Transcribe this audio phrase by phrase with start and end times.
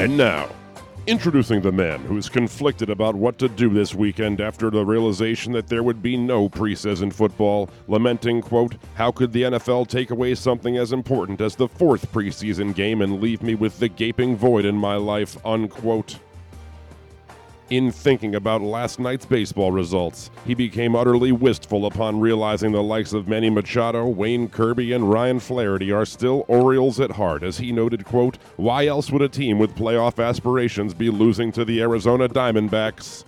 [0.00, 0.48] And now,
[1.06, 5.52] introducing the man who is conflicted about what to do this weekend after the realization
[5.52, 10.34] that there would be no preseason football, lamenting, quote, how could the NFL take away
[10.34, 14.64] something as important as the fourth preseason game and leave me with the gaping void
[14.64, 16.18] in my life, unquote.
[17.70, 23.12] In thinking about last night's baseball results, he became utterly wistful upon realizing the likes
[23.12, 27.70] of Manny Machado, Wayne Kirby, and Ryan Flaherty are still Orioles at heart, as he
[27.70, 32.28] noted, quote, Why else would a team with playoff aspirations be losing to the Arizona
[32.28, 33.24] Diamondbacks?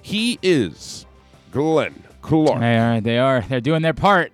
[0.00, 1.04] He is
[1.50, 2.60] Glenn Clark.
[2.60, 3.00] They are.
[3.00, 3.40] They are.
[3.40, 4.32] They're doing their part.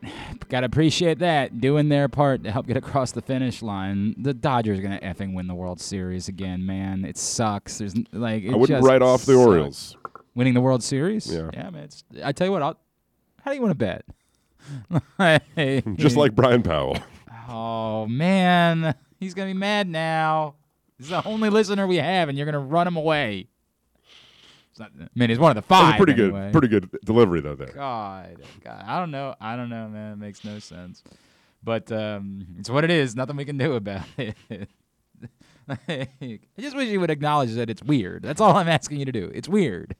[0.48, 1.60] Got to appreciate that.
[1.60, 4.14] Doing their part to help get across the finish line.
[4.18, 7.04] The Dodgers are going to effing win the World Series again, man.
[7.04, 7.78] It sucks.
[7.78, 9.46] There's like it I wouldn't write off the sucks.
[9.46, 9.96] Orioles.
[10.34, 11.32] winning the World Series.
[11.32, 11.50] Yeah.
[11.52, 11.84] Yeah, man.
[11.84, 12.62] It's, I tell you what.
[12.62, 12.78] I'll,
[13.42, 14.02] how do you want to
[15.18, 15.42] bet?
[15.96, 16.96] Just like Brian Powell.
[17.48, 20.54] Oh man, he's gonna be mad now.
[20.98, 23.48] He's the only listener we have, and you're gonna run him away.
[24.72, 25.98] It's not, I mean, he's one of the five.
[25.98, 26.44] pretty anyway.
[26.44, 27.54] good, pretty good delivery though.
[27.54, 29.34] There, God, God, I don't know.
[29.38, 30.14] I don't know, man.
[30.14, 31.02] It makes no sense.
[31.62, 33.14] But um, it's what it is.
[33.14, 34.68] Nothing we can do about it.
[35.68, 36.08] I
[36.58, 38.22] just wish you would acknowledge that it's weird.
[38.22, 39.30] That's all I'm asking you to do.
[39.34, 39.94] It's weird.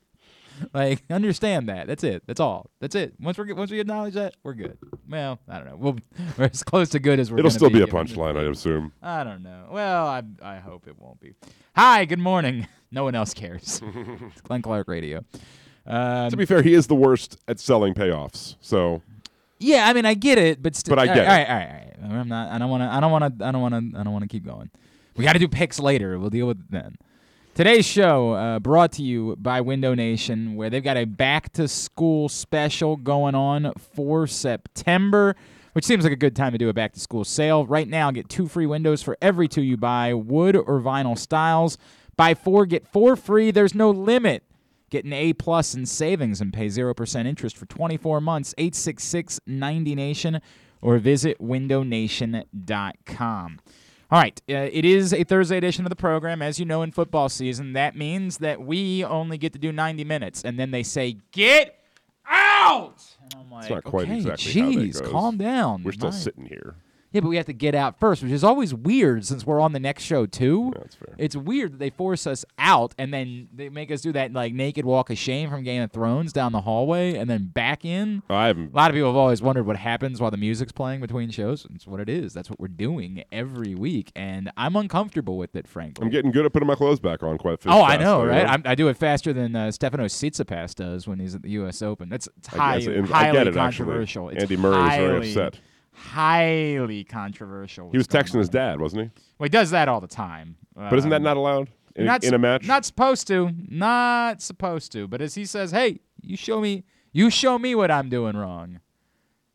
[0.75, 1.87] Like, understand that.
[1.87, 2.23] That's it.
[2.27, 2.71] That's all.
[2.81, 3.15] That's it.
[3.21, 4.79] Once we once we acknowledge that, we're good.
[5.09, 5.77] Well, I don't know.
[5.77, 5.97] We'll,
[6.39, 7.39] we're as close to good as we're.
[7.39, 8.93] it'll still be a punchline, I assume.
[9.03, 9.69] I don't know.
[9.71, 11.35] Well, I I hope it won't be.
[11.77, 12.67] Hi, good morning.
[12.93, 13.81] No one else cares.
[14.31, 15.25] it's Glenn Clark Radio.
[15.87, 18.57] Um, To be fair, he is the worst at selling payoffs.
[18.61, 19.03] So
[19.59, 20.95] Yeah, I mean, I get it, but still.
[20.95, 21.27] But I get all it.
[21.27, 22.21] all right, all right, all right.
[22.21, 22.53] I'm not.
[22.53, 22.89] I don't want to.
[22.89, 23.47] I don't want to.
[23.47, 23.99] I don't want to.
[23.99, 24.71] I don't want to keep going.
[25.17, 26.19] We got to do picks later.
[26.19, 26.97] We'll deal with it then.
[27.55, 31.69] Today's show uh, brought to you by Window Nation, where they've got a back to
[31.69, 35.37] school special going on for September,
[35.75, 37.67] which seems like a good time to do a back to school sale.
[37.67, 41.77] Right now, get two free windows for every two you buy, wood or vinyl styles.
[42.17, 43.51] Buy four, get four free.
[43.51, 44.43] There's no limit.
[44.91, 48.55] Get an A plus in savings and pay 0% interest for 24 months.
[48.59, 50.41] 866 90 Nation
[50.83, 53.61] or visit windownation.com.
[54.11, 56.43] All right, uh, it is a Thursday edition of the program.
[56.43, 60.05] As you know, in football season, that means that we only get to do 90
[60.05, 60.45] minutes.
[60.45, 61.79] And then they say, Get
[62.29, 63.03] out!
[63.23, 65.11] And I'm like, not quite okay, exactly how that geez, goes.
[65.11, 65.83] calm down.
[65.83, 66.75] we're still My- sitting here.
[67.13, 69.73] Yeah, but we have to get out first, which is always weird since we're on
[69.73, 70.73] the next show too.
[70.77, 71.15] That's fair.
[71.19, 74.55] It's weird that they force us out and then they make us do that like
[74.55, 78.23] naked walk of shame from Game of Thrones down the hallway and then back in.
[78.31, 81.01] I haven't A lot of people have always wondered what happens while the music's playing
[81.01, 81.67] between shows.
[81.75, 82.33] It's what it is.
[82.33, 86.05] That's what we're doing every week, and I'm uncomfortable with it, frankly.
[86.05, 87.77] I'm getting good at putting my clothes back on quite fast.
[87.77, 88.49] Oh, I know, right?
[88.49, 91.83] I'm, I do it faster than uh, Stefanos Tsitsipas does when he's at the U.S.
[91.83, 92.09] Open.
[92.09, 94.29] That's it's I guess- highly I get it, controversial.
[94.31, 95.59] It's Andy Murray is very upset.
[95.95, 97.91] Highly controversial.
[97.91, 99.11] He was texting his dad, wasn't he?
[99.39, 100.57] Well, he does that all the time.
[100.75, 102.67] But isn't that Um, not allowed in, not in a match?
[102.67, 103.51] Not supposed to.
[103.69, 105.07] Not supposed to.
[105.07, 106.85] But as he says, "Hey, you show me.
[107.13, 108.81] You show me what I'm doing wrong."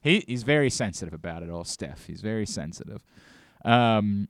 [0.01, 2.05] He he's very sensitive about it all, Steph.
[2.05, 3.03] He's very sensitive.
[3.65, 4.27] Um.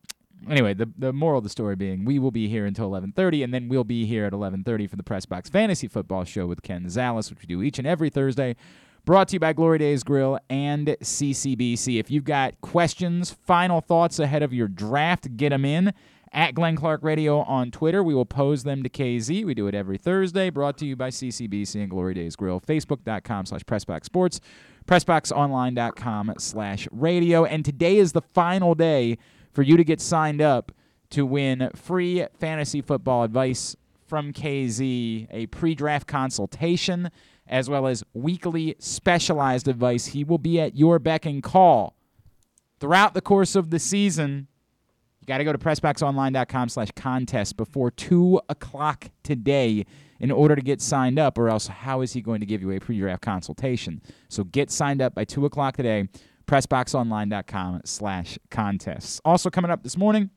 [0.50, 3.54] Anyway, the the moral of the story being, we will be here until 11:30, and
[3.54, 6.86] then we'll be here at 11:30 for the Press Box Fantasy Football Show with Ken
[6.86, 8.56] Zales, which we do each and every Thursday.
[9.08, 11.98] Brought to you by Glory Days Grill and CCBC.
[11.98, 15.94] If you've got questions, final thoughts ahead of your draft, get them in
[16.34, 18.04] at Glenn Clark Radio on Twitter.
[18.04, 19.46] We will pose them to KZ.
[19.46, 20.50] We do it every Thursday.
[20.50, 22.60] Brought to you by CCBC and Glory Days Grill.
[22.60, 24.42] Facebook.com slash Pressbox Sports.
[24.90, 27.46] PressboxOnline.com slash radio.
[27.46, 29.18] And today is the final day
[29.54, 30.74] for you to get signed up
[31.12, 37.10] to win free fantasy football advice from KZ, a pre draft consultation,
[37.48, 40.08] as well as weekly specialized advice.
[40.08, 41.96] He will be at your beck and call
[42.80, 44.48] throughout the course of the season.
[45.22, 49.86] You got to go to pressboxonline.com slash contest before 2 o'clock today
[50.20, 52.72] in order to get signed up, or else how is he going to give you
[52.72, 54.02] a pre-draft consultation?
[54.30, 56.08] So get signed up by 2 o'clock today,
[56.48, 59.22] pressboxonline.com slash contests.
[59.24, 60.32] Also coming up this morning,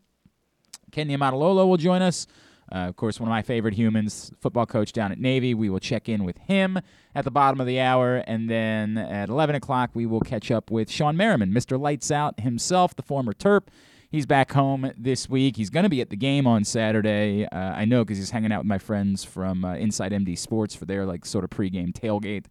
[0.93, 2.27] Ken Niumatalolo will join us.
[2.73, 5.55] Uh, of course, one of my favorite humans, football coach down at Navy.
[5.55, 6.79] We will check in with him
[7.15, 8.17] at the bottom of the hour.
[8.27, 11.79] And then at 11 o'clock, we will catch up with Shawne Merriman, Mr.
[11.79, 13.69] Lights Out himself, the former Terp.
[14.11, 15.57] He's back home this week.
[15.57, 17.47] He's going to be at the game on Saturday.
[17.47, 20.75] Uh, I know because he's hanging out with my friends from uh, Inside MD Sports
[20.75, 22.47] for their like sort of pregame tailgate.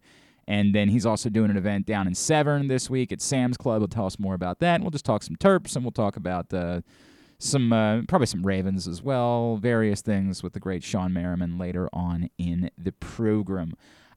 [0.48, 3.82] And then he's also doing an event down in Severn this week at Sam's Club.
[3.82, 4.76] He'll tell us more about that.
[4.76, 6.80] And we'll just talk some Terps and we'll talk about uh,
[7.38, 11.88] some uh, probably some Ravens as well, various things with the great Shawne Merriman later
[11.92, 13.74] on in the program.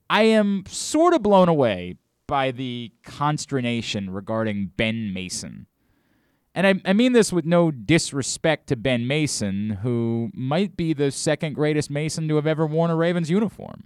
[0.09, 1.97] I am sort of blown away
[2.27, 5.67] by the consternation regarding Ben Mason
[6.55, 11.11] and I, I mean this with no disrespect to Ben Mason, who might be the
[11.11, 13.85] second greatest Mason to have ever worn a Ravens uniform.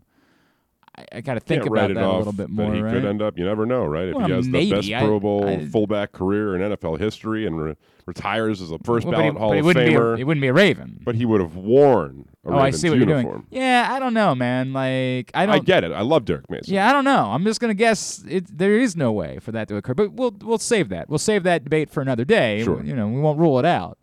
[0.97, 2.73] I, I got to think about that a little bit more.
[2.73, 2.93] He right?
[2.93, 3.37] could end up.
[3.37, 4.09] You never know, right?
[4.09, 4.69] If Well, he has maybe.
[4.81, 7.75] the best Pro Bowl I- fullback career in NFL history and re-
[8.05, 10.41] retires as a first Well, but he, ballot Hall of be a, Famer, he wouldn't
[10.41, 10.99] be a Raven.
[11.05, 13.23] but he would have worn oh, I see what uniform.
[13.23, 13.47] you're doing.
[13.51, 14.73] Yeah, I don't know, man.
[14.73, 15.55] Like I don't.
[15.55, 15.91] I get it.
[15.91, 16.73] I love Derek Mason.
[16.73, 17.31] Yeah, I don't know.
[17.31, 18.57] I'm just gonna guess it.
[18.57, 21.09] There is no way for that to occur, but we'll we'll save that.
[21.09, 22.63] We'll save that debate for another day.
[22.63, 22.83] Sure.
[22.83, 23.97] You know, we won't rule it out.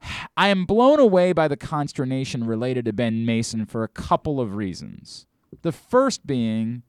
[0.36, 4.54] I am blown away by the consternation related to Ben Mason for a couple of
[4.54, 5.26] reasons.
[5.62, 6.82] The first being,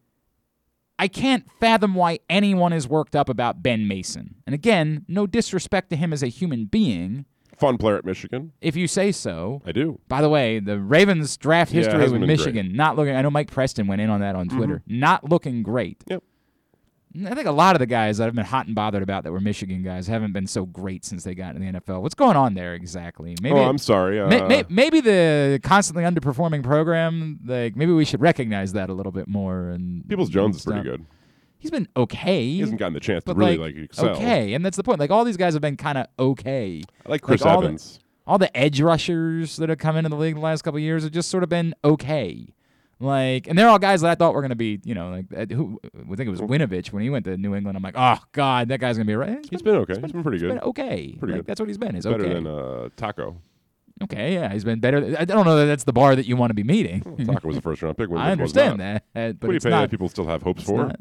[1.00, 4.36] I can't fathom why anyone is worked up about Ben Mason.
[4.46, 7.26] And again, no disrespect to him as a human being,
[7.58, 8.52] Fun player at Michigan.
[8.62, 9.62] if you say so.
[9.66, 10.00] I do.
[10.08, 12.46] By the way, the Ravens draft Yeah, it history hasn't with been Mm-hmm.
[12.46, 13.16] Michigan not looking.
[13.16, 14.84] I know Mike Preston went in on that on Twitter.
[14.86, 16.04] Not looking great.
[16.08, 16.24] Yep.
[17.26, 19.32] I think a lot of the guys that I've been hot and bothered about that
[19.32, 22.02] were Michigan guys haven't been so great since they got in the NFL.
[22.04, 23.36] What's going on there exactly?
[23.42, 24.20] Maybe oh, I'm sorry.
[24.20, 27.40] Uh, may, may, maybe the constantly underperforming program.
[27.44, 29.70] Like maybe we should recognize that a little bit more.
[29.70, 31.06] And Peoples Jones is pretty good.
[31.60, 32.44] He's been okay.
[32.48, 34.10] He hasn't gotten the chance to really like, like excel.
[34.10, 35.00] okay, and that's the point.
[35.00, 36.82] Like all these guys have been kind of okay.
[37.06, 38.00] I like Chris Like, all the- Evans.
[38.28, 41.04] all the edge rushers that have come into the league the last couple of years
[41.04, 42.48] have just sort of been okay.
[43.00, 45.52] Like, and they're all guys that I thought were going to be, you know, like
[45.52, 47.78] who I think it was Winovich when he went to New England.
[47.78, 49.46] I'm like, oh god, that guy's going to be right.
[49.52, 50.00] He's been okay.
[50.02, 50.50] He's been pretty He's good.
[50.56, 51.16] been okay.
[51.20, 51.46] Pretty Like, good.
[51.48, 51.94] That's what he's been.
[51.96, 52.34] He's Better okay.
[52.34, 53.40] than uh, Taco.
[54.04, 55.16] okay, yeah, he's been better.
[55.20, 57.02] I don't know that that's the bar that you want to be meeting.
[57.26, 58.10] Taco was the first round pick.
[58.16, 59.92] I understand that, but What do you pay not.
[59.92, 60.88] people still have hopes for?
[60.88, 61.00] not-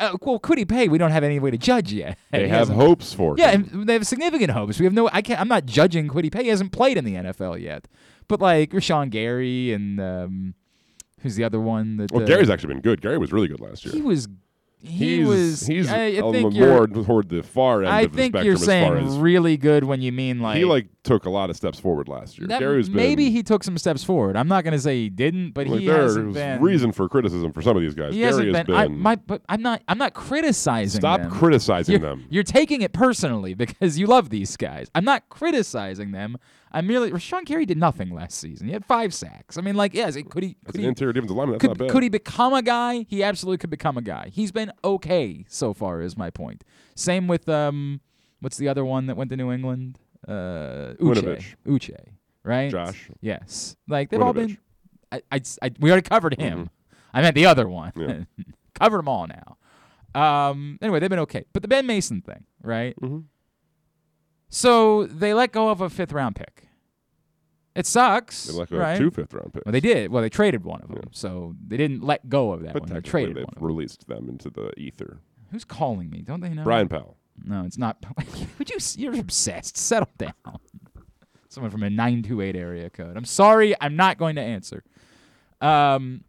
[0.00, 0.86] Uh, well, could he pay?
[0.88, 2.16] We don't have any way to judge yet.
[2.30, 3.68] They He have hasn't- hopes for Yeah, him.
[3.72, 4.78] and they have significant hopes.
[4.78, 5.08] We have no.
[5.12, 5.40] I can't.
[5.40, 6.44] I'm not judging Kwity Paye.
[6.44, 7.88] He hasn't played in the NFL yet.
[8.28, 10.54] But like Rashan Gary and um,
[11.22, 11.96] who's the other one?
[11.96, 13.00] That Well, uh, Gary's actually been good.
[13.00, 13.92] Gary was really good last year.
[13.94, 14.28] He was.
[14.80, 15.66] He he's was.
[15.66, 18.54] he's I, I think more toward the far end I of the think spectrum you're
[18.54, 21.50] as saying far as really good when you mean like he like took a lot
[21.50, 22.46] of steps forward last year.
[22.46, 24.36] that- Gary's been maybe he took some steps forward.
[24.36, 26.60] I'm not going to say he didn't, but like, he there's hasn't been.
[26.62, 28.12] reason for criticism for some of these guys.
[28.14, 28.74] he Gary hasn't has been.
[28.76, 29.82] I, my, but I'm not.
[29.88, 31.00] I'm not criticizing.
[31.00, 31.30] stop them.
[31.30, 32.24] criticizing you're, them.
[32.30, 34.90] You're taking it personally because you love these guys.
[34.94, 36.36] I'm not criticizing them.
[36.72, 38.66] I'm merely Rashan Gary did nothing last season.
[38.66, 39.56] He had five sacks.
[39.56, 40.56] I mean, like, yes, it, could he?
[40.66, 40.86] As Could an he?
[40.88, 41.90] interior defensive lineman, that's Could, not bad.
[41.90, 43.06] could he become a guy?
[43.08, 44.30] He absolutely could become a guy.
[44.32, 46.64] He's been okay so far, is my point.
[46.94, 48.00] Same with um,
[48.40, 49.98] what's the other one that went to New England?
[50.26, 50.98] Uh, Uche.
[51.00, 51.54] Winovich.
[51.66, 51.96] Uche,
[52.44, 52.70] right?
[52.70, 53.08] Josh.
[53.20, 53.76] Yes.
[53.88, 54.58] Like they've all been.
[55.10, 56.70] I, I, I- we already covered him.
[57.14, 57.92] I meant the other one.
[57.96, 58.24] Yeah.
[58.74, 59.56] covered them all now.
[60.14, 60.78] Um.
[60.82, 61.44] Anyway, they've been okay.
[61.52, 62.94] But the Ben Mason thing, right?
[63.00, 63.24] Mhm.
[64.48, 66.64] So they let go of a fifth round pick.
[67.74, 68.46] It sucks.
[68.46, 68.92] They let go right?
[68.92, 69.64] of two fifth round picks.
[69.64, 70.10] Well, they did.
[70.10, 72.92] Well, they traded one of them, so they didn't let go of that but one.
[72.92, 73.54] They traded they've one.
[73.54, 73.66] Of them.
[73.66, 75.20] released them into the ether.
[75.50, 76.22] Who's calling me?
[76.22, 76.64] Don't they know?
[76.64, 77.16] Brian Powell.
[77.44, 78.04] No, it's not.
[78.58, 78.78] Would you?
[78.96, 79.76] You're obsessed.
[79.76, 80.32] Settle down.
[81.48, 83.16] Someone from a nine two eight area code.
[83.16, 83.74] I'm sorry.
[83.80, 84.82] I'm not going to answer.
[85.60, 86.24] Um.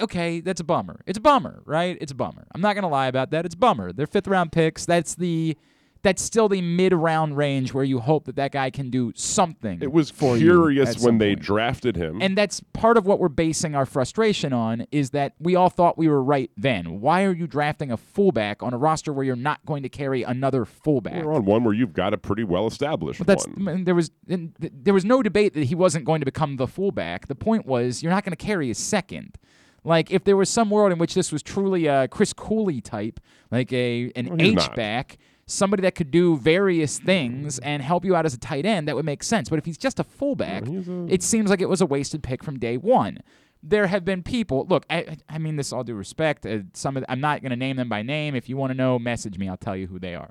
[0.00, 1.00] Okay, that's a bummer.
[1.06, 1.98] It's a bummer, right?
[2.00, 2.46] It's a bummer.
[2.54, 3.44] I'm not gonna lie about that.
[3.44, 3.92] It's a bummer.
[3.92, 4.86] They're fifth round picks.
[4.86, 5.56] That's the.
[6.02, 9.80] That's still the mid round range where you hope that that guy can do something.
[9.82, 11.40] It was curious when they point.
[11.40, 12.22] drafted him.
[12.22, 15.98] And that's part of what we're basing our frustration on is that we all thought
[15.98, 17.00] we were right then.
[17.00, 20.22] Why are you drafting a fullback on a roster where you're not going to carry
[20.22, 21.24] another fullback?
[21.24, 23.84] We're on one where you've got a pretty well established one.
[23.84, 26.66] There was and th- there was no debate that he wasn't going to become the
[26.66, 27.26] fullback.
[27.26, 29.36] The point was you're not going to carry a second.
[29.84, 33.20] Like if there was some world in which this was truly a Chris Cooley type,
[33.50, 38.24] like a an H back, somebody that could do various things and help you out
[38.26, 39.48] as a tight end, that would make sense.
[39.48, 42.44] But if he's just a fullback, a- it seems like it was a wasted pick
[42.44, 43.18] from day one.
[43.62, 44.66] There have been people.
[44.68, 46.46] Look, I, I mean this all due respect.
[46.46, 48.36] Uh, some of I'm not going to name them by name.
[48.36, 49.48] If you want to know, message me.
[49.48, 50.30] I'll tell you who they are.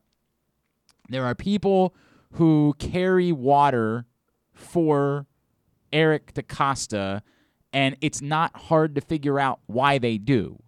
[1.09, 1.93] There are people
[2.33, 4.05] who carry water
[4.53, 5.25] for
[5.91, 7.21] Eric DeCosta,
[7.73, 10.61] and it's not hard to figure out why they do.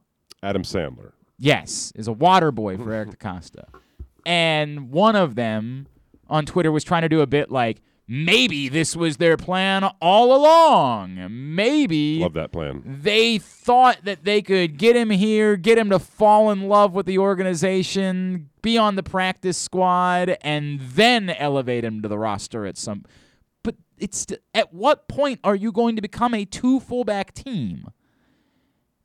[0.43, 1.11] Adam Sandler.
[1.37, 3.65] Yes, is a water boy for Eric DeCosta.
[4.25, 5.87] And one of them
[6.27, 10.35] on Twitter was trying to do a bit like, maybe this was their plan all
[10.35, 11.27] along.
[11.55, 12.81] Maybe Love that plan.
[12.85, 17.05] they thought that they could get him here, get him to fall in love with
[17.05, 22.77] the organization, be on the practice squad, and then elevate him to the roster at
[22.77, 23.05] some.
[23.63, 27.89] But it's at what point are you going to become a two fullback team?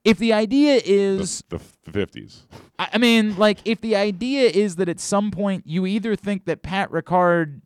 [0.04, 2.42] If the idea is The, the 50s.
[2.78, 6.44] I I mean, like, if the idea is that at some point you either think
[6.44, 7.62] that Pat Ricard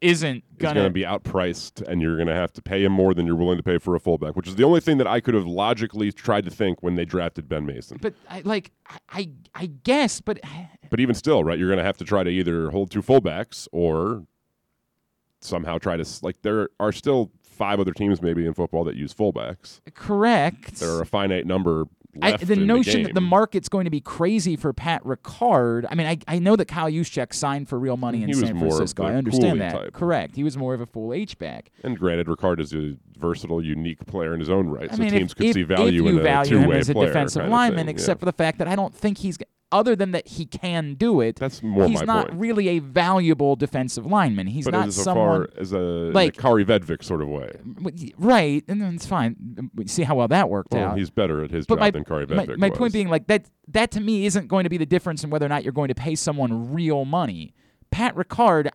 [0.00, 2.92] isn't is gonna, going to be outpriced, and you're going to have to pay him
[2.92, 5.06] more than you're willing to pay for a fullback, which is the only thing that
[5.06, 7.98] I could have logically tried to think when they drafted Ben Mason.
[8.00, 10.40] But I, like I, I, I guess, but
[10.90, 13.68] But even still, right, you're going to have to try to either hold two fullbacks
[13.72, 14.26] or
[15.40, 17.30] somehow try to like there are still
[17.62, 19.80] five other teams maybe in football that use fullbacks.
[19.94, 20.80] correct.
[20.80, 21.84] There are a finite number
[22.20, 25.86] I, the in notion the that the market's going to be crazy for Pat Ricard.
[25.90, 28.40] I mean, I, I know that Kyle Juszczyk signed for real money in He was
[28.40, 29.04] San Francisco.
[29.04, 29.72] I understand that.
[29.72, 29.92] type.
[29.94, 30.36] Correct.
[30.36, 31.70] He was more of a full H back.
[31.82, 35.12] and granted, Ricard is a versatile, unique player in his own right, I so mean,
[35.12, 36.92] teams if, could if, see value if you in a value him two-way as a
[36.92, 38.20] player defensive lineman, except yeah.
[38.20, 39.38] for the fact that I don't think he's
[39.72, 41.36] other than that he can do it.
[41.36, 42.40] That's more he's my not point.
[42.40, 44.46] really a valuable defensive lineman.
[44.46, 47.50] He's but not as someone far as a like- Kaare Vedvik sort of way.
[48.18, 49.70] right, and then it's fine.
[49.86, 50.98] See how well that worked Well, out.
[50.98, 52.78] he's better at his But job my, than Kari my, Vedvik my was.
[52.78, 55.46] point being, like that, that to me isn't going to be the difference in whether
[55.46, 57.54] or not you're going to pay someone real money.
[57.90, 58.68] Pat Ricard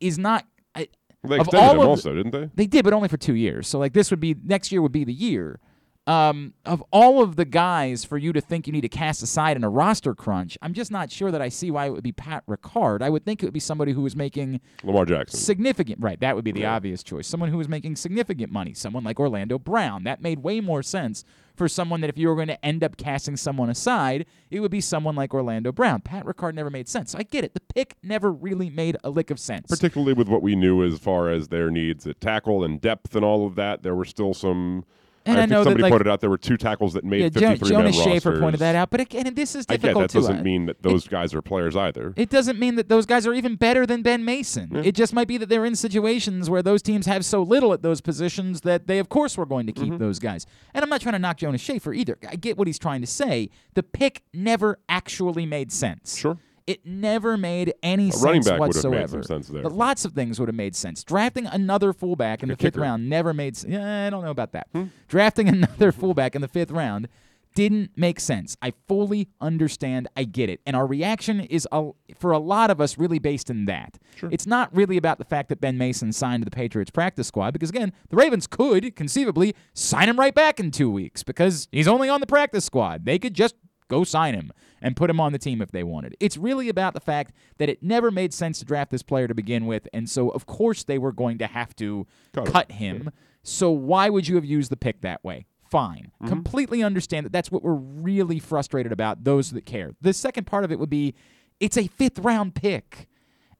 [0.00, 0.44] is not.
[0.74, 0.88] I,
[1.24, 2.50] they of extended all him also, didn't they?
[2.54, 3.68] they did, but only for two years.
[3.68, 5.60] So like this would be next year would be the year.
[6.04, 9.56] Um, of all of the guys for you to think you need to cast aside
[9.56, 12.10] in a roster crunch, I'm just not sure that I see why it would be
[12.10, 13.02] Pat Ricard.
[13.02, 15.38] I would think it would be somebody who was making Lamar Jackson.
[15.38, 16.74] significant right that would be the Yeah.
[16.74, 20.60] obvious choice someone who was making significant money someone like orlando brown that made way
[20.60, 24.26] more sense for someone that if you were going to end up casting someone aside
[24.50, 27.54] it would be someone like orlando brown pat ricard never made sense i get it
[27.54, 30.98] the pick never really made a lick of sense particularly with what we knew as
[30.98, 33.82] far as their needs at tackle and depth and all of that.
[33.84, 34.84] There were still some.
[35.24, 37.20] And I think know that, somebody like- pointed out there were two tackles that made
[37.20, 39.82] yeah, Jo- 53 jonas shaffer pointed that out but again and this is I get
[39.82, 42.12] difficult that doesn't I- mean that those guys are players either.
[42.16, 44.74] It doesn't mean that those guys are even better than Ben Mason.
[44.84, 47.82] It just might be that they're in situations where those teams have so little at
[47.82, 49.90] those positions that they, of course, were going to Mm-hmm.
[49.92, 50.46] keep those guys.
[50.74, 52.18] And I'm not trying to knock Jonas Shaffer either.
[52.28, 53.48] I get what he's trying to say.
[53.74, 56.16] The pick never actually made sense.
[56.18, 56.36] Sure.
[56.66, 59.22] It never made any A running sense back would have made whatsoever.
[59.22, 59.62] sense there.
[59.62, 61.02] But lots of things would have made sense.
[61.04, 62.80] Drafting another fullback in the fifth kicker.
[62.80, 63.72] round never made sense.
[63.72, 64.68] Yeah, I don't know about that.
[64.72, 64.84] Hmm?
[65.08, 67.08] Drafting another fullback in the fifth round
[67.54, 68.56] didn't make sense.
[68.62, 70.08] I fully understand.
[70.16, 70.60] I get it.
[70.64, 73.98] And our reaction is, a, for a lot of us, really based in that.
[74.30, 77.52] It's not really about the fact that Ben Mason signed to the Patriots practice squad,
[77.52, 81.86] because again, the Ravens could conceivably sign him right back in two weeks because he's
[81.88, 83.04] only on the practice squad.
[83.04, 83.54] They could just
[83.92, 86.16] go sign him and put him on the team if they wanted.
[86.18, 89.34] It's really about the fact that it never made sense to draft this player to
[89.34, 92.52] begin with, and so of course they were going to have to Cut him.
[92.52, 93.10] cut him.
[93.42, 95.46] So why would you have used the pick that way?
[95.70, 96.12] Fine.
[96.14, 96.28] Mm-hmm.
[96.28, 99.92] Completely understand that that's what we're really frustrated about, those that care.
[100.00, 101.14] The second part of it would be
[101.60, 103.08] it's a fifth round pick.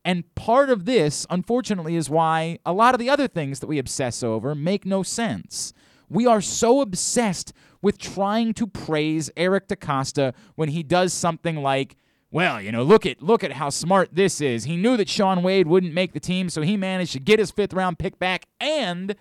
[0.04, 3.78] And part of this, unfortunately, is why a lot of the other things that we
[3.78, 5.72] obsess over make no sense.
[6.08, 11.96] We are so obsessed with trying to praise Eric DeCosta when he does something like,
[12.30, 14.64] well, you know, look at look at how smart this is.
[14.64, 17.50] He knew that Shaun Wade wouldn't make the team, so he managed to get his
[17.50, 19.14] fifth round pick back and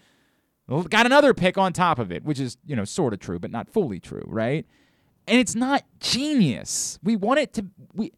[0.89, 3.51] got another pick on top of it, which is, you know, sort of true, but
[3.51, 4.65] not fully true, right?
[5.27, 7.00] And it's not genius.
[7.03, 8.13] We want it to we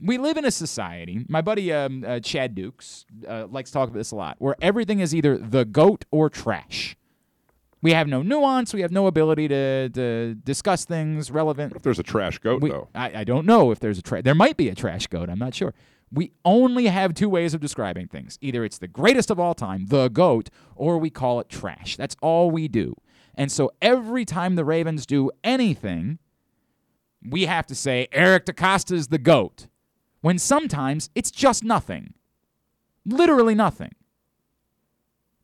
[0.00, 1.24] we live in a society.
[1.28, 4.54] My buddy um, uh, Chad Dukes uh, likes to talk about this a lot, where
[4.60, 6.96] everything is either the goat or trash.
[7.86, 8.74] We have no nuance.
[8.74, 11.72] We have no ability to, to discuss things relevant.
[11.76, 14.24] If there's a trash goat, We, though, I, I don't know if there's a trash.
[14.24, 15.30] There might be a trash goat.
[15.30, 15.72] I'm not sure.
[16.10, 18.38] We only have two ways of describing things.
[18.40, 21.96] Either it's the greatest of all time, the goat, or we call it trash.
[21.96, 22.96] That's all we do.
[23.36, 26.18] And so every time the Ravens do anything,
[27.22, 29.68] we have to say Eric DeCosta is the goat.
[30.22, 32.14] When sometimes it's just nothing.
[33.04, 33.94] Literally nothing.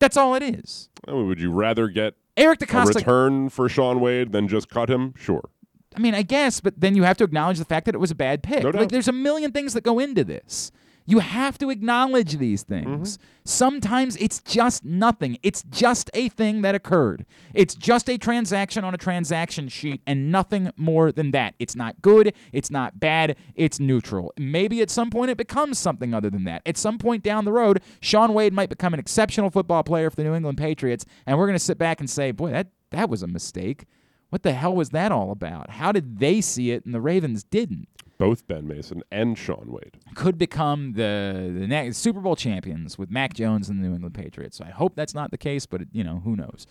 [0.01, 0.89] That's all it is.
[1.07, 5.15] Would you rather get Eric a DeCosta return for Shaun Wade then just cut him?
[5.17, 5.49] Sure.
[5.95, 8.11] I mean, I guess, but then you have to acknowledge the fact that it was
[8.11, 8.63] a bad pick.
[8.63, 10.73] No like, there's a million things that go into this.
[11.05, 13.19] You have to acknowledge these things.
[13.19, 13.27] Mm-hmm.
[13.45, 15.39] Sometimes it's just nothing.
[15.43, 17.27] It's just a thing that occurred.
[17.55, 21.55] It's just a transaction on a transaction sheet and nothing more than that.
[21.59, 22.35] It's not good.
[22.53, 23.37] It's not bad.
[23.55, 24.33] It's neutral.
[24.39, 26.63] Maybe at some point it becomes something other than that.
[26.67, 30.17] At some point down the road, Shaun Wade might become an exceptional football player for
[30.17, 33.11] the New England Patriots, and we're going to sit back and say, boy, that, that
[33.11, 33.87] was a mistake.
[34.33, 35.69] What the hell was that all about?
[35.69, 37.87] How did they see it and the Ravens didn't?
[38.17, 39.99] Both Ben Mason and Shaun Wade.
[40.15, 44.15] Could become the the next Super Bowl champions with Mac Jones and the New England
[44.15, 44.57] Patriots.
[44.57, 46.67] So I hope that's not the case, but it, you know who knows.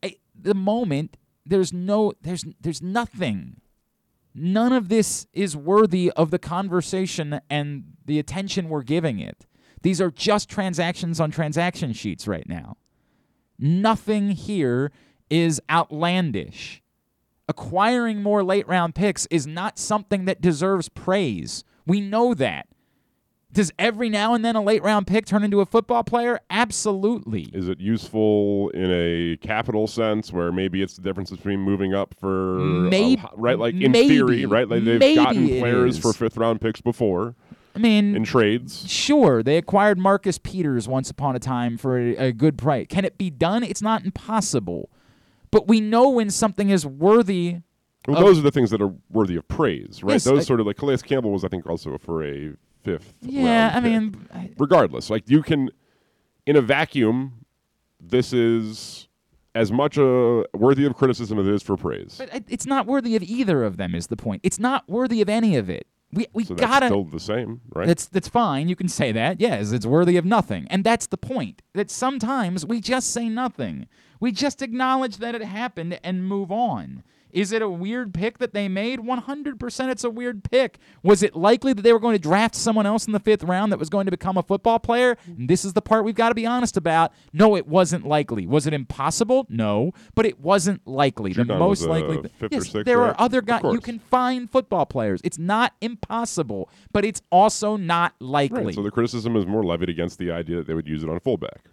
[0.00, 3.60] I, the moment there's no there's there's nothing.
[4.32, 9.44] None of this is worthy of the conversation and the attention we're giving it.
[9.82, 12.76] These are just transactions on transaction sheets right now.
[13.58, 14.92] Nothing here
[15.28, 16.81] is outlandish
[17.52, 21.64] acquiring more late round picks is not something that deserves praise.
[21.86, 22.66] We know that.
[23.52, 26.40] Does every now and then a late round pick turn into a football player?
[26.48, 27.50] Absolutely.
[27.52, 32.14] Is it useful in a capital sense where maybe it's the difference between moving up
[32.18, 34.08] for Maybe- h- uh, right like in maybe.
[34.08, 37.34] theory right like they've gotten players for fifth round picks before
[37.74, 38.88] I mean, in trades.
[38.90, 42.86] Sure, they acquired Marcus Peters once upon a time for a, a good price.
[42.88, 43.62] Can it be done?
[43.62, 44.88] It's not impossible.
[45.52, 47.58] But we know when something is worthy.
[48.08, 50.14] Well, of- those are the things that are worthy of praise, right?
[50.14, 53.14] Yes, those I- sort of like Calais Campbell was, I think, also for a fifth.
[53.20, 55.70] Yeah, I mean, I- regardless, like you can,
[56.46, 57.44] in a vacuum,
[58.00, 59.06] this is
[59.54, 62.16] as much a worthy of criticism as it is for praise.
[62.18, 63.94] but it's not worthy of either of them.
[63.94, 64.40] Is the point?
[64.42, 65.86] It's not worthy of any of it.
[66.12, 66.86] We we so gotta.
[66.86, 67.86] still the same, right?
[67.86, 68.68] That's that's fine.
[68.68, 69.40] You can say that.
[69.40, 70.66] Yes, it's worthy of nothing.
[70.68, 71.62] And that's the point.
[71.74, 73.86] That sometimes we just say nothing.
[74.20, 77.02] We just acknowledge that it happened and move on.
[77.32, 79.00] Is it a weird pick that they made?
[79.00, 80.78] 100% it's a weird pick.
[81.02, 83.72] Was it likely that they were going to draft someone else in the 5th round
[83.72, 85.16] that was going to become a football player?
[85.26, 87.12] And this is the part we've got to be honest about.
[87.32, 88.46] No, it wasn't likely.
[88.46, 89.46] Was it impossible?
[89.48, 91.32] No, but it wasn't likely.
[91.32, 93.08] the most a uh, likely fifth or Yes, there right?
[93.08, 95.20] are other guys you can find football players.
[95.24, 98.64] It's not impossible, but it's also not likely.
[98.64, 98.74] right.
[98.74, 101.18] So the criticism is more levied against the idea that they would use it on
[101.20, 101.64] fullback.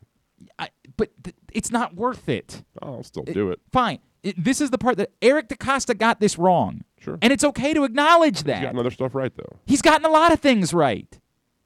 [0.57, 2.63] I, but th- it's not worth it.
[2.81, 3.59] I'll still do it.
[3.71, 3.99] Fine.
[4.23, 6.83] It- this is the part that Eric DeCosta got this wrong.
[6.99, 7.17] Sure.
[7.21, 8.57] And it's okay to acknowledge that.
[8.57, 9.57] He's gotten other stuff right though.
[9.65, 11.19] He's gotten a lot of things right.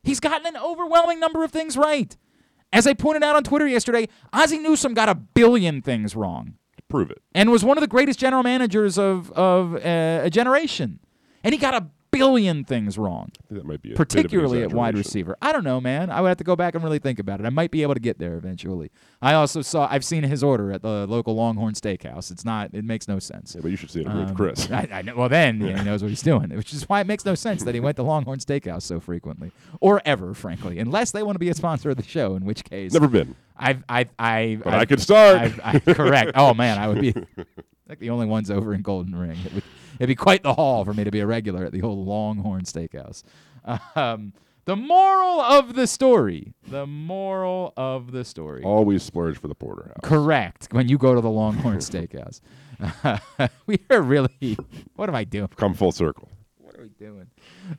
[0.03, 2.15] He's gotten an overwhelming number of things right.
[2.71, 6.55] As I pointed out on Twitter yesterday, Ozzie Newsome got a billion things wrong
[6.89, 7.21] Prove it.
[7.33, 10.99] and was one of the greatest general managers of, of uh, a generation.
[11.43, 11.87] And he got a
[12.19, 13.31] billion things wrong.
[13.51, 15.35] That might be a bit of an particularly at wide receiver.
[15.41, 16.09] I don't know, man.
[16.09, 17.45] I would have to go back and really think about it.
[17.45, 18.91] I might be able to get there eventually.
[19.21, 22.31] I also saw I've seen his order at the local Longhorn Steakhouse.
[22.31, 22.69] It's not.
[22.73, 23.55] It makes no sense.
[23.55, 24.69] Yeah, but you should see it with Um, Chris.
[24.71, 25.15] I, I know.
[25.15, 27.63] Well, then yeah, he knows what he's doing, which is why it makes no sense
[27.63, 31.39] that he went to Longhorn Steakhouse so frequently, or ever, frankly, unless they want to
[31.39, 32.35] be a sponsor of the show.
[32.35, 33.35] In which case, Never been.
[33.55, 35.53] I've, I've, I've, But I've, I could start.
[35.63, 36.31] I've, correct.
[36.35, 37.13] Oh man, I would be
[37.87, 39.37] like the only ones over in Golden Ring.
[40.03, 42.63] It'd be quite the haul for me to be a regular at the old Longhorn
[42.63, 43.23] Steakhouse.
[43.95, 44.33] Um,
[44.65, 46.53] the moral of the story.
[46.67, 48.63] The moral of the story.
[48.63, 49.99] Always splurge for the porterhouse.
[50.03, 50.67] Correct.
[50.71, 52.41] When you go to the Longhorn Steakhouse,
[53.65, 54.57] we are really.
[54.97, 55.47] What am I doing?
[55.55, 56.29] Come full circle.
[56.57, 57.27] What are we doing?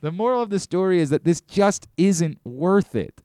[0.01, 3.21] The moral of the story is that this just isn't worth it.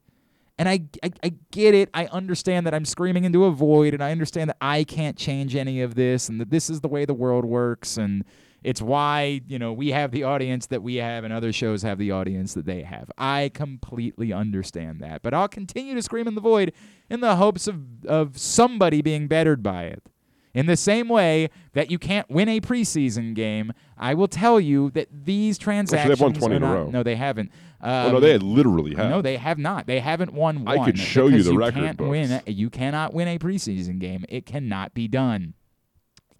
[0.57, 1.89] And I, I, I get it.
[1.93, 5.55] I understand that I'm screaming into a void, and I understand that I can't change
[5.55, 8.25] any of this, and that this is the way the world works, and
[8.63, 11.97] it's why you know we have the audience that we have, and other shows have
[11.97, 13.09] the audience that they have.
[13.17, 16.73] I completely understand that, but I'll continue to scream in the void
[17.09, 20.03] in the hopes of of somebody being bettered by it.
[20.51, 24.89] In the same way that you can't win a preseason game, I will tell you
[24.91, 26.89] that these transactions they've won 20 are in a row.
[26.89, 27.51] No, they haven't.
[27.81, 29.11] oh Um, no, they literally have.
[29.11, 29.85] no, they have not.
[29.85, 30.79] They haven't won one.
[30.79, 32.09] I could show you the you record can't books.
[32.09, 32.41] win.
[32.47, 34.25] You cannot win a preseason game.
[34.27, 35.53] It cannot be done.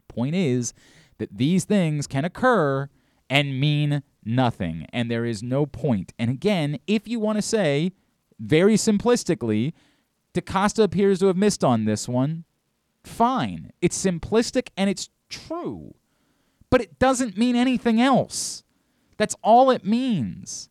[0.07, 0.73] Point is
[1.19, 2.89] that these things can occur
[3.29, 6.13] and mean nothing, and there is no point.
[6.17, 7.91] And again, if you want to say
[8.39, 9.73] very simplistically,
[10.33, 12.45] DeCosta appears to have missed on this one.
[13.03, 13.71] Fine.
[13.81, 15.93] It's simplistic and it's true.
[16.69, 18.63] But it doesn't mean anything else.
[19.17, 20.69] That's all it means.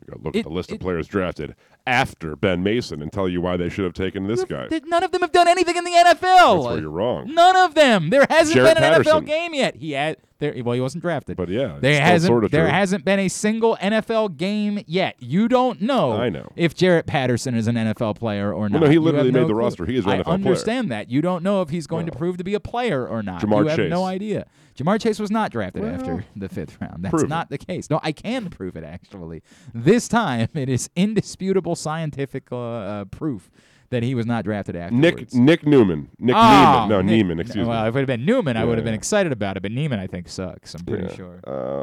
[0.00, 1.54] You gotta look It- at the list it- of players drafted
[1.86, 4.68] after Ben Mason and tell you why they should have taken this guy.
[4.86, 6.14] None of them have done anything in the NFL.
[6.20, 7.34] That's where you're wrong.
[7.34, 8.10] None of them.
[8.10, 9.24] There hasn't Jarrett been an Patterson.
[9.24, 9.76] NFL game yet.
[9.76, 10.54] He had there.
[10.62, 11.36] Well, he wasn't drafted.
[11.38, 12.28] But yeah, there hasn't.
[12.28, 12.70] sort of there true.
[12.70, 15.16] hasn't been a single NFL game yet.
[15.18, 16.12] You don't know.
[16.12, 16.52] I know.
[16.56, 18.82] if Jarrett Patterson is an NFL player or not.
[18.82, 19.60] no, he literally made no the clue.
[19.60, 19.86] roster.
[19.86, 20.34] He is an I NFL player.
[20.34, 21.10] understand that.
[21.10, 23.40] You don't know if he's going to prove to be a player or not.
[23.40, 24.46] Ja'Marr you have no idea.
[24.76, 27.04] Ja'Marr Chase was not drafted Well, after the fifth round.
[27.04, 27.28] That's prove it.
[27.28, 27.90] not the case.
[27.90, 29.42] No, I can prove it actually.
[29.74, 33.50] This time, it is indisputable scientific uh, uh, proof
[33.92, 35.32] that he was not drafted afterwards.
[35.32, 36.10] Nick Nick Newman.
[36.18, 36.88] Nick Oh, Niemann.
[36.88, 37.40] No, Nick- Niemann.
[37.40, 37.88] Excuse well, me.
[37.88, 38.90] if it had been Newman, I would have Yeah.
[38.90, 39.62] been excited about it.
[39.62, 40.74] But Niemann, I think, sucks.
[40.74, 41.14] I'm pretty Yeah.
[41.14, 41.40] sure.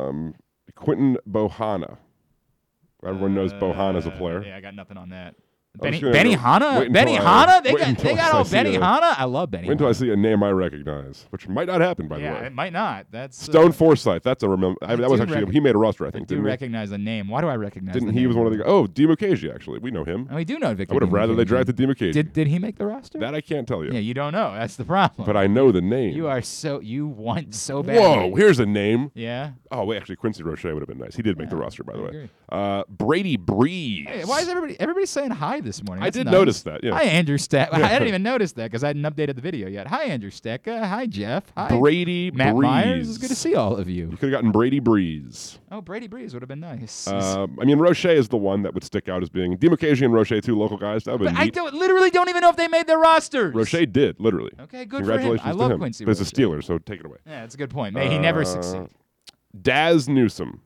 [0.09, 0.35] Um,
[0.75, 1.97] Quinton Bohanna.
[3.05, 4.39] Everyone knows Bohanna's a player.
[4.39, 5.35] Uh, Yeah, I got nothing on that.
[5.77, 6.89] Was Benny, gonna Benny Hanna?
[6.89, 7.61] Benny Hanna?
[7.63, 9.13] They got, they got all Benny a- Hanna?
[9.15, 12.07] I love Benny Wait until I see a name I recognize, which might not happen,
[12.07, 12.45] by yeah, the way.
[12.47, 13.05] it might not.
[13.11, 14.23] That's uh, Stone Forsythe.
[14.23, 14.79] That's a remember.
[14.81, 16.25] I, I that was do actually rec- he made a roster, I I think.
[16.27, 16.49] do Didn't he?
[16.49, 17.27] recognize the name.
[17.27, 18.29] Why do I recognize Didn't the he name?
[18.29, 19.77] was one of the oh Dimukeje actually.
[19.77, 20.25] We know him.
[20.27, 21.47] And we do know Victor I would have rather they Dimukeje.
[21.47, 22.13] drafted Dimukeje.
[22.13, 23.19] Did, did he make the roster?
[23.19, 23.91] that I can't tell you.
[23.93, 24.51] yeah, you don't know.
[24.55, 25.27] That's the problem.
[25.27, 26.15] But I know the name.
[26.15, 27.99] You are so, you want so bad.
[27.99, 28.33] Whoa!
[28.35, 29.11] Here's a name.
[29.13, 29.51] Yeah?
[29.71, 31.15] Oh wait, actually Quincy Roche would have been nice.
[31.15, 32.07] He did make the roster, by the way.
[32.07, 32.29] agree.
[32.51, 34.07] Uh, Brady Breeze.
[34.09, 36.03] Hey, why is everybody everybody saying hi hi this morning.
[36.03, 36.33] I did nice.
[36.33, 36.93] notice that, yeah.
[36.93, 37.69] Hi, Andrew Steck.
[37.73, 39.87] I didn't even notice that because I hadn't updated the video yet.
[39.87, 40.83] Hi, Andrew Stecka.
[40.87, 41.43] Hi, Jeff.
[41.57, 42.61] Hi, Brady Matt Breeze.
[42.69, 43.09] Myers.
[43.09, 44.05] It's good to see all of you.
[44.11, 45.59] You could have gotten Brady Breeze.
[45.71, 47.07] Oh, Brady Breeze would have been nice.
[47.07, 50.13] Uh, I mean, Roche is the one that would stick out as being Demarcation and
[50.13, 51.03] Roche, two local guys.
[51.03, 53.53] That would I don't, literally don't even know if they made their rosters.
[53.53, 54.51] Roche did, literally.
[54.61, 55.19] Okay, good for him.
[55.19, 55.79] Congratulations I love him.
[55.79, 57.17] Quincy But it's a Steeler, so take it away.
[57.25, 57.93] Yeah, that's a good point.
[57.93, 58.87] May he never Uh, succeed.
[59.59, 60.61] Dazz Newsome.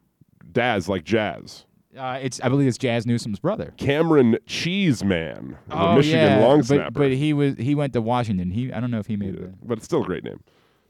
[0.51, 1.65] Daz, like jazz.
[1.97, 3.73] Uh, it's I believe it's Jazz Newsom's brother.
[3.77, 6.91] Camaron Cheeseman, the oh Michigan yeah, long but, snapper.
[6.91, 8.51] but he was he went to Washington.
[8.51, 9.53] He I don't know if he made the.
[9.63, 10.41] but it's still a great name.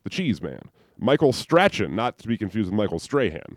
[0.03, 0.61] The Cheese Man.
[0.99, 3.55] Michael Strachan, not to be confused with Michael Strahan,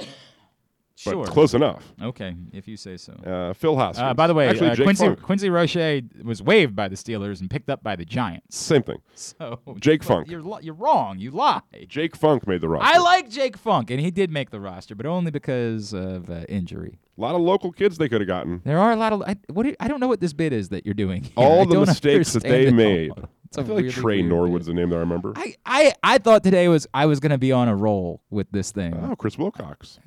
[1.05, 1.27] but Sure.
[1.27, 1.85] close enough.
[2.01, 3.13] Okay, if you say so.
[3.13, 4.03] Uh, Phil Hoskins.
[4.03, 5.23] Uh, by the way, Actually, uh, Quincy Funk.
[5.23, 8.57] Quincy Roche was waived by the Steelers and picked up by the Giants.
[8.57, 8.99] Same thing.
[9.15, 10.29] So Jake Funk.
[10.31, 11.19] you're you're wrong.
[11.19, 11.61] You lie.
[11.89, 12.95] Jake Funk made the roster.
[12.95, 16.45] I like Jake Funk, and he did make the roster, but only because of uh,
[16.49, 16.99] injury.
[17.17, 18.63] a lot of local kids they could have gotten.
[18.65, 20.53] There are a lot of I, what do you- I don't know what this bid
[20.53, 21.23] is that you're doing.
[21.25, 21.33] here.
[21.37, 23.11] All I the mistakes that they made.
[23.11, 23.29] all.
[23.47, 24.77] It's a I feel like really Tre Norwood's bid.
[24.77, 25.33] the name that I remember.
[25.37, 28.71] I, I I thought today was I was gonna be on a roll with this
[28.73, 28.95] thing.
[28.95, 29.99] oh, Chris Wilcox.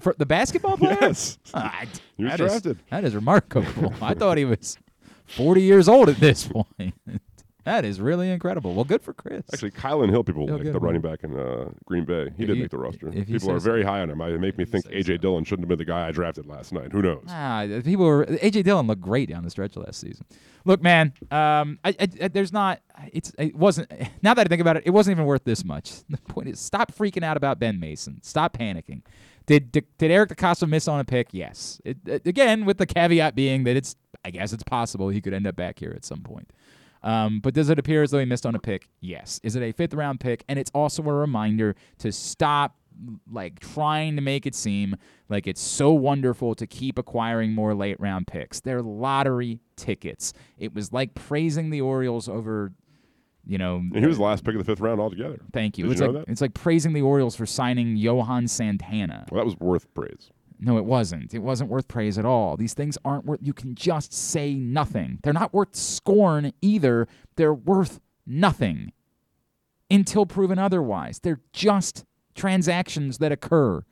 [0.00, 0.98] For the basketball player?
[1.00, 1.38] Yes.
[1.54, 1.82] Ah,
[2.16, 2.78] He was that is- drafted.
[2.90, 3.94] that is remarkable.
[4.02, 4.76] I thought he was
[5.26, 6.46] 40 years old at this
[6.78, 6.94] point.
[7.64, 8.74] that is really incredible.
[8.74, 9.42] Well, good for Chris.
[9.52, 12.30] Actually, Kylin Hill, people like the running back in uh, Green Bay.
[12.36, 13.10] He If did you- make the roster.
[13.10, 13.64] People are so.
[13.70, 14.20] very high on him.
[14.22, 15.16] I make me think AJ so.
[15.18, 16.92] Dillon shouldn't have been the guy I drafted last night.
[16.92, 17.24] Who knows?
[17.28, 20.24] Ah, people were AJ Dillon looked great down the stretch last season.
[20.64, 22.80] Look, man, um, I, I, I- there's not.
[23.12, 23.90] It's it wasn't.
[24.22, 25.92] Now that I think about it, it wasn't even worth this much.
[26.10, 28.20] The point is, stop freaking out about Ben Mason.
[28.22, 29.02] Stop panicking.
[29.48, 31.28] Did did, Eric DeCosta miss on a pick?
[31.32, 31.80] Yes.
[31.84, 33.96] It, it- again, with the caveat being that it's.
[34.24, 36.52] I guess it's possible he could end up back here at some point.
[37.02, 38.88] Um, but does it appear as though he missed on a pick?
[39.00, 39.40] Yes.
[39.44, 40.44] Is it a fifth round pick?
[40.48, 42.76] And it's also a reminder to stop
[43.30, 44.96] like trying to make it seem
[45.28, 48.60] like it's so wonderful to keep acquiring more late round picks.
[48.60, 50.32] They're lottery tickets.
[50.58, 52.72] It was like praising the Orioles over,
[53.48, 53.76] you know.
[53.76, 55.40] And he was the last pick of the fifth round altogether.
[55.52, 55.84] Thank you.
[55.84, 59.26] Did it's you like it's like praising the Orioles for signing Johan Santana.
[59.30, 60.30] Well, that was worth praise.
[60.60, 61.34] No, it wasn't.
[61.34, 62.56] It wasn't worth praise at all.
[62.56, 63.40] These things aren't worth.
[63.42, 65.18] You can just say nothing.
[65.22, 67.08] They're not worth scorn either.
[67.36, 68.92] They're worth nothing
[69.90, 71.20] until proven otherwise.
[71.20, 73.82] They're just transactions that occur.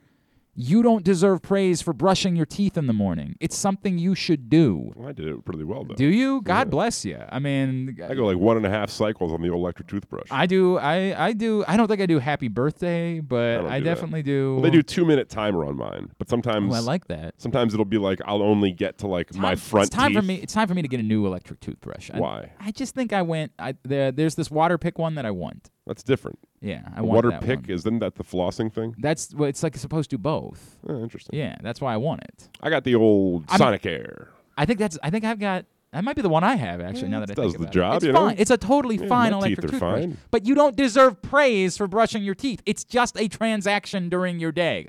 [0.59, 3.35] You don't deserve praise for brushing your teeth in the morning.
[3.39, 4.91] It's something you should do.
[4.95, 5.93] Well, I did it pretty well though.
[5.93, 6.41] Do you?
[6.41, 7.19] God bless you.
[7.29, 10.27] I mean, I go like one and a half cycles on the old electric toothbrush.
[10.31, 10.79] I do.
[10.79, 11.63] I I do.
[11.67, 13.93] I don't think I do Happy Birthday, but don't I, do that.
[13.93, 14.53] definitely do.
[14.53, 17.35] well, they do two minute timer on mine, but sometimes Oh, I like that.
[17.37, 20.17] sometimes it'll be like I'll only get to like my front It's time teeth.
[20.19, 20.35] for me.
[20.41, 22.09] It's time for me to get a new electric toothbrush.
[22.11, 22.51] I- Why?
[22.59, 23.51] I, just think I went.
[23.59, 25.69] I there, there's this water pick one that I want.
[25.85, 26.39] That's different.
[26.61, 27.69] Yeah, I want water that pick one.
[27.69, 28.95] isn't that the flossing thing?
[28.97, 30.77] That's well, it's like it's supposed to do both.
[30.87, 31.37] Oh, interesting.
[31.37, 32.49] Yeah, that's why I want it.
[32.61, 34.29] I got the old I'm- Sonic Air.
[34.57, 34.97] I think that's.
[35.03, 35.65] I think I've got.
[35.93, 37.09] That might be the one I have actually.
[37.09, 37.95] now that I does think the about job, it.
[37.97, 38.19] it's you know?
[38.27, 38.35] fine.
[38.39, 39.99] It's a totally Yeah, fine my teeth electric are toothbrush.
[40.01, 40.17] fine.
[40.31, 42.61] But you don't deserve praise for brushing your teeth.
[42.65, 44.87] It's just a transaction during your day.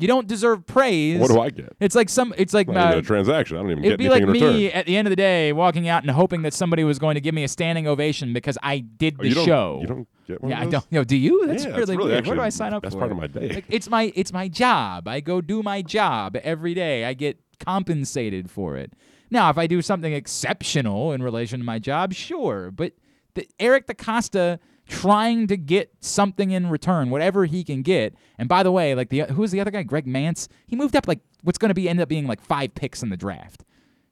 [0.00, 1.20] You don't deserve praise.
[1.20, 1.76] What do I get?
[1.78, 2.32] It's like some.
[2.38, 3.56] It's like uh, a transaction.
[3.58, 4.56] I don't even It'd get be anything like in return.
[4.56, 7.16] me at the end of the day walking out and hoping that somebody was going
[7.16, 9.78] to give me a standing ovation because I did Oh, the don't, show.
[9.82, 10.84] You don't get one yeah, I don't.
[10.90, 11.46] You know, do you?
[11.46, 12.26] That's Yeah, really, really weird.
[12.26, 13.48] Where do I sign up best for part of my day.
[13.54, 15.06] Like, it's my it's my job.
[15.06, 17.04] I go do my job every day.
[17.04, 18.92] I get compensated for it.
[19.30, 22.70] Now, if I do something exceptional in relation to my job, sure.
[22.70, 22.94] But
[23.34, 24.58] the, Eric DeCosta
[24.90, 28.14] trying to get something in return, whatever he can get.
[28.38, 29.84] And by the way, like the who's the other guy?
[29.84, 30.48] Greg Mancz.
[30.66, 33.08] He moved up like what's going to be end up being like five picks in
[33.08, 33.64] the draft.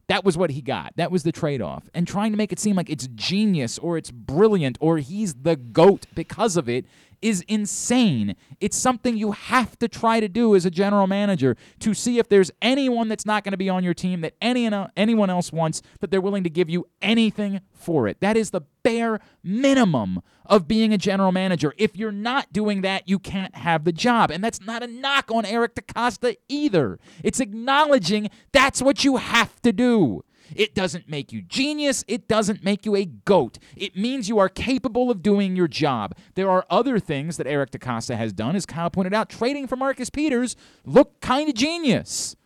[0.06, 0.94] That was what he got.
[0.96, 1.90] That was the trade off.
[1.92, 5.56] And trying to make it seem like it's genius or it's brilliant or he's the
[5.56, 6.86] GOAT because of it
[7.22, 8.36] is insane.
[8.60, 12.28] It's something you have to try to do as a general manager to see if
[12.28, 15.52] there's anyone that's not going to be on your team that any uh, anyone else
[15.52, 18.20] wants that they're willing to give you anything for it.
[18.20, 21.74] That is the bare minimum of being a general manager.
[21.76, 24.30] If you're not doing that, you can't have the job.
[24.30, 26.98] And that's not a knock on Eric DeCosta either.
[27.22, 30.24] It's acknowledging that's what you have to do.
[30.54, 32.04] It doesn't make you genius.
[32.08, 33.58] It doesn't make you a goat.
[33.76, 36.14] It means you are capable of doing your job.
[36.34, 39.28] There are other things that Eric DeCosta has done, as Kyle pointed out.
[39.28, 42.36] Trading for Marcus Peters looked kind of genius.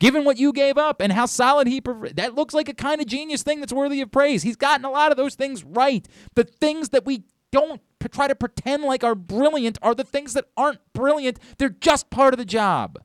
[0.00, 1.80] Given what you gave up and how solid he
[2.14, 4.42] that looks like a kind of genius thing that's worthy of praise.
[4.44, 6.06] He's gotten a lot of those things right.
[6.34, 10.34] The things that we don't p- try to pretend like are brilliant are the things
[10.34, 11.40] that aren't brilliant.
[11.58, 12.98] They're just part of the job.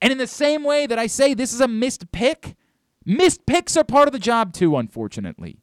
[0.00, 2.56] And in the same way that I say this is a missed pick,
[3.04, 5.58] missed picks are part of the job too, unfortunately.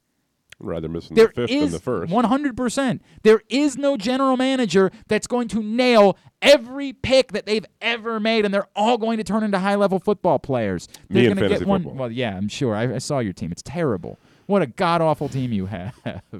[0.61, 2.11] Rather missing There the fifth is than the first.
[2.11, 2.99] 100%.
[3.23, 8.43] There is no general manager that's going to nail every pick that they've ever made,
[8.43, 10.87] and they're all going to turn into high level football players.
[11.09, 11.83] They're Me in gonna get one.
[11.83, 11.97] football.
[11.99, 12.75] Well, yeah, I'm sure.
[12.75, 13.53] I, I saw your team.
[13.53, 14.19] It's terrible.
[14.49, 15.93] What a god awful team you have.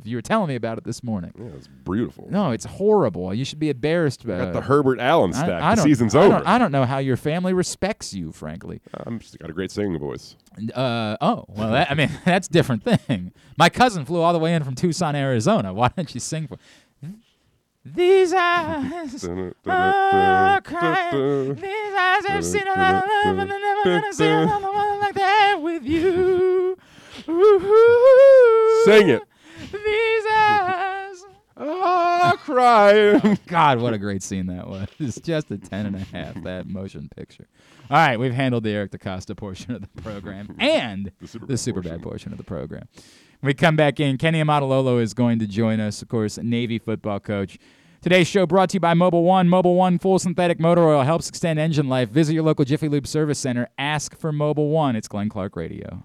[0.03, 1.31] You were telling me about it this morning.
[1.37, 2.27] yeah, it's beautiful.
[2.31, 3.31] No, it's horrible.
[3.35, 4.25] You should be embarrassed.
[4.27, 5.61] Uh, Got the Herbert Allen I- stack.
[5.61, 6.29] I the don't- season's I over.
[6.37, 8.81] Don't, I don't know how your family respects you, frankly.
[8.95, 10.35] I'm just got a great singing voice.
[10.73, 13.31] Uh, oh, well, that, I mean, that's a different thing.
[13.59, 15.71] My cousin flew all the way in from Tucson, Arizona.
[15.71, 16.57] Why don't you sing for
[17.85, 19.23] These eyes
[19.67, 21.53] are crying.
[21.53, 24.99] These eyes have seen a lot of love, and they're never gonna see another one
[24.99, 26.75] like that with you.
[27.29, 29.21] Ooh, Sing it.
[29.71, 31.23] These eyes.
[31.57, 33.37] Ah, crying.
[33.47, 34.87] God, what a great scene that was.
[34.99, 37.47] It's just a 10 and a half, that motion picture.
[37.89, 41.53] All right, we've handled the Eric DeCosta portion of the program and The super the
[41.53, 41.97] bad super portion.
[41.97, 42.87] bad portion of the program.
[43.41, 46.79] When we come back in, Ken Niumatalolo is going to join us, of course, Navy
[46.79, 47.57] football coach.
[48.01, 49.49] Today's show brought to you by Mobil 1.
[49.49, 52.07] Mobil 1 full synthetic motor oil helps extend engine life.
[52.09, 53.67] Visit your local Jiffy Lube service center.
[53.77, 54.95] Ask for Mobil 1.
[54.95, 56.03] It's Glenn Clark Radio.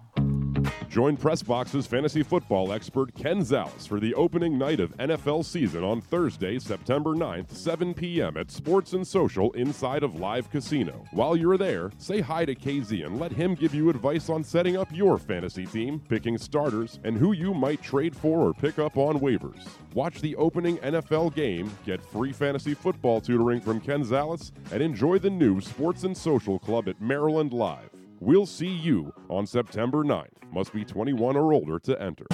[0.95, 6.01] Join Pressbox's fantasy football expert Ken Zales for the opening night of NFL season on
[6.01, 8.37] Thursday, September 9th, 7 p.m.
[8.37, 11.05] at Sports and Social inside of Live Casino.
[11.11, 14.77] While you're there, say hi to KZ and let him give you advice on setting
[14.77, 18.97] up your fantasy team, picking starters, and who you might trade for or pick up
[18.97, 19.67] on waivers.
[19.95, 25.19] Watch the opening NFL game, get free fantasy football tutoring from Ken Zales, and enjoy
[25.19, 27.94] the new Sports and Social Club at Maryland Live.
[28.25, 30.51] We'll see you on September 9th.
[30.51, 32.25] Must be 21 or older to enter.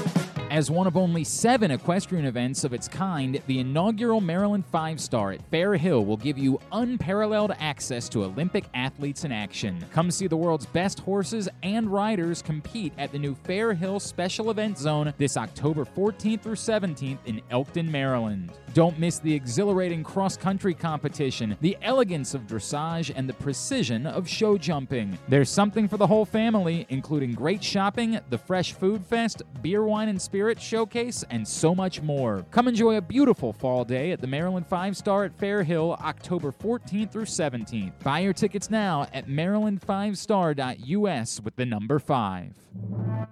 [0.50, 5.30] As one of only seven equestrian events of its kind, the inaugural Maryland Five Star
[5.30, 9.78] at Fair Hill will give you unparalleled access to Olympic athletes in action.
[9.92, 14.50] Come see the world's best horses and riders compete at the new Fair Hill Special
[14.50, 18.50] Event Zone this October 14th through 17th in Elkton, Maryland.
[18.74, 24.28] Don't miss the exhilarating cross country competition, the elegance of dressage, and the precision of
[24.28, 25.16] show jumping.
[25.28, 30.08] There's something for the whole family, including great shopping, the Fresh Food Fest, beer, wine,
[30.08, 32.46] and spirits showcase, and so much more.
[32.50, 36.50] Come enjoy a beautiful fall day at the Maryland Five Star at Fair Hill, October
[36.50, 37.92] 14th through 17th.
[38.02, 42.54] Buy your tickets now at maryland5star.us with the number 5.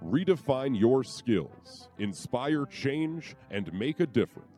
[0.04, 4.57] Redefine your skills, inspire change, and make a difference.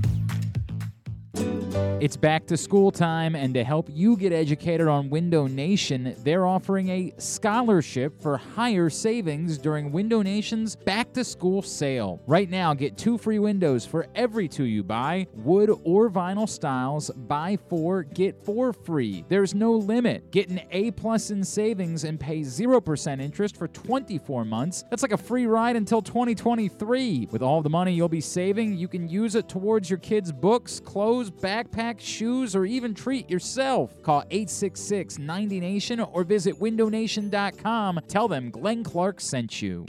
[2.01, 6.47] It's back to school time, and to help you get educated on Window Nation, they're
[6.47, 12.19] offering a scholarship for higher savings during Window Nation's back to school sale.
[12.25, 17.11] Right now, get two free windows for every two you buy, wood or vinyl styles.
[17.11, 19.23] Buy four, get four free.
[19.29, 20.31] There's no limit.
[20.31, 24.85] Get an A plus in savings and pay 0% interest for 24 months.
[24.89, 27.27] That's like a free ride until 2023.
[27.29, 30.79] With all the money you'll be saving, you can use it towards your kids' books,
[30.79, 34.01] clothes, backpacks, shoes, or even treat yourself.
[34.03, 37.99] Call 866 90 Nation or visit windownation.com.
[38.07, 39.85] Tell them Glenn Clark sent you.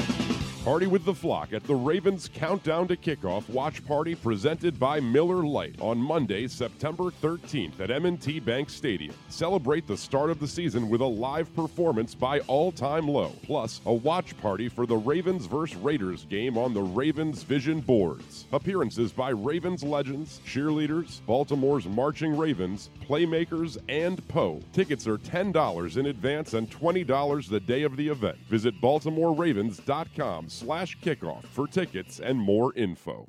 [0.65, 5.43] Party with the Flock at the Ravens Countdown to Kickoff Watch Party presented by Miller
[5.43, 9.13] Lite on Monday, September 13th at M&T Bank Stadium.
[9.29, 13.81] Celebrate the start of the season with a live performance by All Time Low, plus
[13.87, 15.77] a watch party for the Ravens vs.
[15.79, 18.47] Raiders game on the Ravens Vision boards.
[18.53, 24.63] Appearances by Ravens legends, cheerleaders, Baltimore's marching Ravens, playmakers, and Poe.
[24.73, 28.39] Tickets are $10 in advance and $20 the day of the event.
[28.49, 33.27] Visit baltimoreravens.com slash kickoff for tickets and more info.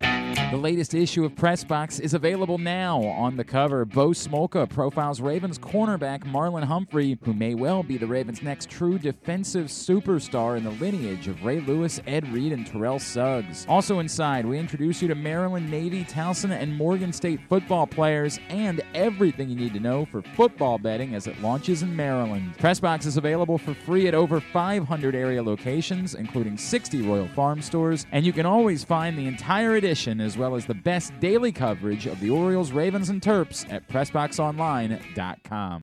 [0.54, 3.02] The latest issue of Pressbox is available now.
[3.02, 8.06] On the cover, Bo Smolka profiles Ravens cornerback Marlon Humphrey, who may well be the
[8.06, 13.00] Ravens' next true defensive superstar in the lineage of Ray Lewis, Ed Reed, and Terrell
[13.00, 13.66] Suggs.
[13.68, 18.82] Also inside, we introduce you to Maryland Navy, Towson, and Morgan State football players and
[18.94, 22.56] everything you need to know for football betting as it launches in Maryland.
[22.58, 28.08] Pressbox is available for free at over 500 area locations, including 60 Royal Farm stores,
[28.12, 32.08] and you can always find the entire edition as well as the best daily coverage
[32.08, 35.82] of the Orioles, Ravens, and Terps at PressBoxOnline.com.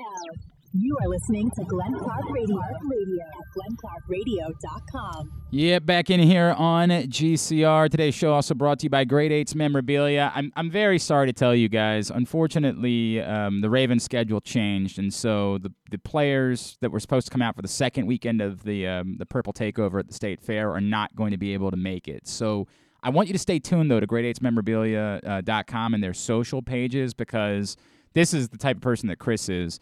[0.00, 0.36] Out.
[0.74, 2.56] You are listening to Glenn Clark Radio,
[2.88, 5.30] Radio at glennclarkradio.com.
[5.50, 7.90] Yeah, back in here on GCR.
[7.90, 10.32] Today's show also brought to you by Great Eights Memorabilia.
[10.34, 12.10] I'm, I'm very sorry to tell you guys.
[12.10, 17.30] Unfortunately, um, the Ravens schedule changed, and so the, the players that were supposed to
[17.30, 20.40] come out for the second weekend of the um, the Purple Takeover at the State
[20.40, 22.26] Fair are not going to be able to make it.
[22.26, 22.66] So
[23.02, 27.76] I want you to stay tuned though to great8smemorabilia.com and their social pages because
[28.14, 29.78] this is the type of person that Chris is.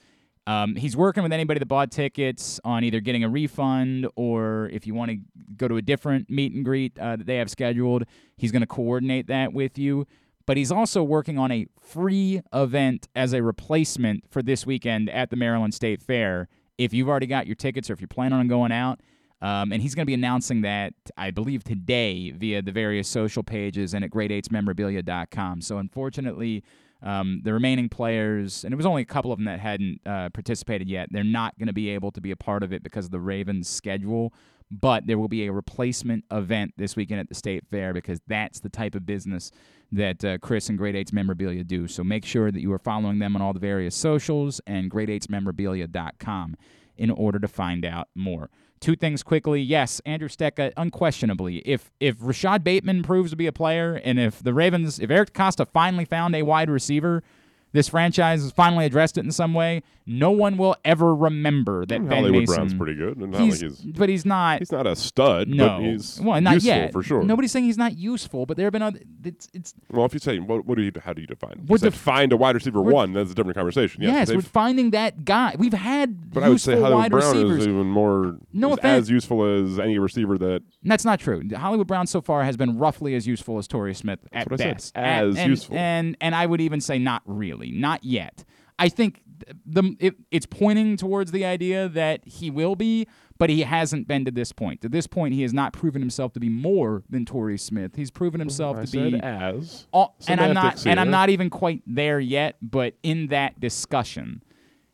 [0.50, 4.84] Um, he's working with anybody that bought tickets on either getting a refund or if
[4.84, 5.18] you want to
[5.56, 8.02] go to a different meet and greet uh, that they have scheduled,
[8.36, 10.08] he's going to coordinate that with you.
[10.46, 15.30] But he's also working on a free event as a replacement for this weekend at
[15.30, 16.48] the Maryland State Fair.
[16.78, 18.98] If you've already got your tickets or if you're planning on going out,
[19.40, 23.44] um, and he's going to be announcing that, I believe, today via the various social
[23.44, 25.60] pages and at great8smemorabilia.com.
[25.60, 26.64] So, unfortunately,
[27.02, 30.28] um, the remaining players, and it was only a couple of them that hadn't uh,
[30.30, 33.06] participated yet, they're not going to be able to be a part of it because
[33.06, 34.32] of the Ravens' schedule.
[34.70, 38.60] But there will be a replacement event this weekend at the State Fair because that's
[38.60, 39.50] the type of business
[39.90, 41.88] that uh, Chris and Great Eights Memorabilia do.
[41.88, 46.56] So make sure that you are following them on all the various socials and great8smemorabilia.com
[46.96, 48.50] in order to find out more.
[48.80, 49.60] Two things quickly.
[49.60, 54.42] Yes, Andrew Stecca, unquestionably, if if Rashad Bateman proves to be a player, and if
[54.42, 57.22] the Ravens, if Eric DeCosta finally found a wide receiver,
[57.72, 59.82] this franchise has finally addressed it in some way.
[60.06, 62.54] No one will ever remember that Ben Hollywood Mason.
[62.56, 63.16] Brown's pretty good.
[63.18, 64.58] And not He's, like he's, but he's not.
[64.58, 67.22] he's not a stud, no, but he's well, not useful yet for sure.
[67.22, 68.98] Nobody's saying he's not useful, but there have been other.
[69.24, 71.52] It's it's Well, if you say, what, what do you, how do you define?
[71.52, 71.58] it?
[71.68, 73.12] We're You said def- find a wide receiver one.
[73.12, 74.02] That's a different conversation.
[74.02, 75.54] Yes, yes, we're finding that guy.
[75.56, 77.58] We've had but I would say Hollywood Brown receivers.
[77.60, 79.04] is even more No offense.
[79.04, 80.62] as useful as any receiver that.
[80.82, 81.42] That's not true.
[81.54, 84.64] Hollywood Brown so far has been roughly as useful as Torrey Smith at what I
[84.64, 84.74] said.
[84.74, 84.96] best.
[84.96, 85.76] As and, useful.
[85.76, 88.44] and and I would even say not really, not yet.
[88.78, 89.22] I think
[89.66, 93.06] the it, it's pointing towards the idea that he will be,
[93.38, 94.80] but he hasn't been to this point.
[94.82, 97.96] To this point, he has not proven himself to be more than Torrey Smith.
[97.96, 99.86] He's proven himself I to be as.
[99.92, 103.60] all, and I'm not Semantics and I'm not even quite there yet, but in that
[103.60, 104.42] discussion,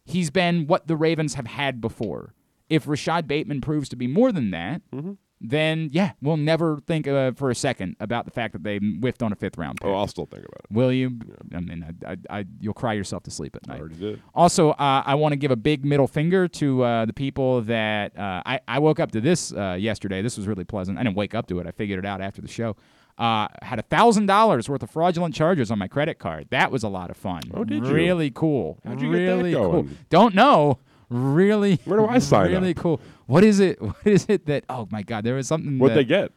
[0.05, 2.35] he's been what the Ravens have had before.
[2.69, 5.13] If Rashad Bateman proves to be more than that, Mm-hmm.
[5.41, 9.23] Then yeah, we'll never think uh, for a second about the fact that they whiffed
[9.23, 9.87] on a fifth round pick.
[9.89, 10.71] Oh, I'll still think about it.
[10.75, 11.19] Will you?
[11.55, 13.81] I mean, I, I, I, you'll cry yourself to sleep at I night.
[13.81, 14.23] already did.
[14.35, 18.19] Also, uh, I want to give a big middle finger to uh, the people that
[18.19, 20.23] uh, I, I woke up to this uh, yesterday.
[20.23, 20.99] This was really pleasant.
[20.99, 21.67] I didn't wake up to it.
[21.67, 22.75] I figured it out after the show.
[23.19, 26.47] Uh, had a thousand dollars worth of fraudulent charges on my credit card.
[26.51, 27.43] That was a lot of fun.
[27.55, 27.93] Oh, did you?
[27.95, 28.79] Really cool.
[28.85, 29.73] How'd you get that really cool.
[29.73, 29.99] going?
[30.11, 30.79] Don't know.
[31.09, 31.77] Really.
[31.85, 32.77] Where do I sign Really up?
[32.77, 33.01] cool.
[33.27, 33.81] What is it?
[33.87, 34.65] What is it that?
[34.69, 35.25] Oh my God!
[35.25, 35.79] There was something.
[35.79, 36.33] What'd that, they get?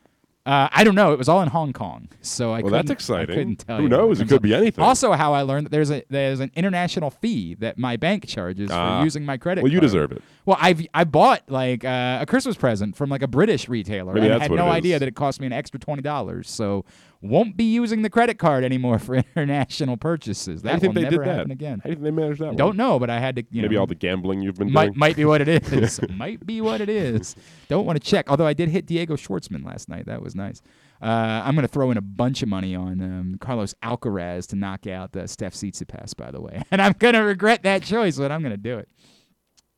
[0.45, 1.12] uh, I don't know.
[1.13, 3.30] It was all in Hong Kong, so I Well, that's exciting.
[3.36, 4.19] I couldn't tell Who knows?
[4.19, 4.84] It could be anything.
[4.84, 8.71] Also, how I learned that there's a there's an international fee that my bank charges
[8.71, 8.99] Ah.
[8.99, 9.62] for using my credit.
[9.62, 9.63] Card.
[9.65, 9.91] Well, you card.
[9.91, 10.23] deserve it.
[10.45, 14.25] Well, I've I bought like uh, a Christmas present from like a British retailer, Maybe
[14.25, 16.49] and that's had what no idea that it cost me an extra twenty dollars.
[16.49, 16.86] So
[17.22, 20.62] won't be using the credit card anymore for international purchases.
[20.62, 21.52] That you think will they never did that?
[21.52, 21.80] again.
[21.80, 22.56] How do you think they managed that?
[22.56, 22.78] Don't one?
[22.78, 23.44] know, but I had to.
[23.52, 25.00] You Maybe know, all the gambling you've been might doing.
[25.00, 26.00] might be what it is.
[26.10, 27.36] might be what it is.
[27.68, 28.30] Don't want to check.
[28.30, 30.06] Although I did hit Diego Schwartzman last night.
[30.06, 30.62] That was nice.
[31.02, 34.56] Uh, I'm going to throw in a bunch of money on um, Carlos Alcaraz to
[34.58, 36.62] knock out uh, Steph Tsitsipas, by the way.
[36.72, 38.90] And I'm going to regret that choice, but I'm going to do it.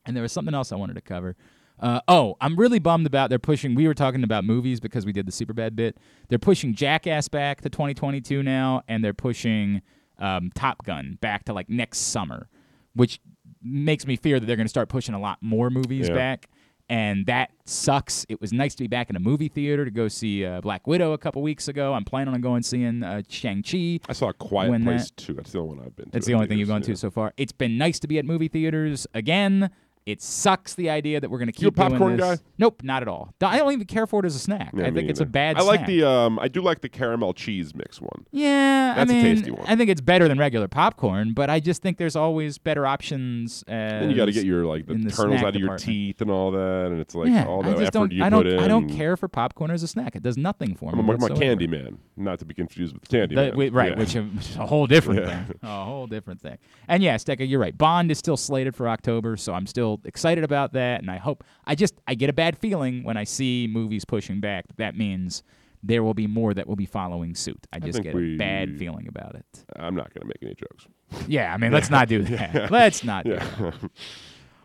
[0.06, 1.36] And there was something else I wanted to cover.
[1.82, 3.74] Uh, oh, I'm really bummed about they're pushing.
[3.76, 5.98] We were talking about movies because we did the Superbad bit.
[6.30, 9.82] They're pushing Jackass back to 2022 now, and they're pushing
[10.20, 12.48] um, Top Gun back to like next summer,
[12.94, 13.20] which
[13.63, 16.15] makes me fear that they're going to start pushing a lot more movies Yeah.
[16.15, 16.50] back.
[16.89, 18.26] And that sucks.
[18.28, 20.86] It was nice to be back in a movie theater to go see uh, Black
[20.88, 21.94] Widow a couple weeks ago.
[21.94, 24.00] I'm planning on going seeing uh, Shang Chi.
[24.10, 25.34] I saw a Quiet when Place that- too.
[25.34, 26.12] That's the only one I've been to.
[26.12, 27.34] That's the only thing you've gone to so far.
[27.38, 29.70] It's been nice to be at movie theaters again.
[30.04, 32.40] It sucks the idea that we're going to keep You a popcorn doing this.
[32.40, 32.46] guy?
[32.58, 33.36] Nope, not at all.
[33.40, 34.72] I don't even care for it as a snack.
[34.76, 35.32] Yeah, I me think it's a neither.
[35.32, 35.58] bad.
[35.58, 35.88] I like snack.
[35.90, 36.40] the um.
[36.40, 38.26] I do like the caramel cheese mix one.
[38.32, 39.64] Yeah, That's I a mean, tasty one.
[39.68, 43.64] I think it's better than regular popcorn, but I just think there's always better options.
[43.68, 45.62] As Then you got to get your like the, in the kernels snack out of
[45.62, 45.82] your department.
[45.84, 48.12] teeth and all that, and it's like yeah, all I the just effort don't.
[48.12, 48.43] you I don't.
[48.43, 48.60] put in.
[48.60, 50.16] I don't care for popcorn as a snack.
[50.16, 51.02] It does nothing for I'm me.
[51.02, 51.39] a, I'm a whatsoever.
[51.41, 53.49] candy man, not to be confused with candy The- man.
[53.52, 53.99] wi- right, Yeah.
[53.99, 55.45] which is which is a whole different Yeah.
[55.45, 55.60] thing.
[55.62, 56.58] A whole different thing.
[56.88, 57.78] And yeah, Stecca, you're right.
[57.78, 61.02] Bond is still slated for October, so I'm still excited about that.
[61.02, 64.39] And I hope I just I get a bad feeling when I see movies pushing
[64.39, 64.66] back.
[64.78, 65.44] That means
[65.84, 67.66] there will be more that will be following suit.
[67.74, 69.66] I just think get we- a bad feeling about it.
[69.76, 70.88] I'm not going to make any jokes.
[71.28, 72.72] Yeah, I mean, let's not do that.
[72.72, 73.60] Let's not do that.
[73.60, 73.72] Yeah.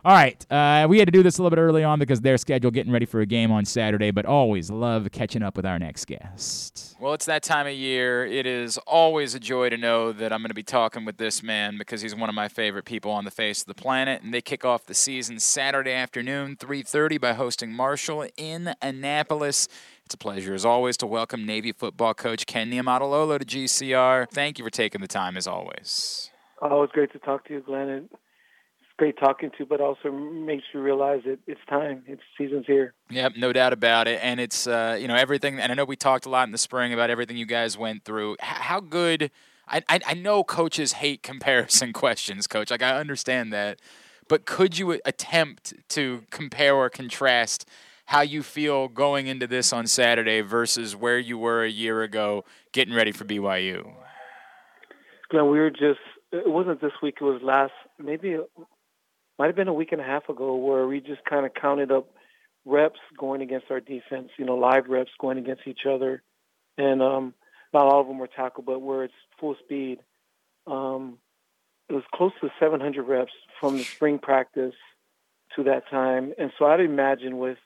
[0.07, 0.49] All right.
[0.49, 2.93] Uh, we had to do this a little bit early on because their schedule getting
[2.93, 6.95] ready for a game on Saturday, but always love catching up with our next guest.
[6.97, 8.25] Well, it's that time of year.
[8.25, 11.43] It is always a joy to know that I'm going to be talking with this
[11.43, 14.23] man because he's one of my favorite people on the face of the planet.
[14.23, 19.67] And they kick off the season Saturday afternoon, 3:30, by hosting Marshall in Annapolis.
[20.05, 24.29] It's a pleasure, as always, to welcome Navy football coach Ken Niumatalolo to GCR.
[24.31, 26.31] Thank you for taking the time, as always.
[26.61, 28.07] Always great to talk to you, Glenn.
[28.97, 32.03] Great talking to you, but also makes you realize that it's time.
[32.07, 32.93] It's season's here.
[33.11, 34.19] Yep, no doubt about it.
[34.23, 35.59] And it's uh, you know everything.
[35.59, 38.03] And I know we talked a lot in the spring about everything you guys went
[38.03, 38.33] through.
[38.33, 39.29] H- how good?
[39.67, 42.71] I, I I know coaches hate comparison questions, coach.
[42.71, 43.79] Like I understand that,
[44.27, 47.67] but could you attempt to compare or contrast
[48.07, 52.45] how you feel going into this on Saturday versus where you were a year ago,
[52.71, 53.93] getting ready for BYU?
[55.29, 55.99] Glenn, we were just,
[56.31, 58.37] it wasn't this week, it was last, maybe,
[59.37, 61.91] might have been a week and a half ago where we just kind of counted
[61.91, 62.07] up
[62.65, 66.21] reps going against our defense, you know, live reps going against each other.
[66.77, 67.33] And um,
[67.73, 69.99] not all of them were tackle, but where it's full speed.
[70.65, 71.17] Um,
[71.89, 74.75] it was close to 700 reps from the spring practice
[75.55, 76.33] to that time.
[76.37, 77.57] And so I'd imagine with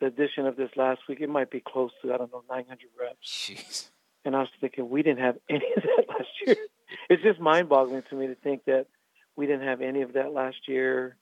[0.00, 2.78] the addition of this last week, it might be close to, I don't know, 900
[3.00, 3.18] reps.
[3.24, 3.88] Jeez.
[4.24, 6.56] And I was thinking, we didn't have any of that last year.
[7.08, 8.86] It's just mind-boggling to me to think that
[9.36, 11.16] we didn't have any of that last year.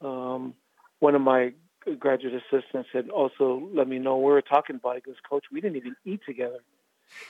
[0.00, 0.54] Um,
[1.00, 1.52] one of my
[1.98, 5.04] graduate assistants had also let me know we were talking about it.
[5.04, 6.58] Goes, Coach, we didn't even eat together.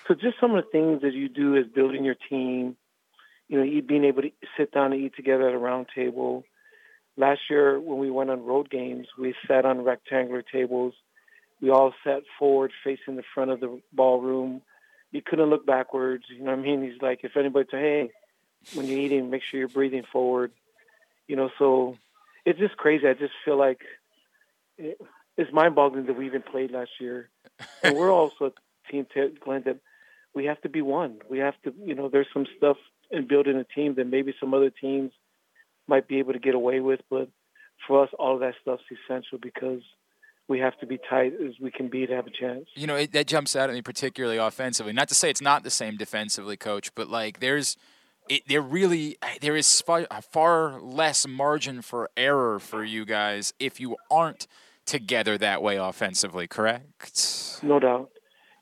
[0.07, 2.77] So just some of the things that you do is building your team.
[3.49, 6.45] You know, being able to sit down and eat together at a round table.
[7.17, 10.95] Last year, when we went on road games, we sat on rectangular tables.
[11.61, 14.63] We all sat forward, facing the front of the ballroom.
[15.13, 16.25] You couldn't look backwards.
[16.29, 16.83] You know what I mean?
[16.83, 18.11] He's like, if anybody said, hey,
[18.75, 20.53] when you're eating, make sure you're breathing forward.
[21.27, 21.97] You know, so
[22.45, 23.07] it's just crazy.
[23.07, 23.81] I just feel like
[24.77, 25.01] it,
[25.37, 27.29] it's mind-boggling that we even played last year.
[27.83, 29.79] And we're also a team, Ted, Glenn, that
[30.35, 31.19] we have to be one.
[31.29, 32.77] We have to, you know, there's some stuff
[33.11, 35.13] in building a team that maybe some other teams
[35.87, 37.29] might be able to get away with, but
[37.87, 39.83] for us, all of that stuff's essential because
[40.49, 42.67] we have to be tight as we can be to have a chance.
[42.75, 44.93] You know, it, that jumps out at me particularly offensively.
[44.93, 47.77] Not to say it's not the same defensively, coach, but like there's
[48.29, 53.81] it, there really there is far, far less margin for error for you guys if
[53.81, 54.47] you aren't
[54.87, 57.61] together that way offensively, correct?
[57.63, 58.11] No doubt.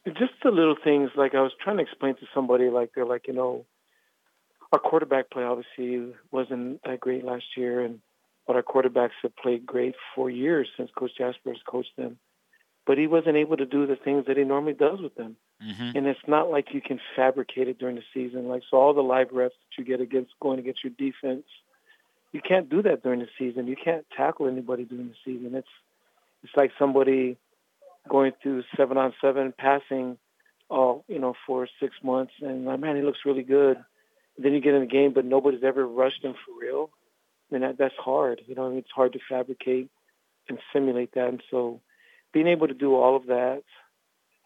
[0.07, 3.27] Just the little things like I was trying to explain to somebody like they're like,
[3.27, 3.65] you know,
[4.73, 8.01] our quarterback play obviously wasn't that great last year and
[8.47, 12.17] but our quarterbacks have played great for years since Coach Jasper has coached them.
[12.87, 15.37] But he wasn't able to do the things that he normally does with them.
[15.63, 15.97] Mm-hmm.
[15.97, 18.49] And it's not like you can fabricate it during the season.
[18.49, 21.45] Like so all the live reps that you get against going against your defense,
[22.33, 23.67] you can't do that during the season.
[23.67, 25.55] You can't tackle anybody during the season.
[25.55, 25.69] It's
[26.45, 27.39] it's like somebody
[28.09, 30.19] going through seven on seven passing
[30.69, 33.79] all, you know, for six months and like, man, he looks really good.
[34.39, 36.91] then you get in the game but nobody's ever rushed him for real.
[37.51, 38.43] And that that's hard.
[38.47, 39.89] You know, I mean, it's hard to fabricate
[40.49, 41.29] and simulate that.
[41.29, 41.81] And so
[42.37, 43.63] being able to do all of that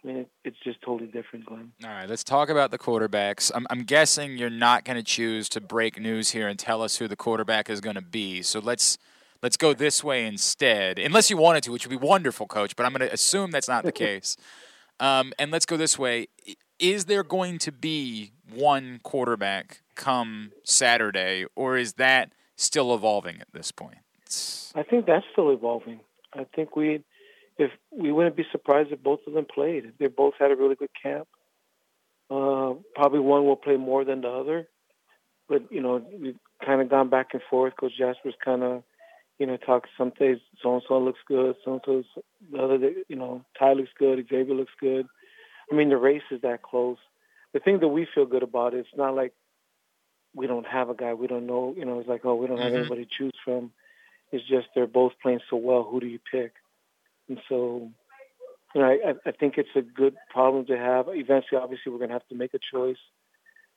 [0.03, 1.73] I mean, it, it's just totally different, Glenn.
[1.85, 3.51] All right, let's talk about the quarterbacks.
[3.55, 6.97] I'm, I'm guessing you're not going to choose to break news here and tell us
[6.97, 8.41] who the quarterback is going to be.
[8.41, 8.97] So let's
[9.43, 12.77] let's go this way instead, unless you wanted to, which would be wonderful, Coach.
[12.77, 14.39] But I'm going to assume that's not the case.
[15.01, 16.29] Um, and let's go this way:
[16.79, 23.49] Is there going to be one quarterback come Saturday, or is that still evolving at
[23.53, 23.99] this point?
[24.75, 26.01] I think that's still evolving.
[26.33, 27.03] I think we,
[27.61, 29.95] if we wouldn't be surprised if both of them played.
[30.01, 31.29] They both had a really good camp.
[32.31, 34.69] Uh, probably one will play more than the other,
[35.49, 37.75] but you know we've kind of gone back and forth.
[37.81, 38.85] Coach Jasper's kind of,
[39.39, 42.07] you know, talks some days so and so looks good, so and so's
[42.53, 45.07] the other day, you know, Tai looks good, Xavier looks good.
[45.73, 46.99] I mean, the race is that close.
[47.55, 49.35] The thing that we feel good about is it's not like
[50.35, 51.75] we don't have a guy we don't know.
[51.77, 52.77] You know, it's like oh we don't have Mhm.
[52.77, 53.73] anybody to choose from
[54.33, 55.85] It's just they're both playing so well.
[55.85, 56.53] Who do you pick?
[57.31, 57.89] And so,
[58.75, 61.07] you know, I, I think it's a good problem to have.
[61.09, 62.99] Eventually, obviously, we're going to have to make a choice.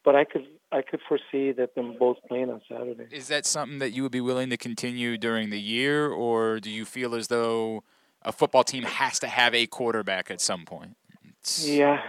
[0.03, 3.05] But I could I could foresee that them both playing on Saturday.
[3.09, 6.69] Is that something that you would be willing to continue during the year, or do
[6.69, 7.83] you feel as though
[8.23, 10.97] a football team has to have a quarterback at some point?
[11.39, 12.01] It's, Yeah,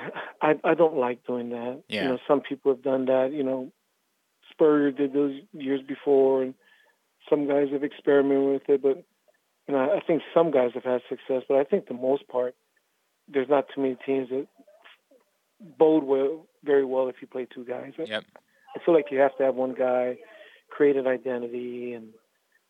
[0.43, 1.83] I I don't like doing that.
[1.89, 2.03] Yeah.
[2.03, 3.33] You know, some people have done that.
[3.33, 3.71] You know,
[4.51, 6.55] Spurrier did those years before, and
[7.31, 8.83] some guys have experimented with it.
[8.83, 9.05] But
[9.69, 11.43] you know, I think some guys have had success.
[11.49, 12.55] But I think the most part,
[13.29, 14.47] there's not too many teams that
[15.79, 17.93] bode well, very well if you play two guys.
[17.99, 18.25] I- Yep.
[18.77, 20.19] I feel like you have to have one guy
[20.69, 22.09] create an identity, and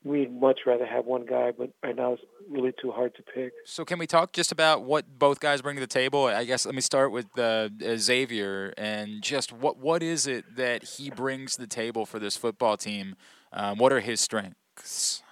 [0.04, 1.50] we'd much rather have one guy.
[1.50, 3.52] But right now, it's really too hard to pick.
[3.64, 6.26] So can we talk just about what both guys bring to the table?
[6.26, 10.56] I guess let me start with uh, uh, Xavier and just what what is it
[10.56, 13.16] that he brings to the table for this football team?
[13.52, 15.22] Um, what are his strengths?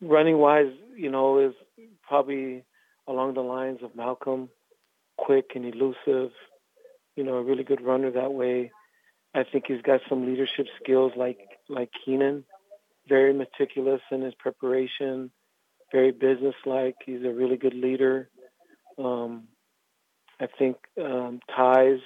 [0.00, 1.54] Running wise, you know, is
[2.02, 2.64] probably
[3.06, 4.48] along the lines of Malcolm,
[5.16, 6.30] quick and elusive,
[7.16, 8.70] you know, a really good runner that way.
[9.34, 11.38] I think he's got some leadership skills like
[11.68, 12.44] like Keenan,
[13.08, 15.30] very meticulous in his preparation,
[15.92, 16.96] very businesslike.
[17.04, 18.30] He's a really good leader.
[18.98, 19.48] Um,
[20.40, 22.00] I think um, Tai's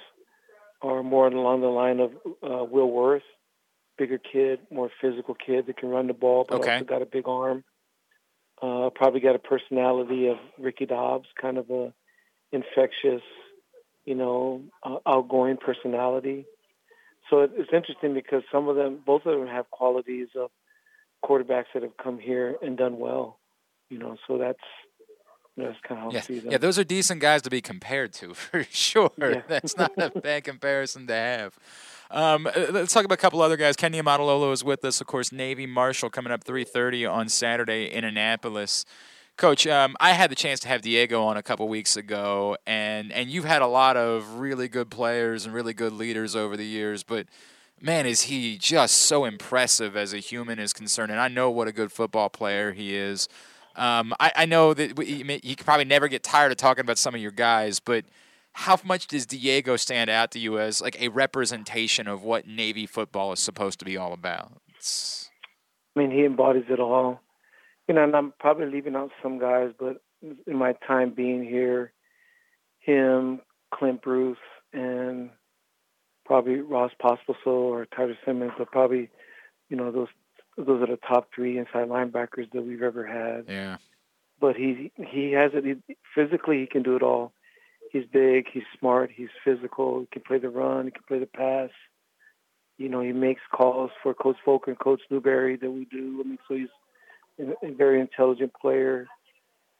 [0.81, 2.11] are more along the line of
[2.43, 3.23] uh, Will Worth,
[3.97, 6.73] bigger kid, more physical kid that can run the ball, but Okay.
[6.73, 7.63] also got a big arm.
[8.63, 11.93] Uh, probably got a personality of Ricky Dobbs, kind of a
[12.53, 13.21] infectious,
[14.05, 16.45] you know, uh, outgoing personality.
[17.29, 20.49] So it, it's interesting because some of them, both of them, have qualities of
[21.25, 23.37] quarterbacks that have come here and done well.
[23.89, 24.59] You know, so that's
[25.57, 26.51] that's kind of how I Yeah, see them.
[26.51, 29.11] yeah, those are decent guys to be compared to for sure.
[29.19, 29.41] Yeah.
[29.47, 31.59] That's not a bad comparison to have.
[32.13, 33.75] Um, uh, let's talk about a couple other guys.
[33.75, 35.31] Ken Niumatalolo is with us, of course.
[35.31, 38.85] Navy Marshall coming up 3:30 on Saturday in Annapolis.
[39.35, 43.11] Coach, um, I had the chance to have Diego on a couple weeks ago, and
[43.11, 46.67] and you've had a lot of really good players and really good leaders over the
[46.67, 47.25] years, but
[47.81, 51.11] man, is he just so impressive as a human is concerned.
[51.11, 53.27] And I know what a good football player he is.
[53.75, 57.15] Um, I, I know that you could probably never get tired of talking about some
[57.15, 58.05] of your guys, but
[58.53, 62.85] how much does Diego stand out to you as like a representation of what Navy
[62.85, 64.61] football is supposed to be all about?
[64.75, 65.29] It's,
[65.95, 67.19] I mean, he embodies it all.
[67.87, 71.91] You know, and I'm probably leaving out some guys, but in my time being here,
[72.79, 73.41] him,
[73.73, 74.37] Clint Bruce,
[74.71, 75.31] and
[76.25, 79.09] probably Ross Pospisil or Tyler Simmons are probably,
[79.69, 80.07] you know, those
[80.55, 83.51] those are the top three inside linebackers that we've ever had.
[83.51, 83.77] yeah.
[84.39, 86.59] But he he has it he, physically.
[86.59, 87.33] He can do it all.
[87.93, 88.47] He's big.
[88.51, 89.11] He's smart.
[89.15, 89.99] He's physical.
[89.99, 90.85] He can play the run.
[90.85, 91.69] He can play the pass.
[92.79, 96.19] You know, he makes calls for Coach Volker and Coach Newberry that we do.
[96.19, 96.67] I mean, so he's
[97.39, 99.07] a, a very intelligent player.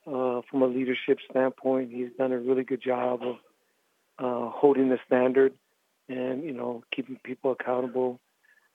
[0.05, 3.36] Uh, from a leadership standpoint, he's done a really good job of
[4.20, 5.53] uh, holding the standard
[6.09, 8.20] and you know keeping people accountable.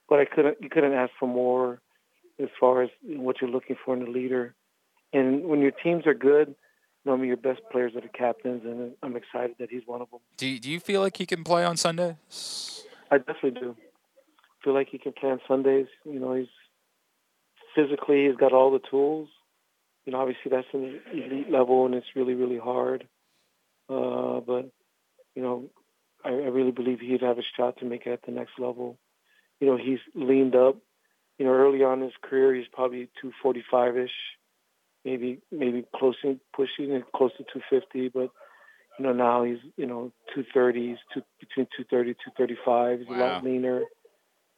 [0.08, 1.80] But I couldn't you couldn't ask for more
[2.40, 4.54] as far as what you're looking for in a leader.
[5.12, 6.54] And when your teams are good,
[7.04, 10.20] normally your best players are the captains, and I'm excited that he's one of them.
[10.36, 12.84] Do you, do you feel like he can play on Sundays?
[13.10, 13.76] I definitely do.
[14.64, 15.86] Feel like he can play on Sundays.
[16.04, 16.48] You know, he's
[17.74, 19.28] physically he's got all the tools.
[20.04, 23.06] You know, obviously that's an elite level, and it's really really hard.
[23.88, 24.70] Uh, but
[25.34, 25.70] you know,
[26.24, 28.98] I, I really believe he'd have a shot to make it at the next level.
[29.60, 30.76] You know, he's leaned up.
[31.38, 34.10] You know, early on in his career, he's probably 245 ish,
[35.04, 38.08] maybe maybe close in, pushing it close to 250.
[38.08, 38.30] But
[38.98, 42.98] you know, now he's you know 230s, two, between 230 235.
[43.00, 43.82] He's a lot leaner.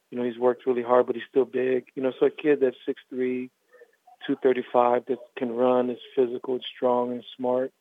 [0.09, 1.85] You know, he's worked really hard, but he's still big.
[1.95, 3.49] You know, so a kid that's 6'3",
[4.27, 7.71] 235 that can run, is physical, is strong, and smart.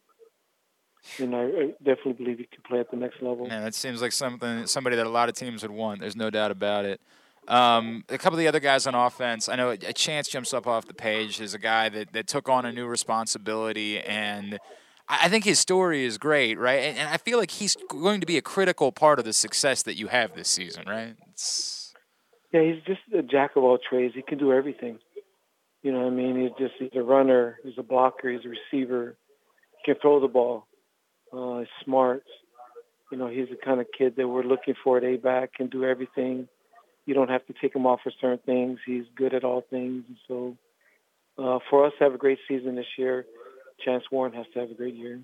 [1.18, 3.46] And I, I definitely believe he can play at the next level.
[3.46, 6.00] Man, that seems like something somebody that a lot of teams would want.
[6.00, 7.00] There's no doubt about it.
[7.48, 10.66] Um, a couple of the other guys on offense, I know a chance jumps up
[10.66, 14.58] off the page is a guy that, that took on a new responsibility, and
[15.08, 16.80] I think his story is great, right?
[16.80, 19.82] And, and I feel like he's going to be a critical part of the success
[19.82, 21.16] that you have this season, right?
[21.32, 21.92] It's,
[22.52, 24.14] Yeah, he's just a jack of all trades.
[24.14, 25.00] He can do everything.
[25.82, 26.40] You know what I mean?
[26.40, 29.16] He's just he's a runner, he's a blocker, he's a receiver.
[29.78, 30.66] He can throw the ball.
[31.32, 32.22] Uh, he's smart.
[33.10, 35.84] You know, he's the kind of kid that we're looking for at A-back, can do
[35.84, 36.48] everything.
[37.06, 38.78] You don't have to take him off for certain things.
[38.86, 40.04] He's good at all things.
[40.06, 40.56] And so
[41.38, 43.24] uh, for us to have a great season this year,
[43.84, 45.20] Chance Warren has to have a great year.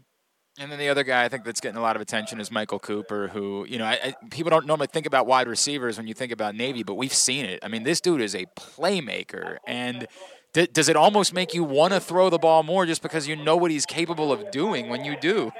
[0.58, 2.78] And then the other guy I think that's getting a lot of attention is Michael
[2.78, 6.14] Cooper, who you know I, I, people don't normally think about wide receivers when you
[6.14, 7.60] think about Navy, but we've seen it.
[7.62, 10.08] I mean, this dude is a playmaker, and
[10.54, 13.36] D- does it almost make you want to throw the ball more just because you
[13.36, 15.52] know what he's capable of doing when you do?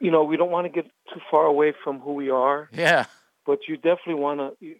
[0.00, 3.06] You know, we don't want to get too far away from who we are, Yeah.
[3.46, 4.74] But you definitely want to.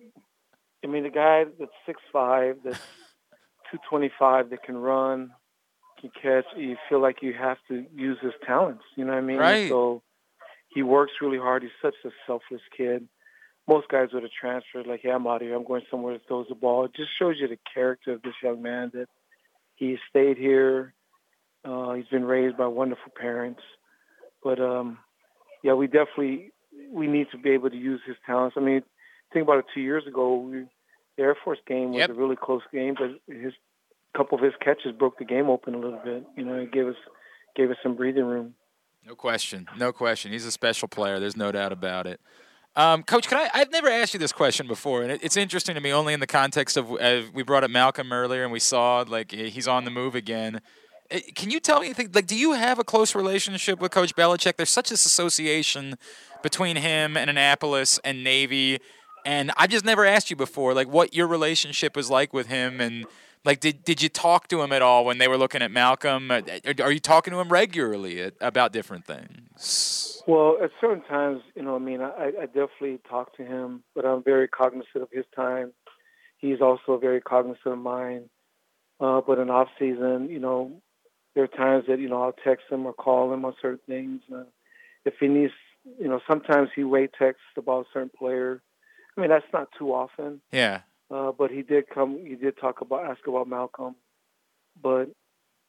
[0.84, 2.80] I mean, the guy that's six five, that's
[3.70, 5.32] two twenty five, that can run,
[6.00, 6.44] can catch.
[6.56, 8.84] You feel like you have to use his talents.
[8.96, 9.38] You know what I mean?
[9.38, 9.68] Right.
[9.68, 10.02] So
[10.68, 11.62] he works really hard.
[11.62, 13.08] He's such a selfless kid.
[13.68, 15.56] Most guys would have transferred like, "Hey, I'm out of here.
[15.56, 18.34] I'm going somewhere that throws the ball." It just shows you the character of this
[18.42, 19.08] young man that
[19.76, 20.94] he stayed here.
[21.64, 23.62] Uh, he's been raised by wonderful parents,
[24.42, 24.98] but um,
[25.62, 26.52] yeah, we definitely
[26.90, 28.56] we need to be able to use his talents.
[28.56, 28.82] I mean,
[29.32, 29.64] think about it.
[29.74, 30.64] Two years ago, we,
[31.16, 32.10] the Air Force game was Yep.
[32.10, 33.52] a really close game, but his
[34.16, 36.24] couple of his catches broke the game open a little bit.
[36.36, 36.96] You know, it gave us
[37.56, 38.54] gave us some breathing room.
[39.06, 39.68] No question.
[39.78, 40.32] No question.
[40.32, 41.18] He's a special player.
[41.18, 42.20] There's no doubt about it.
[42.76, 43.50] Um, Coach, can I?
[43.52, 46.20] I've never asked you this question before, and it, it's interesting to me only in
[46.20, 49.84] the context of uh, we brought up Malcolm earlier, and we saw like he's on
[49.84, 50.60] the move again.
[51.12, 52.10] Uh, Can you tell me anything?
[52.12, 54.56] Like, do you have a close relationship with Coach Belichick?
[54.56, 55.96] There's such this association
[56.42, 58.80] between him and Annapolis and Navy,
[59.24, 62.80] and I've just never asked you before, like, what your relationship was like with him,
[62.80, 63.06] and
[63.44, 66.30] like, did did you talk to him at all when they were looking at Malcolm?
[66.30, 66.42] Uh,
[66.80, 70.22] Are you talking to him regularly about different things?
[70.26, 74.04] Well, at certain times, you know, I mean, I, I definitely talk to him, but
[74.04, 75.72] I'm very cognizant of his time.
[76.38, 78.30] He's also very cognizant of mine.
[79.00, 80.80] Uh, but in off season, you know,
[81.34, 84.20] there are times that you know I'll text him or call him on certain things.
[84.32, 84.44] Uh,
[85.04, 85.52] if he needs,
[85.98, 88.62] you know, sometimes he wait texts about a certain player.
[89.16, 90.40] I mean, that's not too often.
[90.52, 90.80] Yeah.
[91.10, 92.18] Uh, but he did come.
[92.26, 93.94] He did talk about ask about Malcolm,
[94.82, 95.10] but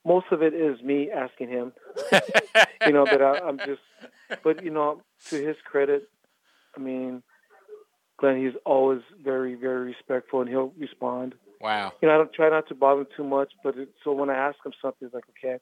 [0.06, 1.74] most of it is me asking him.
[2.86, 3.82] you know, but I, I'm just.
[4.44, 6.10] But you know, to his credit,
[6.78, 7.24] I mean,
[8.18, 11.36] Glenn, he's always very, very respectful, and he'll respond.
[11.64, 11.94] Wow.
[12.02, 14.30] You know, I don't try not to bother him too much, but it, so when
[14.30, 15.60] I ask him something, it's like, okay,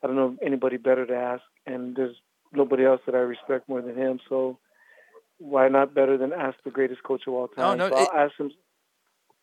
[0.00, 2.14] I don't know anybody better to ask, and there's
[2.52, 4.20] nobody else that I respect more than him.
[4.28, 4.58] So
[5.38, 7.76] why not better than ask the greatest coach of all time?
[7.76, 8.52] no, so it- I'll ask him,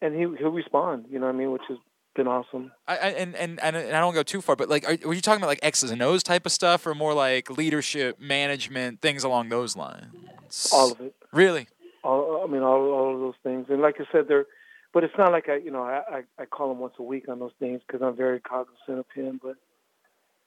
[0.01, 1.07] and he he'll respond.
[1.11, 1.51] You know what I mean?
[1.51, 1.77] Which has
[2.15, 2.71] been awesome.
[2.87, 5.13] I, I, and, and and and I don't go too far, but like, are, were
[5.13, 9.01] you talking about like X's and O's type of stuff, or more like leadership, management,
[9.01, 10.69] things along those lines?
[10.71, 11.13] All of it.
[11.33, 11.67] Really?
[12.05, 13.65] all I mean all all of those things.
[13.67, 14.45] And like I said, they're
[14.93, 17.29] but it's not like I you know I I, I call him once a week
[17.29, 19.39] on those things because I'm very cognizant of him.
[19.41, 19.55] But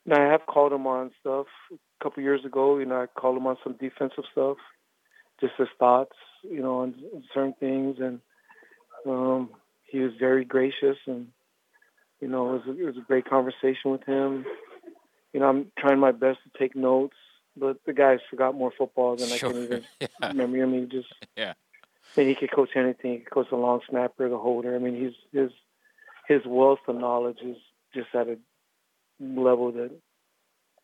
[0.05, 2.79] you know, I have called him on stuff a couple years ago.
[2.79, 4.57] You know, I called him on some defensive stuff,
[5.41, 8.21] just his thoughts, you know, on, on certain things, and
[9.07, 9.51] um,
[9.85, 11.29] he was very gracious and.
[12.21, 14.47] You know, it was, a, it was a great conversation with him.
[15.33, 17.17] You know, I'm trying my best to take notes,
[17.57, 19.51] but the guy's forgot more football than Sure.
[19.51, 20.29] I can even Yeah.
[20.29, 20.63] remember.
[20.63, 21.55] I mean, just Yeah.
[22.17, 23.13] And he could coach anything.
[23.13, 24.75] He could coach the long snapper, the holder.
[24.75, 25.51] I mean, he's his
[26.29, 27.57] his wealth of knowledge is
[27.95, 28.39] just at a
[29.21, 29.91] level that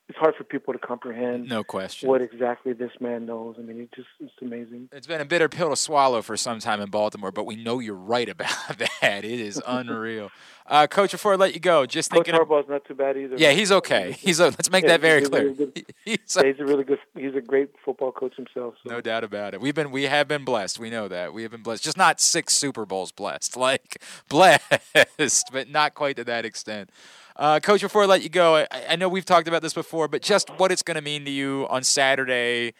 [0.08, 2.08] it's hard for people to comprehend No question.
[2.08, 3.56] what exactly this man knows.
[3.58, 4.88] I mean, he just it's amazing.
[4.92, 7.78] It's been a bitter pill to swallow for some time in Baltimore, but we know
[7.78, 9.24] you're right about that.
[9.24, 10.30] It is unreal.
[10.70, 12.34] Uh, Coach, before I let you go, just Coach thinking.
[12.38, 13.36] Of, Harbaugh's not too bad either.
[13.38, 14.12] yeah, he's okay.
[14.12, 15.42] He's a, let's make Yeah, that very he's clear.
[15.44, 16.98] really good- He's Yeah, he's a really good.
[17.16, 18.74] He's a great football coach himself.
[18.84, 18.90] So.
[18.92, 19.62] No doubt about it.
[19.62, 20.78] We've been we have been blessed.
[20.78, 21.32] We know that.
[21.32, 21.84] We have been blessed.
[21.84, 23.56] Just not six Super Bowls blessed.
[23.56, 26.90] Like blessed, but not quite to that extent.
[27.38, 30.08] Uh, Coach, before I let you go, I, I know we've talked about this before,
[30.08, 32.74] but just what it's going to mean to you on Saturday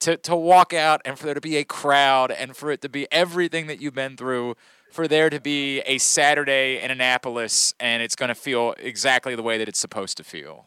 [0.00, 2.88] to, to walk out and for there to be a crowd and for it to
[2.88, 4.54] be everything that you've been through,
[4.92, 9.42] for there to be a Saturday in Annapolis and it's going to feel exactly the
[9.42, 10.66] way that it's supposed to feel.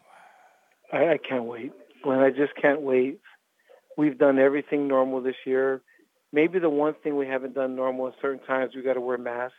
[0.91, 1.71] I, I can't wait.
[2.03, 3.21] Glenn, I just can't wait.
[3.97, 5.81] We've done everything normal this year.
[6.33, 9.17] Maybe the one thing we haven't done normal at certain times, we got to wear
[9.17, 9.55] masks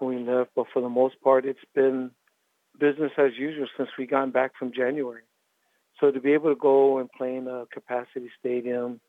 [0.00, 0.48] when we live.
[0.56, 2.10] But for the most part, it's been
[2.78, 5.22] business as usual since we got back from January.
[6.00, 9.00] So to be able to go and play in a capacity stadium,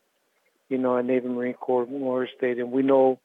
[0.68, 3.20] you know, at Navy Marine Corps Memorial Stadium, we know,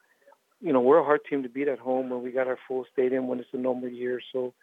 [0.62, 2.86] you know, we're a hard team to beat at home when we got our full
[2.92, 4.20] stadium when it's a normal year.
[4.32, 4.54] So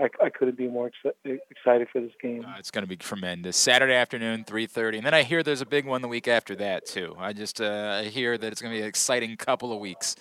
[0.00, 2.44] I, I couldn't be more exci- excited for this game.
[2.44, 3.56] Uh, it's going to be tremendous.
[3.56, 6.86] Saturday afternoon, 3:30, and then I hear there's a big one the week after that
[6.86, 7.16] too.
[7.18, 10.14] I just uh, I hear that it's going to be an exciting couple of weeks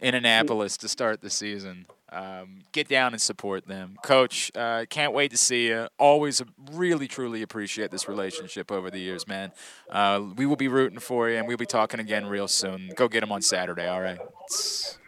[0.00, 1.86] in Annapolis to start the season.
[2.14, 4.52] Um, get down and support them, Coach.
[4.54, 5.88] Uh, can't wait to see you.
[5.98, 6.40] Always
[6.72, 9.50] really truly appreciate this relationship over the years, man.
[9.90, 12.90] Uh, we will be rooting for you, and we'll be talking again real soon.
[12.94, 14.18] Go get them on Saturday, all right?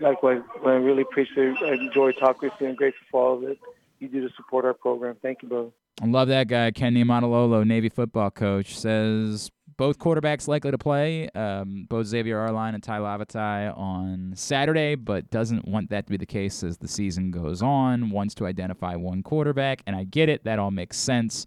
[0.01, 1.57] Likewise, I really appreciate it.
[1.63, 3.57] I enjoy talking with you and grateful for all that
[4.01, 5.17] you do to support our program.
[5.23, 5.71] Thank you, brother.
[6.03, 11.29] I love that guy, Kenny Niumatalolo, Navy football coach, says both quarterbacks likely to play.
[11.31, 16.17] Um, both Xavier Arline and Tai Lavatai on Saturday, but doesn't want that to be
[16.17, 18.11] the case as the season goes on.
[18.11, 20.45] Wants to identify one quarterback, and I get it.
[20.45, 21.47] That all makes sense.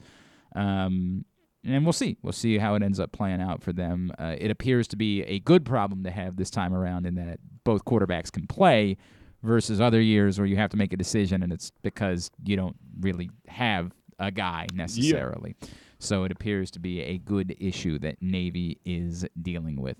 [0.55, 1.25] Um,
[1.65, 2.17] and we'll see.
[2.21, 4.11] We'll see how it ends up playing out for them.
[4.17, 7.39] Uh, it appears to be a good problem to have this time around in that
[7.63, 8.97] both quarterbacks can play
[9.43, 12.75] versus other years where you have to make a decision and it's because you don't
[12.99, 15.55] really have a guy necessarily.
[15.99, 19.97] So it appears to be a good issue that Navy is dealing with.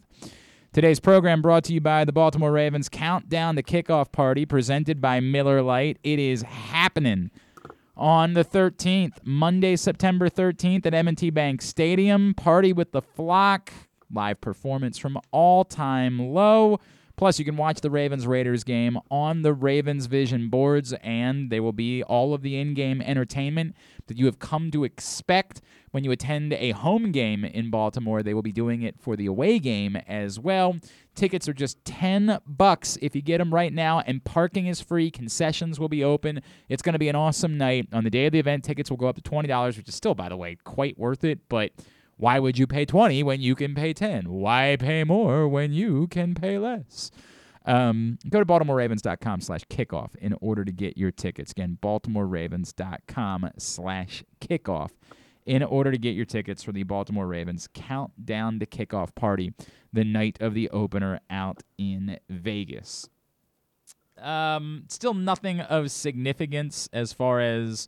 [0.72, 5.20] Today's program brought to you by the Baltimore Ravens Countdown to Kickoff Party presented by
[5.20, 5.98] Miller Lite.
[6.04, 7.32] It is happening
[7.98, 12.34] on the 13th, Monday, September 13th at M&T Bank Stadium.
[12.34, 13.74] Party with the flock,
[14.14, 16.80] live performance from All Time Low.
[17.18, 21.62] Plus, you can watch the Ravens Raiders game on the Ravens Vision boards, and there
[21.62, 23.76] will be all of the in game entertainment
[24.10, 28.22] that you have come to expect when you attend a home game in Baltimore.
[28.22, 30.78] They will be doing it for the away game as well.
[31.16, 35.10] Tickets are just 10 bucks if you get them right now, and parking is free.
[35.10, 36.42] Concessions will be open.
[36.68, 37.88] It's going to be an awesome night.
[37.94, 40.16] On the day of the event, tickets will go up to $20, which is still,
[40.16, 41.72] by the way, quite worth it, but
[42.18, 44.30] why would you pay 20 when you can pay 10?
[44.30, 47.12] Why pay more when you can pay less?
[47.66, 51.52] Um, go to baltimoreravens.com slash kickoff in order to get your tickets.
[51.52, 54.92] Again, baltimoreravens.com slash kickoff
[55.46, 59.52] in order to get your tickets for the Baltimore Ravens countdown to kickoff party
[59.92, 63.10] the night of the opener out in Vegas.
[64.22, 67.88] Um, still nothing of significance as far as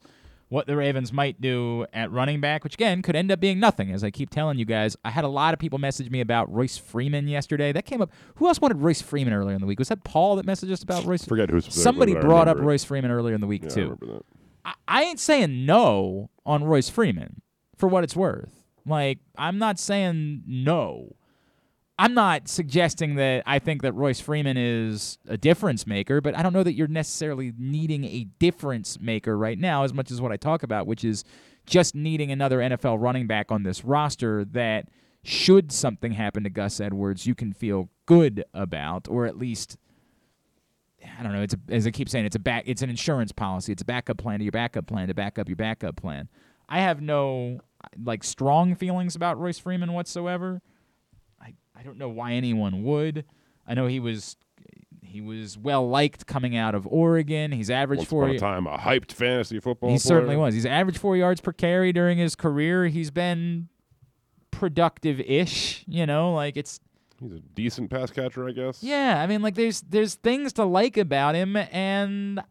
[0.51, 3.89] what the Ravens might do at running back, which again could end up being nothing.
[3.89, 6.51] As I keep telling you guys, I had a lot of people message me about
[6.53, 7.71] Royce Freeman yesterday.
[7.71, 8.11] That came up.
[8.35, 9.79] Who else wanted Royce Freeman earlier in the week?
[9.79, 11.23] Was that Paul that messaged us about Royce?
[11.23, 12.57] Forget who's Somebody brought up.
[12.59, 13.81] Royce Freeman earlier in the week Yeah, I too.
[13.81, 14.25] remember that.
[14.65, 17.41] I, I ain't saying no on Royce Freeman
[17.77, 18.65] for what it's worth.
[18.85, 21.15] Like, I'm not saying no.
[21.99, 26.41] I'm not suggesting that I think that Royce Freeman is a difference maker, but I
[26.41, 30.31] don't know that you're necessarily needing a difference maker right now as much as what
[30.31, 31.23] I talk about, which is
[31.65, 34.87] just needing another NFL running back on this roster that
[35.23, 39.77] should something happen to Gus Edwards, you can feel good about, or at least
[41.19, 41.41] I don't know.
[41.41, 42.63] It's a, as I keep saying, it's a back.
[42.67, 43.71] It's an insurance policy.
[43.71, 46.29] It's a backup plan to your backup plan to back up your backup plan.
[46.69, 47.59] I have no
[48.03, 50.61] like strong feelings about Royce Freeman whatsoever.
[51.81, 53.25] I don't know why anyone would.
[53.67, 54.37] I know he was
[55.03, 57.51] he was well liked coming out of Oregon.
[57.51, 58.23] He's averaged Once four.
[58.25, 59.89] upon a time, a hyped fantasy football.
[59.89, 60.53] He certainly was.
[60.53, 62.85] He's averaged four yards per carry during his career.
[62.85, 63.67] He's been
[64.51, 65.83] productive-ish.
[65.87, 66.79] You know, like it's
[67.19, 68.81] He's a decent pass catcher, I guess.
[68.81, 72.41] yeah, I mean, like there's there's things to like about him, and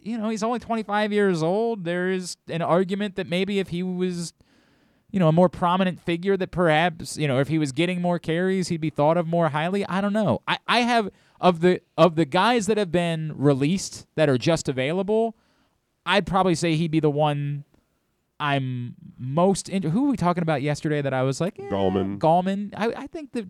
[0.00, 1.84] you know he's only 25 years old.
[1.84, 4.32] There is an argument that maybe if he was,
[5.12, 8.18] you know, a more prominent figure, that perhaps you know if he was getting more
[8.18, 9.86] carries, he'd be thought of more highly.
[9.86, 10.40] I don't know.
[10.48, 11.10] I I have
[11.40, 15.36] of the of the guys that have been released that are just available,
[16.04, 17.64] I'd probably say he'd be the one.
[18.40, 19.90] I'm most into.
[19.90, 21.00] Who were we talking about yesterday?
[21.00, 22.18] That I was like, eh, Gallman.
[22.18, 22.72] Gallman.
[22.76, 23.46] I, I think that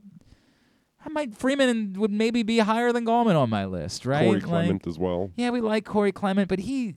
[1.04, 4.24] I might Freeman would maybe be higher than Gallman on my list, right?
[4.26, 5.30] Corey Like, Clement as well.
[5.36, 6.94] yeah, we like Corey Clement, but he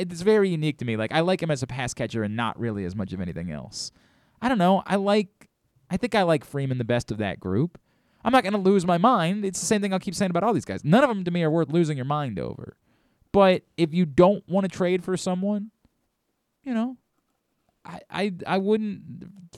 [0.00, 0.96] it's very unique to me.
[0.96, 3.50] Like I like him as a pass catcher and not really as much of anything
[3.50, 3.92] else.
[4.40, 4.82] I don't know.
[4.86, 5.48] I like
[5.90, 7.78] I think I like Freeman the best of that group.
[8.24, 9.44] I'm not going to lose my mind.
[9.44, 10.82] It's the same thing I'll keep saying about all these guys.
[10.82, 12.76] None of them to me are worth losing your mind over.
[13.32, 15.70] But if you don't want to trade for someone,
[16.62, 16.96] you know,
[17.84, 19.02] I, I I wouldn't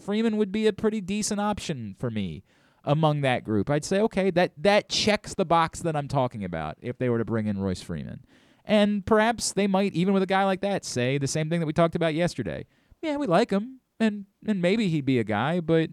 [0.00, 2.42] Freeman would be a pretty decent option for me
[2.84, 3.70] among that group.
[3.70, 7.18] I'd say okay, that that checks the box that I'm talking about if they were
[7.18, 8.24] to bring in Royce Freeman.
[8.66, 11.66] And perhaps they might even with a guy like that say the same thing that
[11.66, 12.66] we talked about yesterday.
[13.00, 15.88] Yeah, we like him and and maybe he'd be a guy, but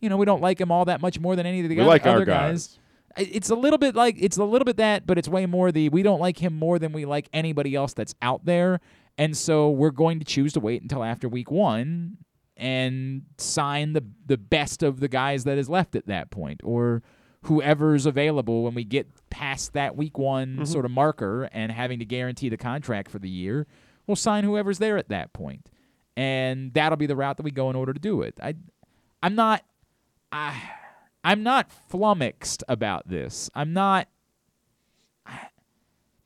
[0.00, 1.80] you know, we don't like him all that much more than any of the We
[1.80, 2.78] other, like our other guys.
[3.16, 5.72] I- It's a little bit like it's a little bit that, but it's way more
[5.72, 8.80] the we don't like him more than we like anybody else that's out there.
[9.16, 12.18] And so we're going to choose to wait until after week one
[12.56, 17.02] and sign the the best of the guys that is left at that point, or
[17.44, 20.64] whoever's available when we get past that week one mm-hmm.
[20.64, 23.66] sort of marker and having to guarantee the contract for the year.
[24.06, 25.68] We'll sign whoever's there at that point,
[26.16, 28.38] and that'll be the route that we go in order to do it.
[28.40, 28.54] I,
[29.24, 29.64] I'm not,
[30.30, 30.62] I,
[31.24, 33.50] I'm not flummoxed about this.
[33.56, 34.06] I'm not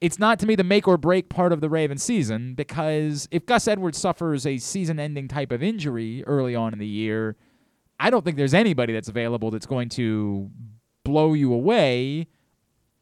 [0.01, 3.47] it's not to me the make or break part of the Ravens season because if
[3.47, 7.37] Gus Edwards suffers a season ending type of injury early on in the year,
[7.99, 10.51] I don't think there's anybody that's available that's going to
[11.05, 12.29] blow you away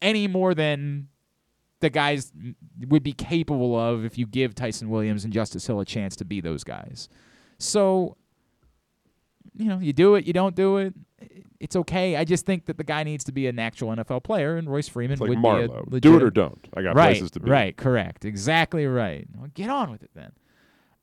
[0.01, 1.07] any more than
[1.79, 2.31] the guys
[2.87, 6.25] would be capable of if you give Ty'Son Williams and Justice Hill a chance to
[6.25, 7.09] be those guys.
[7.59, 8.17] So
[9.57, 10.93] you know, you do it, you don't do it.
[11.59, 12.15] It's okay.
[12.15, 14.87] I just think that the guy needs to be an actual NFL player, and Royce
[14.87, 15.67] Freeman It's like would Marlowe.
[15.67, 16.01] be a legit...
[16.01, 16.67] Do it or don't.
[16.75, 17.49] I got right, places to be.
[17.49, 19.27] Right, correct, exactly right.
[19.35, 20.31] Well, get on with it then.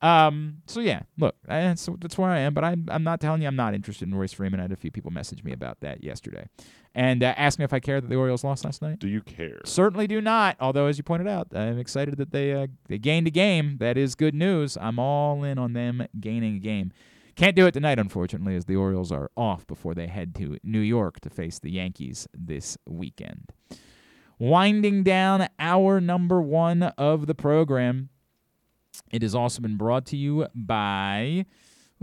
[0.01, 2.55] Um, so yeah, look, that's, that's where I am.
[2.55, 4.61] But I'm I'm not telling you I'm not interested in Royce Freeman.
[4.61, 6.47] I had a few people message me about that yesterday,
[6.95, 9.01] and uh, ask me if I care that the Orioles lost last night.
[9.01, 9.61] Do you care?
[9.65, 10.57] Certainly do not.
[10.61, 13.79] Although, as you pointed out, I'm excited that they uh, they gained a game.
[13.79, 14.79] That is good news.
[14.81, 16.93] I'm all in on them gaining a game.
[17.37, 20.81] Can't do it tonight, unfortunately, as the Orioles are off before they head to New
[20.81, 23.51] York to face the Yankees this weekend.
[24.39, 28.11] Winding down hour number one of the program.
[29.11, 31.47] It has also been brought to you by.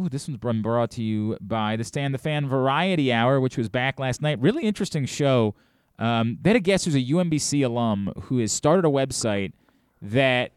[0.02, 3.58] Ooh, this one's been brought to you by the Stand the Fan Variety Hour, which
[3.58, 4.40] was back last night.
[4.40, 5.54] Really interesting show.
[6.00, 9.52] Um, they had a guest who's a UMBC alum who has started a website
[10.02, 10.52] that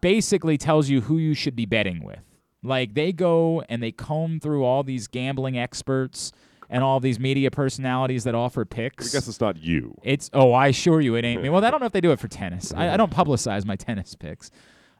[0.00, 2.20] basically tells you who you should be betting with.
[2.62, 6.32] Like they go and they comb through all these gambling experts
[6.70, 9.14] and all these media personalities that offer picks.
[9.14, 9.96] I guess it's not you.
[10.02, 11.48] It's oh, I assure you, it ain't me.
[11.50, 12.72] Well, I don't know if they do it for tennis.
[12.74, 14.50] I, I don't publicize my tennis picks.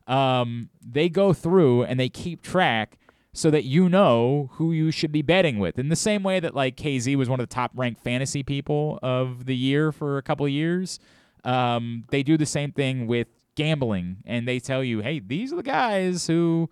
[0.07, 2.99] Um, they go through and they keep track
[3.39, 5.79] so that you know who you should be betting with.
[5.79, 8.99] In the same way that like KZ was one of the top ranked fantasy people
[9.01, 10.99] of the year for a couple of years,
[11.45, 15.57] um, they do the same thing with gambling, and they tell you, hey, these are
[15.57, 16.69] the guys who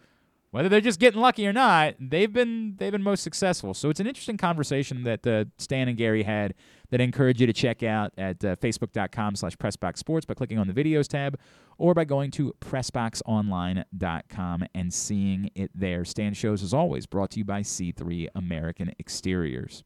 [0.50, 3.72] whether they're just getting lucky or not, they've been they've been most successful.
[3.72, 6.54] So it's an interesting conversation that uh, Stan and Gary had
[6.90, 10.66] that I encourage you to check out at uh, facebook.com slash pressboxsports by clicking on
[10.66, 11.38] the videos tab
[11.78, 16.04] or by going to pressboxonline.com and seeing it there.
[16.04, 19.84] Stan Shows, as always, brought to you by C3 American Exteriors.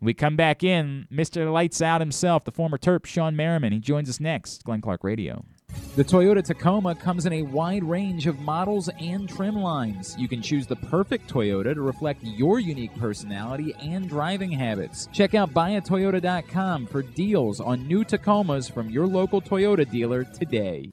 [0.00, 1.50] We come back in, Mr.
[1.50, 3.72] Lights Out himself, the former Terp, Shawne Merriman.
[3.72, 5.44] He joins us next, Glenn Clark Radio.
[5.96, 10.14] The Toyota Tacoma comes in a wide range of models and trim lines.
[10.18, 15.08] You can choose the perfect Toyota to reflect your unique personality and driving habits.
[15.12, 20.90] Check out buyatoyota.com for deals on new Tacomas from your local Toyota dealer today.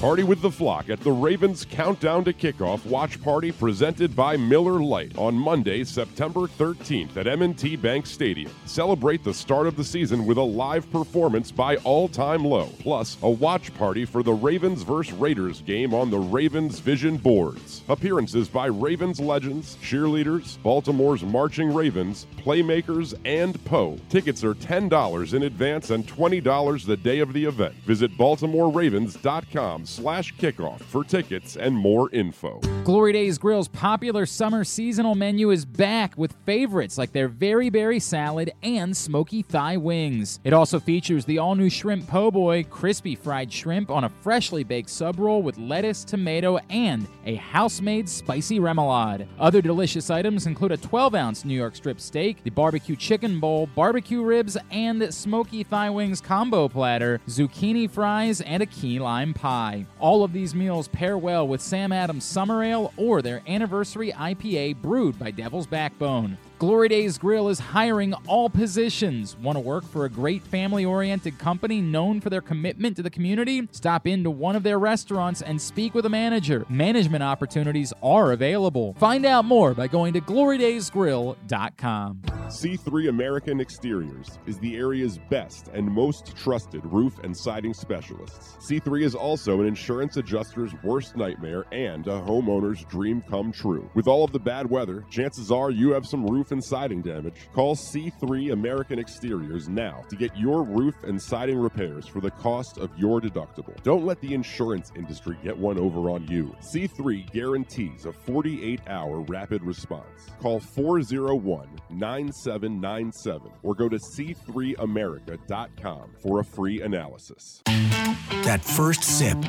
[0.00, 4.78] Party with the flock at the Ravens Countdown to Kickoff Watch Party presented by Miller
[4.78, 8.52] Lite on Monday, September 13th at M&T Bank Stadium.
[8.64, 13.18] Celebrate the start of the season with a live performance by All Time Low, plus
[13.22, 15.12] a watch party for the Ravens vs.
[15.14, 17.82] Raiders game on the Ravens Vision boards.
[17.88, 23.98] Appearances by Ravens legends, cheerleaders, Baltimore's Marching Ravens, Playmakers, and Poe.
[24.10, 27.74] Tickets are $10 in advance and $20 the day of the event.
[27.84, 32.60] Visit BaltimoreRavens.com slash kickoff for tickets and more info.
[32.84, 37.98] Glory Days Grill's popular summer seasonal menu is back with favorites like their Very Berry
[37.98, 40.40] Salad and Smoky Thigh Wings.
[40.44, 44.64] It also features the all new Shrimp Po' Boy, crispy fried shrimp on a freshly
[44.64, 49.26] baked sub roll with lettuce, tomato, and a house made spicy remoulade.
[49.38, 53.66] Other delicious items include a 12 ounce New York strip steak, the barbecue chicken bowl,
[53.74, 59.77] barbecue ribs, and Smoky Thigh Wings combo platter, zucchini fries, and a key lime pie.
[60.00, 64.76] All of these meals pair well with Sam Adams Summer Ale or their anniversary IPA
[64.82, 66.38] brewed by Devil's Backbone.
[66.58, 69.36] Glory Days Grill is hiring all positions.
[69.36, 73.10] Want to work for a great family oriented company known for their commitment to the
[73.10, 73.68] community?
[73.70, 76.66] Stop into one of their restaurants and speak with a manager.
[76.68, 78.94] Management opportunities are available.
[78.94, 82.22] Find out more by going to glorydaysgrill.com.
[82.48, 88.56] C3 American Exteriors is the area's best and most trusted roof and siding specialists.
[88.58, 93.88] C3 is also an insurance adjuster's worst nightmare and a homeowner's dream come true.
[93.94, 97.34] With all of the bad weather, chances are you have some roof and siding damage.
[97.52, 102.78] Call C3 American Exteriors now to get your roof and siding repairs for the cost
[102.78, 103.80] of your deductible.
[103.82, 106.54] Don't let the insurance industry get one over on you.
[106.60, 110.28] C3 guarantees a 48 hour rapid response.
[110.40, 117.62] Call 401 9797 or go to c3america.com for a free analysis.
[117.64, 119.38] That first sip.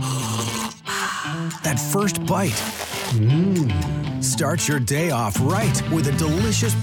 [1.64, 2.50] That first bite.
[3.12, 4.24] Mmm.
[4.24, 6.74] Start your day off right with a delicious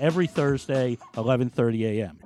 [0.00, 2.18] every Thursday, 11:30 a.m.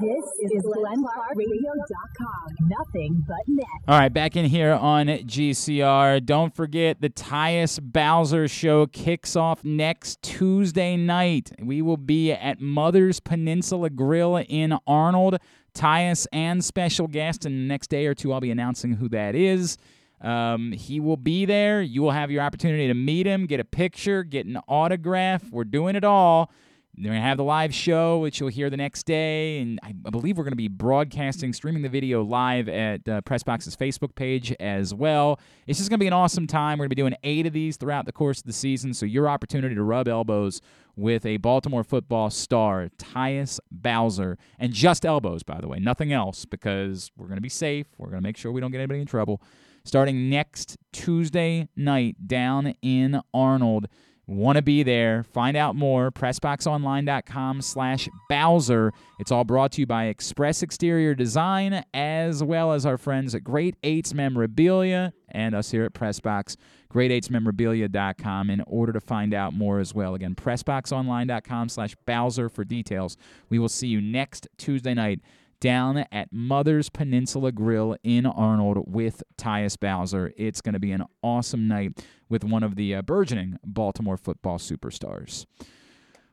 [0.00, 2.56] This is GlennClarkRadio.com.
[2.68, 3.66] Nothing but net.
[3.88, 6.24] All right, back in here on GCR.
[6.24, 11.50] Don't forget the Tyus Bowser show kicks off next Tuesday night.
[11.58, 15.38] We will be at Mother's Peninsula Grill in Arnold.
[15.74, 19.34] Tyus and special guest, and the next day or two, I'll be announcing who that
[19.34, 19.76] is.
[20.20, 21.82] Um, he will be there.
[21.82, 25.44] You will have your opportunity to meet him, get a picture, get an autograph.
[25.50, 26.50] We're doing it all.
[26.98, 29.58] They're going to have the live show, which you'll hear the next day.
[29.58, 33.76] And I believe we're going to be broadcasting, streaming the video live at uh, Pressbox's
[33.76, 35.38] Facebook page as well.
[35.66, 36.78] It's just going to be an awesome time.
[36.78, 38.94] We're going to be doing eight of these throughout the course of the season.
[38.94, 40.62] So, your opportunity to rub elbows
[40.96, 46.46] with a Baltimore football star, Tyus Bowser, and just elbows, by the way, nothing else,
[46.46, 47.86] because we're going to be safe.
[47.98, 49.42] We're going to make sure we don't get anybody in trouble.
[49.86, 53.86] Starting next Tuesday night down in Arnold.
[54.26, 55.22] Want to be there?
[55.22, 56.10] Find out more.
[56.10, 58.92] PressBoxOnline.com slash Bowser.
[59.20, 63.44] It's all brought to you by Express Exterior Design, as well as our friends at
[63.44, 66.56] Great Eights Memorabilia and us here at Pressbox.
[66.92, 70.14] Great8smemorabilia.com in order to find out more as well.
[70.16, 73.16] Again, PressBoxOnline.com slash Bowser for details.
[73.48, 75.20] We will see you next Tuesday night
[75.60, 80.32] down at Mother's Peninsula Grill in Arnold with Tyus Bowser.
[80.36, 84.58] It's going to be an awesome night with one of the uh, burgeoning Baltimore football
[84.58, 85.46] superstars.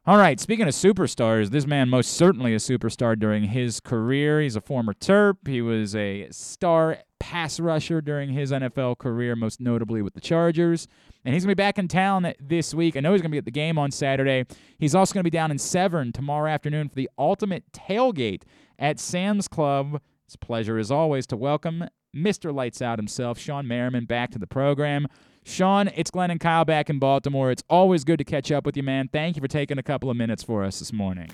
[0.05, 4.41] All right, speaking of superstars, this man most certainly a superstar during his career.
[4.41, 5.47] He's a former Terp.
[5.47, 10.89] He was a star pass rusher during his NFL career, most notably with the Chargers.
[11.23, 12.97] And he's going to be back in town this week.
[12.97, 14.45] I know he's going to be at the game on Saturday.
[14.77, 18.41] He's also going to be down in Severn tomorrow afternoon for the ultimate tailgate
[18.77, 20.01] at Sam's Club.
[20.25, 22.53] It's a pleasure, as always, to welcome Mr.
[22.53, 25.07] Lights Out himself, Shawne Merriman, back to the program.
[25.45, 27.51] Shawne, it's Glenn and Kyle back in Baltimore.
[27.51, 29.09] It's always good to catch up with you, man.
[29.11, 31.29] Thank you for taking a couple of minutes for us this morning.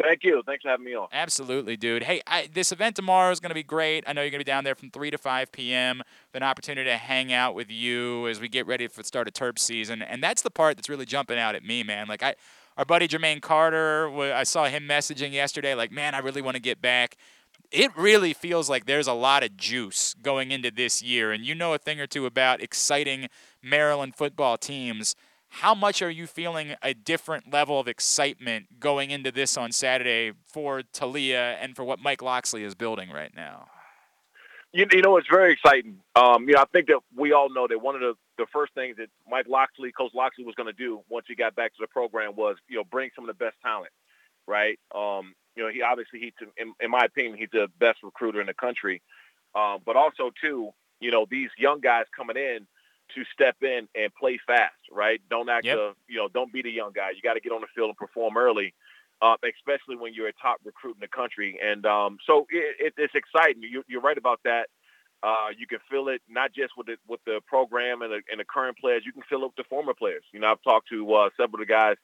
[0.00, 0.42] Thank you.
[0.46, 1.08] Thanks for having me on.
[1.12, 2.04] Absolutely, dude.
[2.04, 4.04] Hey, I, this event tomorrow is going to be great.
[4.06, 6.02] I know you're going to be down there from 3 to 5 p.m.
[6.34, 9.34] An opportunity to hang out with you as we get ready for the start of
[9.34, 10.00] Terp season.
[10.00, 12.06] And that's the part that's really jumping out at me, man.
[12.06, 12.36] Like, I,
[12.76, 16.62] our buddy Jermaine Carter, I saw him messaging yesterday, like, man, I really want to
[16.62, 17.16] get back.
[17.70, 21.32] It really feels like there's a lot of juice going into this year.
[21.32, 23.28] And you know a thing or two about exciting
[23.62, 25.14] Maryland football teams.
[25.50, 30.32] How much are you feeling a different level of excitement going into this on Saturday
[30.46, 33.66] for Taulia and for what Mike Locksley is building right now?
[34.72, 36.00] You, you know, it's very exciting.
[36.14, 38.74] Um, you know, I think that we all know that one of the, the first
[38.74, 41.78] things that Mike Locksley, Coach Locksley, was going to do once he got back to
[41.80, 43.92] the program was, you know, bring some of the best talent,
[44.46, 44.78] right?
[44.94, 48.46] Um, you know, he obviously, he, in, in my opinion, he's the best recruiter in
[48.46, 49.02] the country.
[49.54, 50.70] Um, but also, too,
[51.00, 52.66] you know, these young guys coming in
[53.14, 55.20] to step in and play fast, right?
[55.30, 55.78] Don't act, Yep.
[55.78, 57.10] a, you know, don't be the young guy.
[57.10, 58.74] You got to get on the field and perform early,
[59.22, 61.58] uh, especially when you're a top recruit in the country.
[61.64, 63.62] And um, so it, it, it's exciting.
[63.62, 64.68] You, you're right about that.
[65.22, 68.38] Uh, you can feel it not just with the, with the program and the, and
[68.38, 69.02] the current players.
[69.04, 70.22] You can feel it with the former players.
[70.32, 71.96] You know, I've talked to uh, several of the guys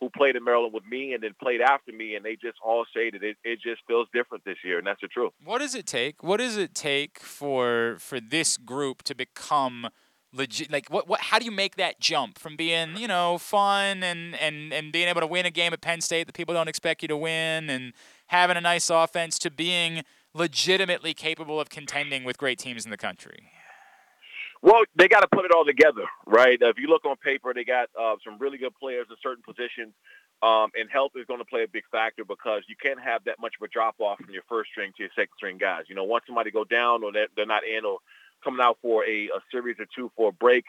[0.00, 2.84] who played in Maryland with me and then played after me, and they just all
[2.94, 5.32] say that it, it just feels different this year, and that's the truth.
[5.44, 6.22] What does it take?
[6.22, 9.88] What does it take for for this group to become
[10.32, 10.72] legit?
[10.72, 11.20] Like, what, what?
[11.20, 15.08] How do you make that jump from being, you know, fun and and and being
[15.08, 17.68] able to win a game at Penn State that people don't expect you to win,
[17.68, 17.92] and
[18.28, 22.96] having a nice offense to being legitimately capable of contending with great teams in the
[22.96, 23.50] country?
[24.62, 26.58] Well, they got to put it all together, right?
[26.60, 29.94] If you look on paper, they got uh, some really good players in certain positions,
[30.42, 33.40] um, and health is going to play a big factor because you can't have that
[33.40, 35.84] much of a drop off from your first string to your second string guys.
[35.88, 37.98] You know, once somebody go down or they're, they're not in or
[38.44, 40.64] coming out for a, a series or two for a break,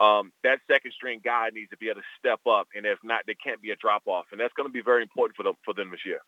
[0.00, 3.22] um, that second string guy needs to be able to step up, and if not,
[3.26, 5.54] there can't be a drop off, and that's going to be very important for them
[5.64, 6.20] for them this year.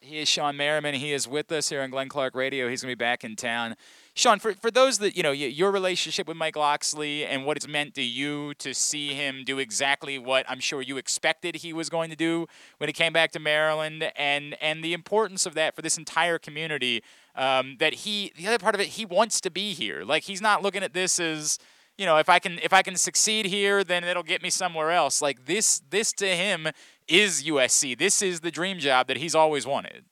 [0.00, 0.94] He is Shawne Merriman.
[0.94, 2.68] He is with us here on Glenn Clark Radio.
[2.68, 3.76] He's going to be back in town.
[4.20, 7.66] Shawne, for, for those that, you know, your relationship with Mike Locksley and what it's
[7.66, 11.88] meant to you to see him do exactly what I'm sure you expected he was
[11.88, 12.46] going to do
[12.76, 16.38] when he came back to Maryland and, and the importance of that for this entire
[16.38, 17.02] community,
[17.34, 20.04] um, that he, the other part of it, he wants to be here.
[20.04, 21.58] Like, he's not looking at this as,
[21.96, 24.90] you know, if I can if I can succeed here, then it'll get me somewhere
[24.90, 25.20] else.
[25.20, 26.68] Like this this to him
[27.08, 27.98] is USC.
[27.98, 30.06] This is the dream job that he's always wanted.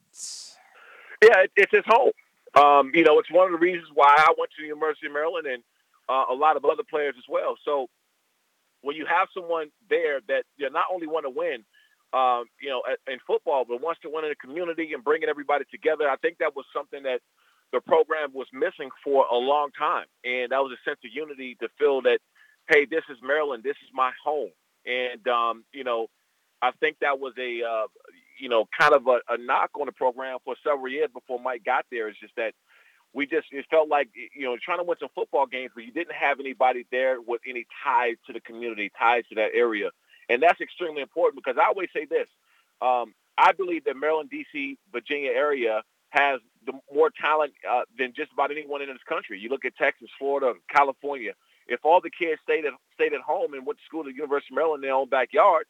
[1.23, 2.13] Yeah, it's his home.
[2.59, 5.13] Um, you know, it's one of the reasons why I went to the University of
[5.13, 5.63] Maryland and
[6.09, 7.57] uh, a lot of other players as well.
[7.65, 7.87] So
[8.83, 11.65] when you have someone there that you not only want to win,
[12.13, 15.65] um, you know, in football, but wants to win in the community and bringing everybody
[15.71, 17.21] together, I think that was something that
[17.73, 20.07] the program was missing for a long time.
[20.25, 22.19] And that was a sense of unity to feel that,
[22.69, 24.51] hey, this is Maryland, this is my home.
[24.87, 26.07] And, um, you know,
[26.63, 27.87] I think that was a, uh,
[28.39, 31.65] you know, kind of a, a knock on the program for several years before Mike
[31.65, 32.09] got there.
[32.09, 32.55] It's just that
[33.13, 35.93] we just, it felt like, you know, trying to win some football games, but you
[35.93, 39.91] didn't have anybody there with any ties to the community, ties to that area.
[40.29, 42.29] And that's extremely important because I always say this.
[42.83, 48.33] Um, I believe that Maryland, D.C., Virginia area has the more talent uh, than just
[48.33, 49.39] about anyone in this country.
[49.39, 51.33] You look at Texas, Florida, California.
[51.67, 54.15] If all the kids stayed at stayed at home and went to school at the
[54.15, 55.67] University of Maryland in their own backyard,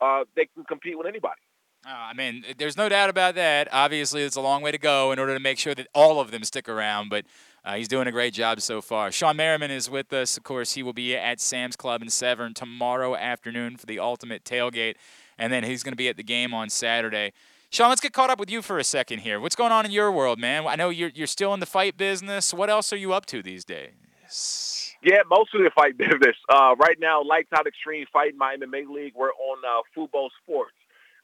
[0.00, 1.40] uh, they can compete with anybody.
[1.84, 3.68] Oh, I mean, there's no doubt about that.
[3.72, 6.30] Obviously, it's a long way to go in order to make sure that all of
[6.30, 7.24] them stick around, but
[7.64, 9.10] uh, he's doing a great job so far.
[9.10, 10.36] Shawne Merriman is with us.
[10.36, 14.44] Of course, he will be at Sam's Club in Severn tomorrow afternoon for the ultimate
[14.44, 14.94] tailgate,
[15.38, 17.32] and then he's going to be at the game on Saturday.
[17.72, 19.40] Shawne, let's get caught up with you for a second here.
[19.40, 20.66] What's going on in your world, man?
[20.68, 22.54] I know you're you're still in the fight business.
[22.54, 24.94] What else are you up to these days?
[25.02, 26.36] Yeah, mostly the fight business.
[26.48, 29.14] Uh, right now, Lights Out Extreme Fight, my MMA league.
[29.16, 30.74] We're on uh, Fubo Sports.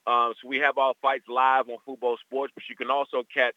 [0.08, 3.56] Uh, so we have our fights live on Fubo Sports, but you can also catch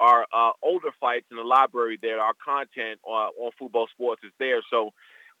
[0.00, 2.18] our uh, older fights in the library there.
[2.20, 4.62] Our content uh, on Fubo Sports is there.
[4.68, 4.90] So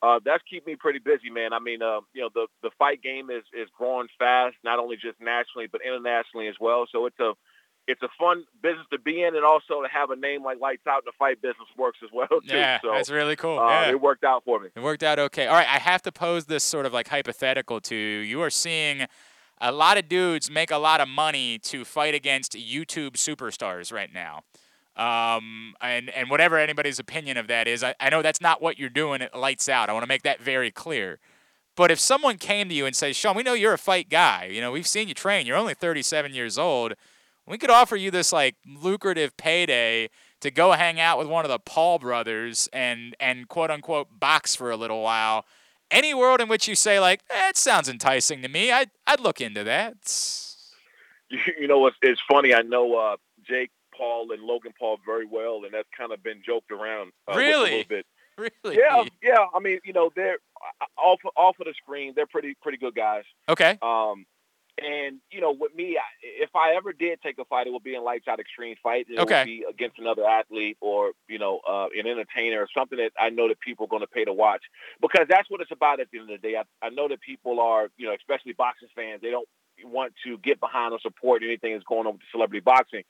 [0.02, 1.52] uh, that's keeping me pretty busy, man.
[1.52, 4.96] I mean, uh, you know, the the fight game is is growing fast, not only
[4.96, 6.86] just nationally but internationally as well.
[6.92, 7.32] So it's a
[7.88, 10.86] it's a fun business to be in, and also to have a name like Lights
[10.86, 12.56] Out in the fight business works as well too.
[12.56, 13.58] Yeah, so, that's really cool.
[13.58, 13.90] Uh, yeah.
[13.90, 14.68] It worked out for me.
[14.76, 15.46] It worked out okay.
[15.48, 18.18] All right, I have to pose this sort of like hypothetical to you.
[18.20, 19.06] You are seeing
[19.60, 24.12] a lot of dudes make a lot of money to fight against YouTube superstars right
[24.12, 24.42] now.
[24.96, 28.78] Um, and, and whatever anybody's opinion of that is, I, I know that's not what
[28.78, 29.90] you're doing It Lights Out.
[29.90, 31.18] I want to make that very clear.
[31.76, 34.48] But if someone came to you and says, Shawne, we know you're a fight guy.
[34.50, 35.46] You know, we've seen you train.
[35.46, 36.94] You're only 37 years old.
[37.46, 40.08] We could offer you this like lucrative payday
[40.40, 44.56] to go hang out with one of the Paul brothers and and quote unquote box
[44.56, 45.44] for a little while.
[45.90, 49.20] Any world in which you say like, eh, it sounds enticing to me, I'd I'd
[49.20, 49.96] look into that.
[51.30, 52.54] You, you know, it's, it's funny.
[52.54, 56.42] I know uh, Jake Paul and Logan Paul very well, and that's kind of been
[56.44, 57.70] joked around uh, really?
[57.70, 58.06] a little bit.
[58.38, 58.76] Really?
[58.76, 59.46] Yeah, yeah.
[59.54, 60.36] I mean, you know, they're
[60.98, 62.12] off off of the screen.
[62.14, 63.24] They're pretty pretty good guys.
[63.48, 63.78] Okay.
[63.80, 64.26] Um,
[64.78, 67.94] and you know, with me, if I ever did take a fight, it would be
[67.94, 69.06] in lights out extreme fight.
[69.08, 69.40] It okay.
[69.40, 73.30] would be against another athlete or you know, uh, an entertainer or something that I
[73.30, 74.62] know that people are going to pay to watch
[75.00, 76.56] because that's what it's about at the end of the day.
[76.56, 79.48] I, I know that people are, you know, especially boxing fans, they don't
[79.84, 83.02] want to get behind or support anything that's going on with celebrity boxing.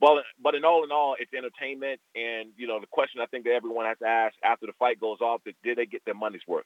[0.00, 3.44] But but in all in all, it's entertainment, and you know the question I think
[3.44, 6.14] that everyone has to ask after the fight goes off is did they get their
[6.14, 6.64] money's worth,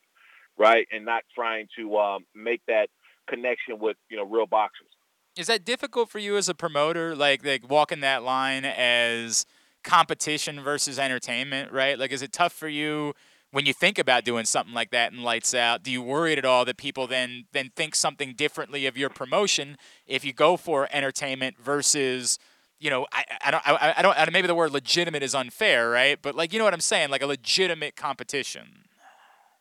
[0.57, 0.87] right?
[0.93, 2.91] And not trying to um, make that
[3.29, 4.89] connection with you know real boxers.
[5.37, 9.47] Is that difficult for you as a promoter, like like walking that line as
[9.83, 11.99] competition versus entertainment, right?
[11.99, 13.15] Like, is it tough for you?
[13.51, 16.45] When you think about doing something like that and Lights Out, do you worry at
[16.45, 20.89] all that people then then think something differently of your promotion if you go for
[20.93, 22.39] entertainment versus
[22.81, 26.19] you know, I, I don't, I, I don't, maybe the word legitimate is unfair, right?
[26.21, 27.09] But like, you know what I'm saying?
[27.09, 28.84] Like a legitimate competition.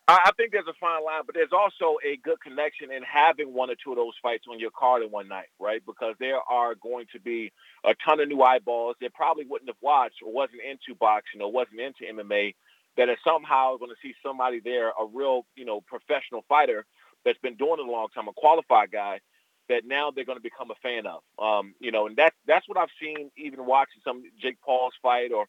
[0.06, 3.70] I think there's a fine line, but there's also a good connection in having one
[3.70, 5.82] or two of those fights on your card in one night, right?
[5.86, 7.54] Because there are going to be
[7.86, 11.49] a ton of new eyeballs that probably wouldn't have watched or wasn't into boxing or
[11.49, 12.54] wasn't into MMA
[12.97, 16.86] that are somehow going to see somebody there, a real, you know, professional fighter
[17.24, 19.22] that's been doing it a long time, a qualified guy,
[19.70, 21.22] that now they're going to become a fan of.
[21.39, 25.32] Um, you know, and that's that's what I've seen even watching some Jake Paul's fight
[25.32, 25.45] or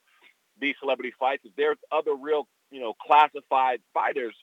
[0.60, 1.44] these celebrity fights.
[1.44, 4.36] Is there's other real, you know, classified fighters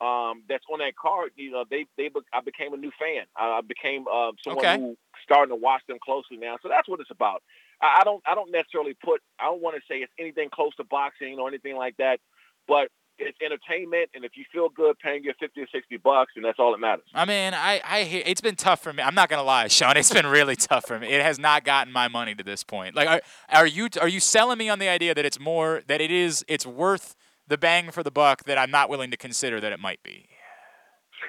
[0.00, 1.30] um, that's on that card.
[1.36, 3.24] You know, they they I became a new fan.
[3.36, 4.78] I became uh, someone Okay.
[4.78, 6.56] who starting to watch them closely now.
[6.62, 7.42] So that's what it's about.
[7.80, 10.74] I, I don't I don't necessarily put I don't want to say it's anything close
[10.76, 12.18] to boxing or anything like that,
[12.66, 16.44] but it's entertainment, and if you feel good paying your fifty or sixty bucks, and
[16.44, 17.04] that's all that matters.
[17.14, 19.04] I mean, I, I hear it's been tough for me.
[19.04, 19.94] I'm not gonna lie, Shawne.
[19.94, 21.06] It's been really tough for me.
[21.08, 22.96] It has not gotten my money to this point.
[22.96, 26.00] Like, are, are you are you selling me on the idea that it's more that
[26.00, 27.14] it is it's worth
[27.46, 30.28] the bang for the buck that I'm not willing to consider that it might be?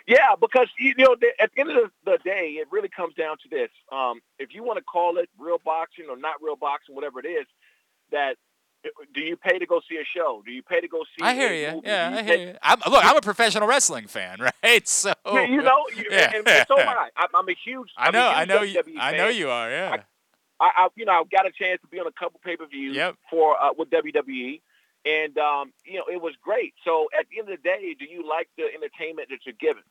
[0.08, 3.50] Yeah, because you know, at the end of the day, it really comes down to
[3.50, 7.20] this: um, if you want to call it real boxing or not real boxing, whatever
[7.20, 7.46] it is,
[8.12, 8.36] that
[9.14, 10.44] do you pay to go see a show?
[10.46, 11.24] Do you pay to go see?
[11.24, 11.82] I hear you.
[11.84, 12.56] Yeah, you I hear you.
[12.62, 14.88] I'm, look, I'm a professional wrestling fan, right?
[14.88, 16.32] So you know, you, yeah.
[16.36, 17.10] and, and, so am I.
[17.16, 17.90] I'm a huge.
[17.98, 18.28] I know.
[18.28, 18.82] I know you.
[19.00, 19.70] I know you are.
[19.70, 20.04] Yeah.
[20.60, 22.66] I, I, you know, I got a chance to be on a couple pay per
[22.66, 23.16] views yep.
[23.30, 24.62] for uh, with WWE,
[25.06, 26.74] and um, you know, it was great.
[26.84, 29.84] So at the end of the day, do you like the entertainment that you're given?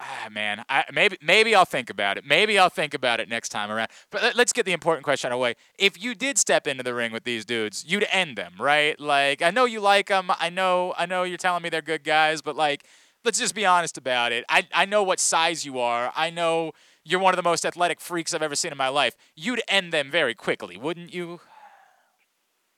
[0.00, 2.24] Ah, man, I, maybe maybe I'll think about it.
[2.26, 3.88] Maybe I'll think about it next time around.
[4.10, 5.54] But let's get the important question out of the way.
[5.78, 8.98] If you did step into the ring with these dudes, you'd end them, right?
[8.98, 10.32] Like, I know you like them.
[10.40, 12.84] I know, I know you're telling me they're good guys, but like,
[13.24, 14.44] let's just be honest about it.
[14.48, 16.12] I I know what size you are.
[16.16, 16.72] I know
[17.04, 19.14] you're one of the most athletic freaks I've ever seen in my life.
[19.36, 21.40] You'd end them very quickly, wouldn't you?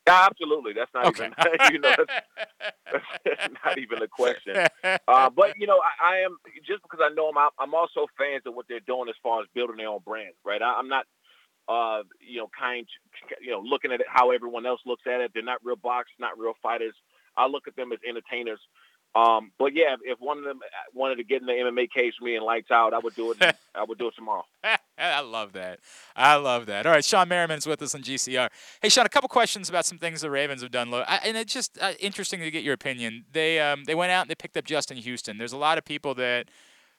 [0.07, 0.73] Yeah, absolutely.
[0.75, 1.31] That's not okay.
[1.31, 4.57] even you know that's, that's not even a question.
[4.85, 6.37] Uh, but you know, I, I, am
[6.67, 7.43] just because I know them.
[7.59, 10.35] I'm also fans of what they're doing as far as building their own brand.
[10.45, 10.61] Right?
[10.61, 11.07] I, am not,
[11.69, 12.87] uh, you know, kind,
[13.41, 15.31] you know, looking at it how everyone else looks at it.
[15.33, 16.95] They're not real boxers, not real fighters.
[17.37, 18.61] I look at them as entertainers
[19.15, 20.61] um, but yeah, if one of them
[20.93, 23.31] wanted to get in the MMA cage for me and lights out, I would do
[23.31, 23.57] it.
[23.75, 24.45] I would do it tomorrow.
[24.97, 25.81] I love that.
[26.15, 26.87] I love that.
[26.87, 28.49] All right, Shawne Merriman's with us on GCR.
[28.81, 31.79] Hey, Shawne, a couple questions about some things the Ravens have done, and it's just
[31.81, 33.25] uh, interesting to get your opinion.
[33.33, 35.37] They um, they went out and they picked up Justin Houston.
[35.37, 36.49] There's a lot of people that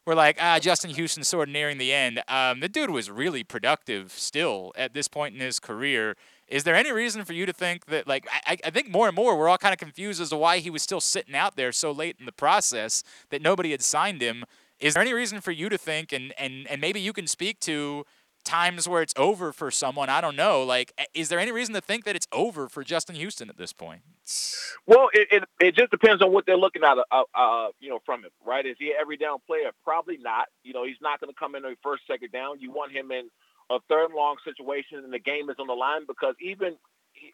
[0.05, 2.21] were like, ah, Justin Houston's sort of nearing the end.
[2.27, 6.15] Um, the dude was really productive still at this point in his career.
[6.47, 9.15] Is there any reason for you to think that, like, I, I think more and
[9.15, 11.71] more we're all kind of confused as to why he was still sitting out there
[11.71, 14.45] so late in the process that nobody had signed him?
[14.79, 17.59] Is there any reason for you to think, and, and, and maybe you can speak
[17.61, 18.05] to
[18.43, 20.09] times where it's over for someone?
[20.09, 20.63] I don't know.
[20.63, 23.73] Like, is there any reason to think that it's over for Justin Houston at this
[23.73, 24.01] point?
[24.85, 27.99] Well, it, it, it just depends on what they're looking at, uh, uh, you know,
[28.05, 28.65] from him, right?
[28.65, 29.71] Is he every down player?
[29.83, 30.47] Probably not.
[30.63, 32.59] You know, he's not going to come in the first, second down.
[32.59, 33.29] You want him in–
[33.69, 36.75] a third long situation and the game is on the line because even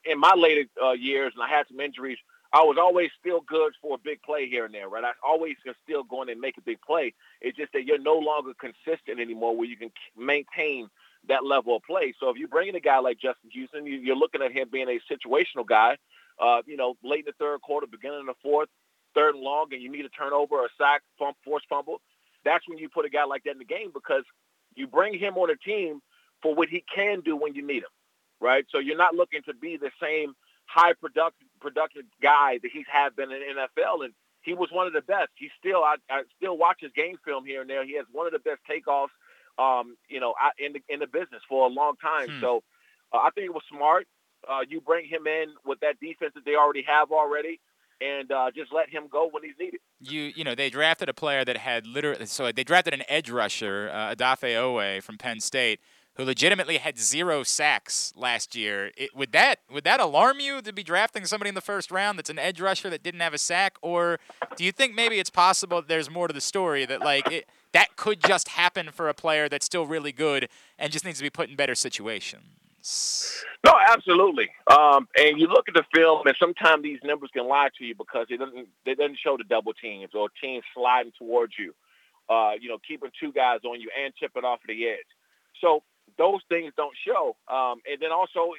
[0.06, 2.18] in my later uh, years and I had some injuries,
[2.54, 5.04] I was always still good for a big play here and there, right?
[5.04, 7.14] I always can still go in and make a big play.
[7.42, 10.90] It's just that you're no longer consistent anymore where you can maintain
[11.30, 12.14] that level of play.
[12.20, 14.90] So if you bring in a guy like Justin Houston, you're looking at him being
[14.90, 15.98] a situational guy,
[16.40, 18.70] uh, you know, late in the third quarter, beginning of the fourth,
[19.16, 22.02] third and long, and you need a turnover a sack, force forced fumble.
[22.44, 24.24] That's when you put a guy like that in the game because
[24.76, 26.02] you bring him on a team
[26.42, 27.94] for what he can do when you need him,
[28.42, 28.66] right?
[28.72, 30.34] So you're not looking to be the same
[30.72, 34.94] high productive productive guy that he's had been in NFL, and he was one of
[34.94, 35.30] the best.
[35.36, 37.86] He still, I, I still watch his game film here and there.
[37.86, 39.14] He has one of the best takeoffs,
[39.60, 42.30] um, you know, in the in the business for a long time.
[42.30, 42.42] Hmm.
[42.42, 42.64] So
[43.14, 44.08] uh, I think it was smart.
[44.48, 47.60] Uh, you bring him in with that defense that they already have already
[48.02, 49.80] and uh, just let him go when he's needed.
[50.00, 53.30] You you know they drafted a player that had literally so they drafted an edge
[53.30, 55.80] rusher, uh, Odafe Oweh from Penn State,
[56.22, 58.92] who legitimately had zero sacks last year.
[58.96, 62.20] It, would that would that alarm you to be drafting somebody in the first round
[62.20, 64.20] that's an edge rusher that didn't have a sack, or
[64.56, 67.50] do you think maybe it's possible that there's more to the story that like it,
[67.72, 71.24] that could just happen for a player that's still really good and just needs to
[71.24, 72.44] be put in better situations?
[73.64, 74.50] No, absolutely.
[74.68, 77.96] Um, and you look at the film, and sometimes these numbers can lie to you
[77.96, 81.74] because it doesn't they doesn't show the double teams or teams sliding towards you.
[82.30, 85.00] Uh, you know, keeping two guys on you and chipping off the edge.
[85.60, 85.84] So
[86.18, 87.36] those things don't show.
[87.48, 88.54] Um, and then also,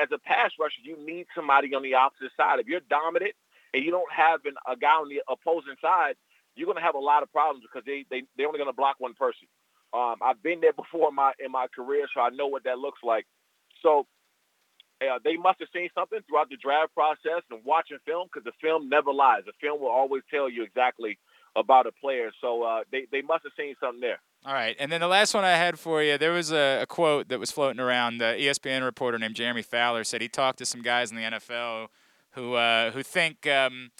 [0.00, 2.60] as a pass rusher, you need somebody on the opposite side.
[2.60, 3.32] If you're dominant
[3.74, 6.14] and you don't have an, a guy on the opposing side,
[6.54, 8.76] you're going to have a lot of problems because they, they, they're only going to
[8.76, 9.48] block one person.
[9.92, 12.78] Um, I've been there before in my, in my career, so I know what that
[12.78, 13.26] looks like.
[13.82, 14.06] So
[15.02, 18.56] uh, they must have seen something throughout the draft process and watching film because the
[18.60, 19.42] film never lies.
[19.44, 21.18] The film will always tell you exactly
[21.54, 22.30] about a player.
[22.40, 24.20] So uh, they, they must have seen something there.
[24.46, 26.86] All right, and then the last one I had for you, there was a, a
[26.86, 28.18] quote that was floating around.
[28.18, 31.88] The ESPN reporter named Jeremy Fowler said he talked to some guys in the NFL
[32.30, 33.90] who uh, who think um,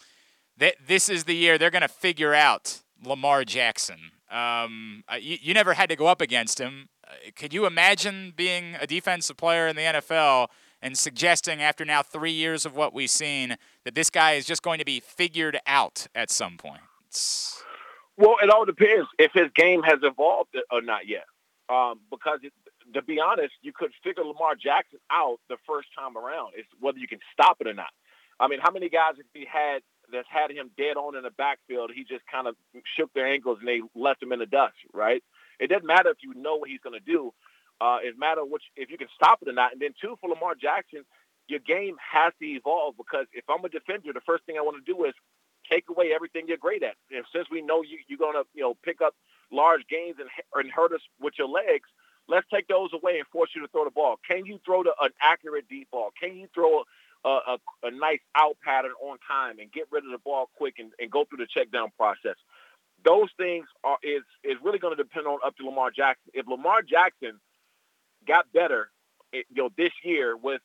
[0.57, 4.13] that this is the year they're going to figure out Lamar Jackson.
[4.31, 6.91] Um, you, you never had to go up against him.
[7.05, 10.47] Uh, could you imagine being a defensive player in the NFL
[10.81, 14.63] and suggesting after now three years of what we've seen that this guy is just
[14.63, 16.83] going to be figured out at some point?
[17.09, 17.65] It's,
[18.17, 21.25] well, it all depends if his game has evolved or not yet.
[21.69, 22.53] Um, because it,
[22.95, 26.53] to be honest, you could figure Lamar Jackson out the first time around.
[26.57, 27.91] It's whether you can stop it or not.
[28.39, 29.83] I mean, how many guys have he had
[30.13, 32.55] that's had him dead on in the backfield, he just kind of
[32.97, 35.23] shook their ankles and they left him in the dust, right?
[35.59, 37.33] It doesn't matter if you know what he's going to do.
[37.81, 39.73] Uh, it matters which if you can stop it or not.
[39.73, 41.05] And then two, for Lamar Jackson,
[41.49, 44.85] your game has to evolve because if I'm a defender, the first thing I want
[44.85, 45.15] to do is
[45.71, 46.95] take away everything you're great at.
[47.15, 49.15] And since we know you, you're going to, you know, pick up
[49.51, 51.89] large gains and, and hurt us with your legs,
[52.29, 54.17] let's take those away and force you to throw the ball.
[54.29, 56.11] Can you throw the, an accurate deep ball?
[56.21, 56.83] Can you throw
[57.25, 60.75] a, a, a nice out pattern on time and get rid of the ball quick
[60.79, 62.37] and, and go through the check down process?
[63.05, 66.31] Those things are is is really going to depend on up to Lamar Jackson.
[66.35, 67.39] If Lamar Jackson
[68.27, 68.91] got better,
[69.33, 70.61] eh, you know, this year with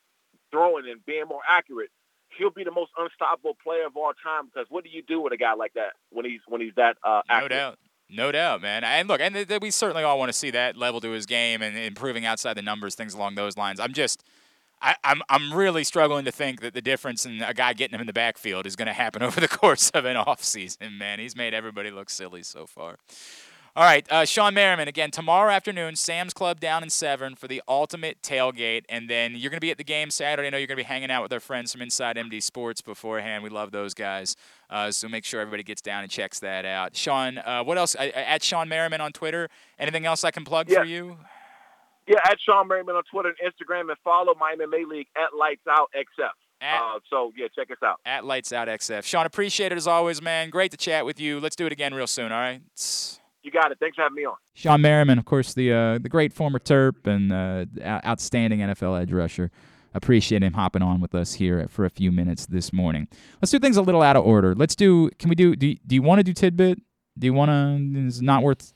[0.50, 1.90] throwing and being more accurate,
[2.38, 4.46] he'll be the most unstoppable player of all time.
[4.46, 6.96] Because what do you do with a guy like that when he's when he's that
[7.04, 7.78] uh, No doubt.
[8.14, 8.84] No doubt, man.
[8.84, 11.24] And look, and th- th- we certainly all want to see that level to his
[11.24, 13.80] game and improving outside the numbers, things along those lines.
[13.80, 14.22] I'm just,
[14.82, 18.02] I, I'm, I'm really struggling to think that the difference in a guy getting him
[18.02, 21.20] in the backfield is going to happen over the course of an offseason, man.
[21.20, 22.98] He's made everybody look silly so far.
[23.74, 27.62] All right, uh, Shawne Merriman again tomorrow afternoon, Sam's Club down in Severn for the
[27.66, 30.48] ultimate tailgate, and then you're going to be at the game Saturday.
[30.48, 32.82] I know you're going to be hanging out with our friends from Inside MD Sports
[32.82, 33.42] beforehand.
[33.42, 34.36] We love those guys,
[34.68, 36.92] uh, so make sure everybody gets down and checks that out.
[36.92, 37.96] Shawne, uh, what else?
[37.98, 39.48] At Shawne Merriman on Twitter.
[39.78, 40.80] Anything else I can plug Yeah.
[40.80, 41.16] for you?
[42.06, 45.62] Yeah, at Shawne Merriman on Twitter and Instagram, and follow my MMA League at Lights
[45.70, 46.28] Out XF.
[46.60, 48.00] At, Uh, so yeah, check us out.
[48.04, 49.06] at Lights Out XF.
[49.06, 50.50] Shawne, appreciate it as always, man.
[50.50, 51.40] Great to chat with you.
[51.40, 52.32] Let's do it again real soon.
[52.32, 52.60] All right.
[53.42, 53.78] You got it.
[53.80, 54.36] Thanks for having me on.
[54.56, 57.66] Shawne Merriman, of course, the uh, the great former Terp and uh,
[58.06, 59.50] outstanding NFL edge rusher.
[59.94, 63.08] Appreciate him hopping on with us here for a few minutes this morning.
[63.42, 64.54] Let's do things a little out of order.
[64.54, 65.10] Let's do.
[65.18, 65.54] Can we do?
[65.56, 66.80] Do do you want to do tidbit?
[67.18, 68.06] Do you want to?
[68.06, 68.72] Is not worth?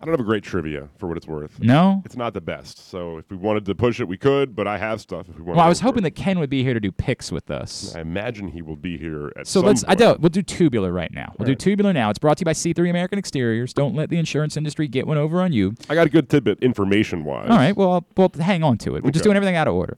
[0.00, 1.58] I don't have a great trivia for what it's worth.
[1.60, 2.02] No.
[2.04, 2.88] It's not the best.
[2.88, 5.42] So if we wanted to push it, we could, but I have stuff if we
[5.42, 7.94] want Well, I was hoping that Ken would be here to do picks with us.
[7.96, 9.82] I imagine he will be here at some So let's.
[9.84, 9.98] I point.
[9.98, 10.20] don't.
[10.20, 11.34] We'll do tubular right now.
[11.38, 12.10] We'll do tubular now.
[12.10, 13.72] It's brought to you by C3 American Exteriors.
[13.72, 15.74] Don't let the insurance industry get one over on you.
[15.90, 17.50] I got a good tidbit information wise.
[17.50, 17.76] All right.
[17.76, 19.02] Well, I'll, well, hang on to it.
[19.02, 19.96] We're just doing everything out of order.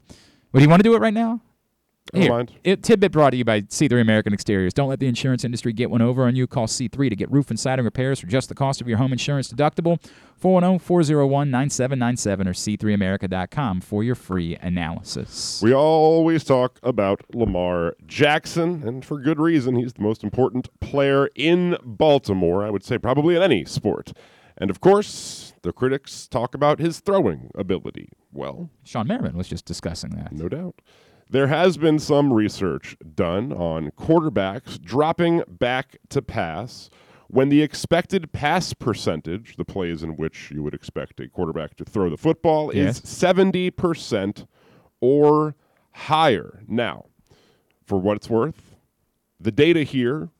[0.52, 1.40] Well, do you want to do it right now?
[2.12, 2.52] Here, mind.
[2.64, 4.74] It, tidbit brought to you by C3 American Exteriors.
[4.74, 6.46] Don't let the insurance industry get one over on you.
[6.48, 9.12] Call C3 to get roof and siding repairs for just the cost of your home
[9.12, 10.02] insurance deductible.
[10.42, 15.60] 410-401-9797 or c3america.com for your free analysis.
[15.62, 19.76] We always talk about Lamar Jackson, and for good reason.
[19.76, 24.12] He's the most important player in Baltimore, I would say, probably in any sport.
[24.56, 28.10] And of course, the critics talk about his throwing ability.
[28.32, 30.32] Well, Shawne Merriman was just discussing that.
[30.32, 30.80] no doubt.
[31.30, 36.90] There has been some research done on quarterbacks dropping back to pass
[37.28, 41.84] when the expected pass percentage, the plays in which you would expect a quarterback to
[41.84, 42.98] throw the football, Yes.
[42.98, 44.46] is 70%
[45.00, 45.54] or
[45.92, 46.64] higher.
[46.66, 47.06] Now,
[47.86, 48.74] for what it's worth,
[49.38, 50.30] the data here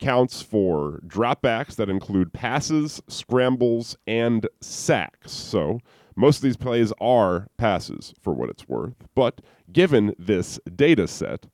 [0.00, 5.30] counts for dropbacks that include passes, scrambles, and sacks.
[5.30, 5.78] So
[6.20, 8.94] most of these plays are passes for what it's worth.
[9.14, 9.40] But
[9.72, 11.46] given this data set,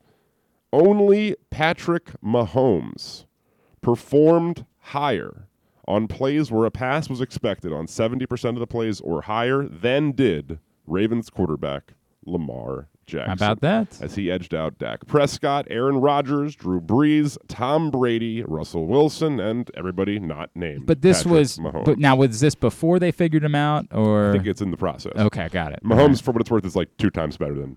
[0.72, 3.26] only Patrick Mahomes
[3.80, 5.47] performed higher
[5.86, 10.10] on plays where a pass was expected on 70% of the plays or higher than
[10.10, 11.94] did Ravens quarterback
[12.24, 14.03] Lamar Jackson How about that?
[14.03, 19.70] as he edged out Dak Prescott, Aaron Rodgers, Drew Brees, Tom Brady, Russell Wilson, and
[19.77, 20.87] everybody not named.
[20.87, 21.59] But this Patrick was.
[21.59, 21.85] Mahomes.
[21.85, 24.77] But now was this before they figured him out, or I think it's in the
[24.77, 25.12] process.
[25.16, 25.81] okay, got it.
[25.85, 27.77] Mahomes, for what it's worth, is like two times better than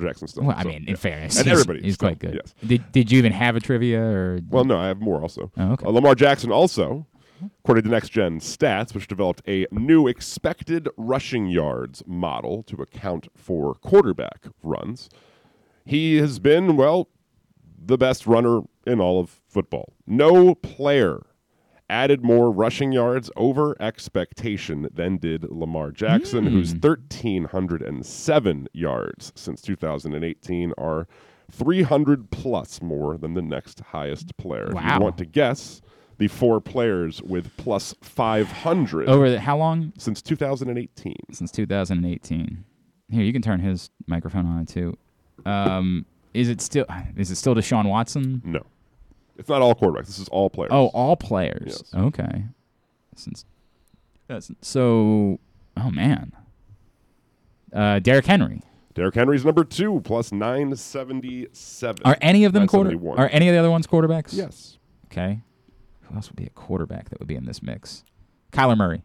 [0.00, 0.44] Jackson still.
[0.44, 0.94] Well, I So, mean, in yeah.
[0.96, 2.34] fairness, and he's, everybody, he's still, quite good.
[2.34, 2.54] Yes.
[2.66, 4.40] Did Did you even have a trivia or?
[4.50, 5.50] Well, no, I have more also.
[5.56, 5.86] Oh, okay.
[5.86, 7.06] Uh, Lamar Jackson also,
[7.60, 13.28] according to Next Gen Stats, which developed a new expected rushing yards model to account
[13.36, 15.08] for quarterback runs,
[15.84, 17.08] he has been, well,
[17.86, 19.94] the best runner in all of football.
[20.06, 21.26] No player
[21.90, 26.52] added more rushing yards over expectation than did Lamar Jackson, hmm.
[26.52, 31.06] whose 1,307 yards since 2018 are
[31.50, 34.68] 300 plus more than the next highest player.
[34.68, 35.82] If you want to guess,
[36.18, 41.14] the four players with plus 500 over the, how long since 2018.
[41.32, 42.64] since 2018?
[43.10, 44.96] Here, you can turn his microphone on too.
[45.44, 46.86] Um, is it still?
[47.16, 48.42] Is it still Deshaun Watson?
[48.44, 48.62] No.
[49.36, 50.06] It's not all quarterbacks.
[50.06, 50.70] This is all players.
[50.72, 51.62] Oh, all players.
[51.66, 51.94] Yes.
[51.94, 52.44] Okay.
[53.16, 53.44] Since
[54.28, 55.38] that's so.
[55.76, 56.32] Oh man.
[57.72, 58.62] Uh, Derrick Henry.
[58.94, 62.02] Derrick Henry's number two, plus 977.
[62.04, 62.96] Are any of them quarter?
[63.10, 64.32] Are any of the other ones quarterbacks?
[64.32, 64.78] Yes.
[65.06, 65.40] Okay.
[66.14, 68.04] Who else would be a quarterback that would be in this mix?
[68.52, 69.02] Kyler Murray.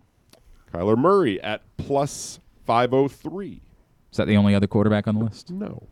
[0.71, 3.61] Kyler Murray at plus 503.
[4.11, 5.49] Is that the only other quarterback on the list?
[5.49, 5.87] No.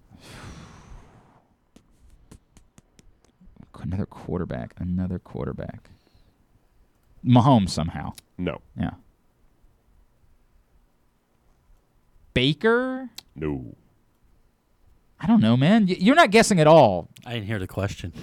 [3.82, 4.74] another quarterback.
[4.78, 5.90] Another quarterback.
[7.26, 8.14] Mahomes somehow.
[8.38, 8.62] No.
[8.80, 8.92] Yeah.
[12.36, 13.10] Baker?
[13.36, 13.76] No.
[15.20, 15.88] I don't know, man.
[15.88, 17.10] You're not guessing at all.
[17.26, 18.14] I didn't hear the question.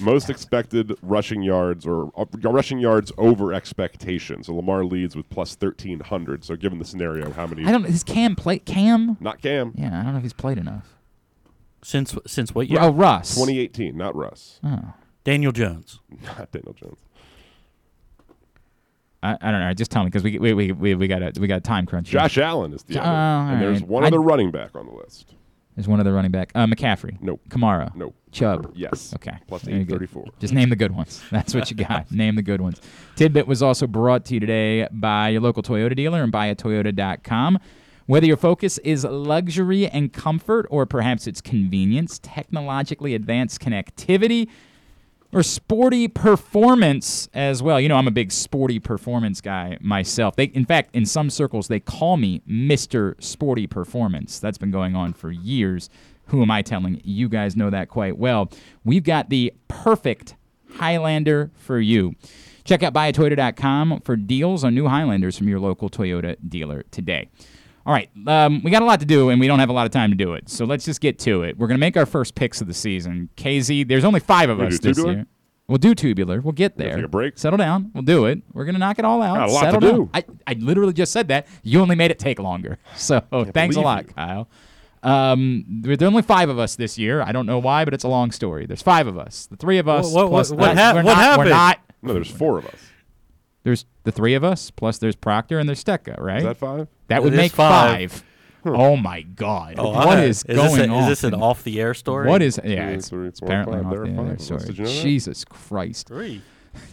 [0.00, 4.46] Most expected rushing yards or uh, rushing yards over expectations.
[4.46, 6.44] So Lamar leads with plus 1,300.
[6.44, 7.64] So given the scenario, how many?
[7.64, 7.82] I don't.
[7.82, 9.16] Know is Cam play Cam?
[9.20, 9.72] Not Cam.
[9.76, 10.94] Yeah, I don't know if he's played enough.
[11.82, 12.78] Since since what year?
[12.80, 13.34] Oh, Russ.
[13.34, 14.60] 2018, not Russ.
[14.64, 14.94] Oh.
[15.24, 16.00] Daniel Jones.
[16.22, 16.98] Not Daniel Jones.
[19.22, 19.74] I, I don't know.
[19.74, 21.86] Just tell me because we we we we, we got a we got a time
[21.86, 22.08] crunch.
[22.08, 23.08] Josh Allen is the other.
[23.10, 23.88] all and there's right.
[23.88, 25.34] one I- other running back on the list.
[25.78, 26.50] There's one other running back.
[26.56, 27.18] Uh, McCaffrey.
[27.20, 27.40] Nope.
[27.50, 27.94] Kamara.
[27.94, 28.12] Nope.
[28.32, 28.72] Chubb.
[28.74, 29.14] Yes.
[29.14, 29.36] Okay.
[29.46, 30.02] Plus Very good.
[30.02, 30.24] 834.
[30.40, 31.22] Just name the good ones.
[31.30, 32.10] That's what you got.
[32.10, 32.80] name the good ones.
[33.14, 37.60] Tidbit was also brought to you today by your local Toyota dealer and buyatoyota.com.
[38.06, 44.48] Whether your focus is luxury and comfort, or perhaps it's convenience, technologically advanced connectivity,
[45.32, 47.80] or sporty performance as well.
[47.80, 50.36] You know, I'm a big sporty performance guy myself.
[50.36, 53.22] They, in fact, in some circles, they call me Mr.
[53.22, 54.38] Sporty Performance.
[54.38, 55.90] That's been going on for years.
[56.26, 57.00] Who am I telling?
[57.04, 58.50] You guys know that quite well.
[58.84, 60.34] We've got the perfect
[60.74, 62.14] Highlander for you.
[62.64, 67.30] Check out buyatoyota.com for deals on new Highlanders from your local Toyota dealer today.
[67.88, 69.86] All right, um, we got a lot to do, and we don't have a lot
[69.86, 70.50] of time to do it.
[70.50, 71.56] So let's just get to it.
[71.56, 73.30] We're going to make our first picks of the season.
[73.38, 75.16] KZ, there's only five of Wanna us do this tubular?
[75.16, 75.26] year.
[75.68, 76.42] We'll do tubular.
[76.42, 76.96] We'll get there.
[76.96, 77.38] take a break?
[77.38, 77.90] Settle down.
[77.94, 78.42] We'll do it.
[78.52, 79.36] We're going to knock it all out.
[79.36, 79.96] Got a lot to Settle do.
[79.96, 80.10] down.
[80.12, 81.46] I, I literally just said that.
[81.62, 82.76] You only made it take longer.
[82.96, 83.20] So
[83.54, 84.12] thanks a believe lot, you.
[84.14, 84.48] Kyle.
[85.02, 87.22] Um, there there are only five of us this year.
[87.22, 88.66] I don't know why, but it's a long story.
[88.66, 89.46] There's five of us.
[89.46, 90.12] The three of us.
[90.12, 90.76] What- what- plus what us.
[90.76, 91.48] hap- We're what not- happened?
[91.48, 91.78] We're not.
[92.02, 92.76] No, there's four of us.
[93.62, 96.38] There's the three of us, plus there's Proctor and there's Stetka, right?
[96.38, 96.88] Is that five?
[97.08, 98.12] That It would make five.
[98.12, 98.24] five.
[98.64, 99.76] Oh my God!
[99.78, 101.02] Oh, what I- is is going a, on?
[101.04, 102.28] Is this an off the air story?
[102.28, 102.60] What is?
[102.62, 103.92] Yeah, Three, it's, three, it's four, apparently five.
[103.92, 104.40] an off-the-air five.
[104.42, 104.60] story.
[104.74, 105.02] You know that?
[105.02, 106.08] Jesus Christ!
[106.08, 106.42] three?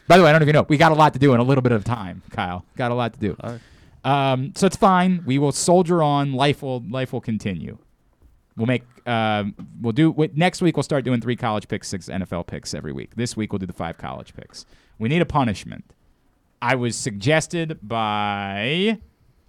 [0.08, 0.66] By the way, I don't even know.
[0.70, 2.64] We got a lot to do in a little bit of time, Kyle.
[2.78, 3.36] Got a lot to do.
[3.42, 3.60] All
[4.10, 5.24] Um, so it's fine.
[5.26, 6.34] We will soldier on.
[6.34, 7.78] Life will life will continue.
[8.56, 8.84] We'll make.
[9.08, 10.78] Um, we'll do wi- next week.
[10.78, 13.16] We'll start doing three college picks, six NFL picks every week.
[13.16, 14.66] This week we'll do the five college picks.
[14.98, 15.84] We need a punishment.
[16.62, 19.00] I was suggested by.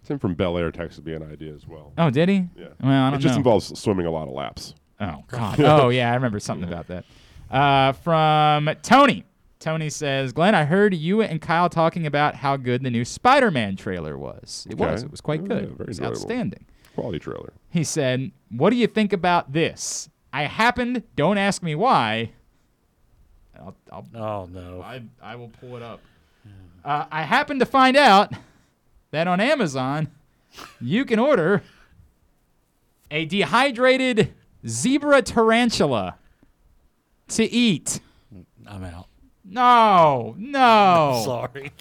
[0.06, 1.92] Tim from Bel Air texted me an idea as well.
[1.98, 2.48] Oh, did he?
[2.56, 2.68] Yeah.
[2.82, 3.38] Well, I don't it just know.
[3.38, 4.74] involves swimming a lot of laps.
[5.00, 5.60] Oh God.
[5.60, 7.04] oh yeah, I remember something about that.
[7.50, 9.24] Uh, from Tony.
[9.58, 13.74] Tony says, "Glenn, I heard you and Kyle talking about how good the new Spider-Man
[13.76, 14.66] trailer was.
[14.70, 15.02] It was.
[15.02, 15.62] It was quite Oh, good.
[15.64, 16.16] yeah, it very was enjoyable.
[16.16, 17.52] outstanding." Quality trailer.
[17.70, 20.08] He said, "What do you think about this?
[20.32, 21.02] I happened.
[21.16, 22.30] Don't ask me why.
[23.58, 24.82] I'll, I'll Oh no.
[24.82, 26.00] I, I will pull it up.
[26.84, 28.32] Uh, I happened to find out
[29.16, 30.08] that on Amazon,
[30.78, 31.62] you can order
[33.10, 34.34] a dehydrated
[34.66, 36.16] zebra tarantula
[37.28, 38.00] to eat.
[38.66, 39.06] I'm out.
[39.42, 41.22] No, no.
[41.24, 41.72] Sorry.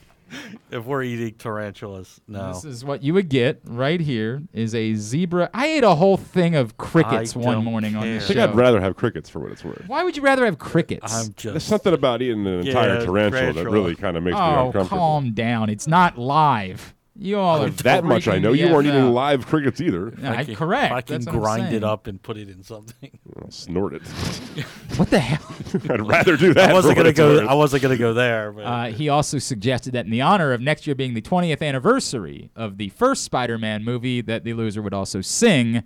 [0.72, 2.54] if we're eating tarantulas, no.
[2.54, 5.50] This is what you would get right here is a zebra.
[5.54, 8.20] I ate a whole thing of crickets I one don't morning on care.
[8.20, 8.40] the I think.
[8.40, 9.84] I'd rather have crickets for what it's worth.
[9.88, 11.14] Why would you rather have crickets?
[11.14, 11.68] I'm There's just.
[11.68, 13.70] something about eating an entire Yeah, tarantula, that tarantula.
[13.72, 14.98] really kind of makes me oh, uncomfortable.
[15.00, 15.70] calm down.
[15.70, 16.94] It's not live.
[17.18, 18.52] You all are That much I know.
[18.52, 20.14] You the weren't F eating live crickets either.
[20.22, 20.94] Yeah, I- I can- correct.
[20.94, 21.84] I can That's what I'm grind it saying.
[21.86, 23.18] up and put it in something.
[23.42, 24.02] I'll snort it.
[24.98, 25.56] What the hell?
[25.94, 26.70] I'd rather do that.
[26.70, 27.34] I wasn't for what gonna it's go.
[27.42, 27.50] worth.
[27.50, 28.52] I wasn't gonna go there.
[28.54, 31.62] But Uh, he also suggested that in the honor of next year being the 20th
[31.62, 35.84] anniversary of the first Spider-Man movie, that the loser would also sing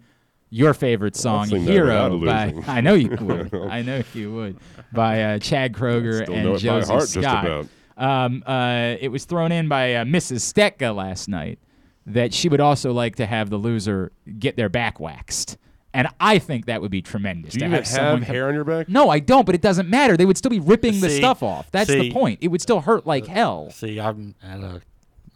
[0.52, 2.70] your favorite song, sing that "Hero." without By losing.
[2.70, 3.54] I know you would.
[3.56, 4.58] I know you would.
[4.92, 7.46] By uh, Chad Kroeger Still and know it by Josey heart just Scott.
[7.46, 7.68] about.
[8.00, 10.42] Um, uh, it was thrown in by uh, Mrs.
[10.52, 11.60] Stetka last night
[12.06, 15.58] that she would also like to have the loser get their back waxed,
[15.94, 17.54] and I think that would be tremendous.
[17.54, 18.90] Do you to even have have hair on your back?
[18.90, 20.16] no, I don't, but it doesn't matter.
[20.18, 21.70] They would still be ripping the See- stuff off.
[21.72, 22.40] That's the see- point.
[22.42, 23.70] It would still hurt like hell.
[23.72, 24.34] see, I'm.
[24.44, 24.82] I don't,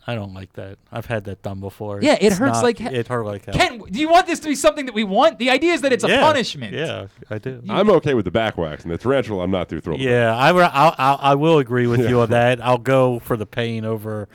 [0.06, 0.78] I don't like that.
[0.92, 2.02] I've had that done before.
[2.02, 3.54] Yeah, it It's hurts not- like he- it hurt like hell.
[3.56, 5.40] Ken, do you want this to be something that we want?
[5.40, 6.74] The idea is that it's a yeah, punishment.
[6.74, 7.62] Yeah, I do.
[7.70, 9.44] I'm okay with the back wax and the tarantula.
[9.46, 10.02] I'm not too thrilled.
[10.02, 10.10] about.
[10.12, 12.62] Yeah, I, will- I'll, I'll, I will agree with you on that.
[12.62, 14.28] I'll go for the pain over.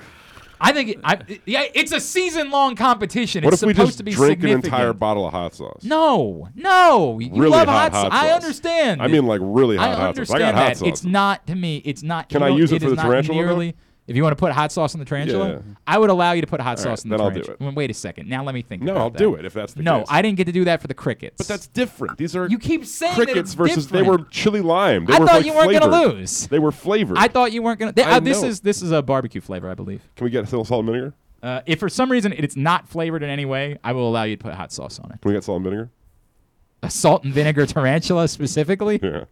[0.60, 3.44] I think it, I, yeah, it's a season-long competition.
[3.44, 4.64] What it's if we supposed just to be drink an significant.
[4.72, 5.84] entire bottle of hot sauce?
[5.84, 8.42] No, no, you Really love hot, hot, hot I sauce.
[8.42, 9.00] understand.
[9.00, 10.30] I mean, like really hot I hot sauce.
[10.30, 10.66] understand I got that.
[10.68, 10.88] hot sauce.
[10.88, 11.76] It's not to me.
[11.84, 12.28] It's not.
[12.30, 13.46] Can you I know, use it for is the not tarantula, though?
[13.48, 13.76] Nearly,
[14.08, 15.58] if you want to put hot sauce on the tarantula, Yeah.
[15.86, 17.42] I would allow you to put hot All sauce right, on the then I'll do
[17.42, 17.70] tarantula.
[17.70, 17.76] it.
[17.76, 18.28] Wait a second.
[18.28, 18.82] Now let me think.
[18.82, 19.18] No, about I'll that.
[19.18, 19.84] do it if that's the case.
[19.84, 20.08] no, case.
[20.10, 21.36] I didn't get to do that for the crickets.
[21.38, 22.18] But that's different.
[22.18, 24.04] These are you keep saying that crickets it's versus different.
[24.04, 25.04] they were chili lime.
[25.04, 26.46] They I were thought like you weren't gonna lose.
[26.48, 27.18] They were flavored.
[27.18, 27.92] I thought you weren't gonna.
[27.92, 28.48] Th- I uh, this know.
[28.48, 30.02] is this is a barbecue flavor, I believe.
[30.16, 31.14] Can we get a little salt and vinegar?
[31.42, 34.34] Uh, if for some reason it's not flavored in any way, I will allow you
[34.36, 35.20] to put hot sauce on it.
[35.20, 35.90] Can we get salt and vinegar?
[36.82, 39.00] A salt and vinegar tarantula specifically?
[39.02, 39.24] Yeah.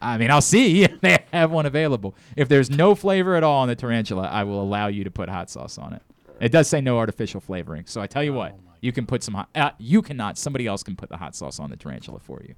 [0.00, 2.14] I mean, I'll see if they have one available.
[2.36, 5.28] If there's no flavor at all on the tarantula, I will allow you to put
[5.28, 6.02] hot sauce on it.
[6.40, 7.84] It does say no artificial flavoring.
[7.86, 9.48] So I tell you what, you can put some hot.
[9.54, 10.38] Uh, you cannot.
[10.38, 12.54] Somebody else can put the hot sauce on the tarantula for you.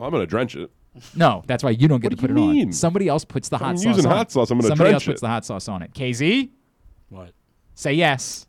[0.00, 0.70] I'm gonna drench it.
[1.14, 2.66] No, that's why you don't get What to do put you it mean?
[2.68, 2.72] on.
[2.72, 4.16] Somebody else puts the If hot I'm sauce using on.
[4.16, 5.22] hot sauce, I'm gonna Somebody drench else puts it.
[5.22, 5.92] the hot sauce on it.
[5.94, 6.50] KZ,
[7.10, 7.32] What?
[7.74, 8.46] say yes.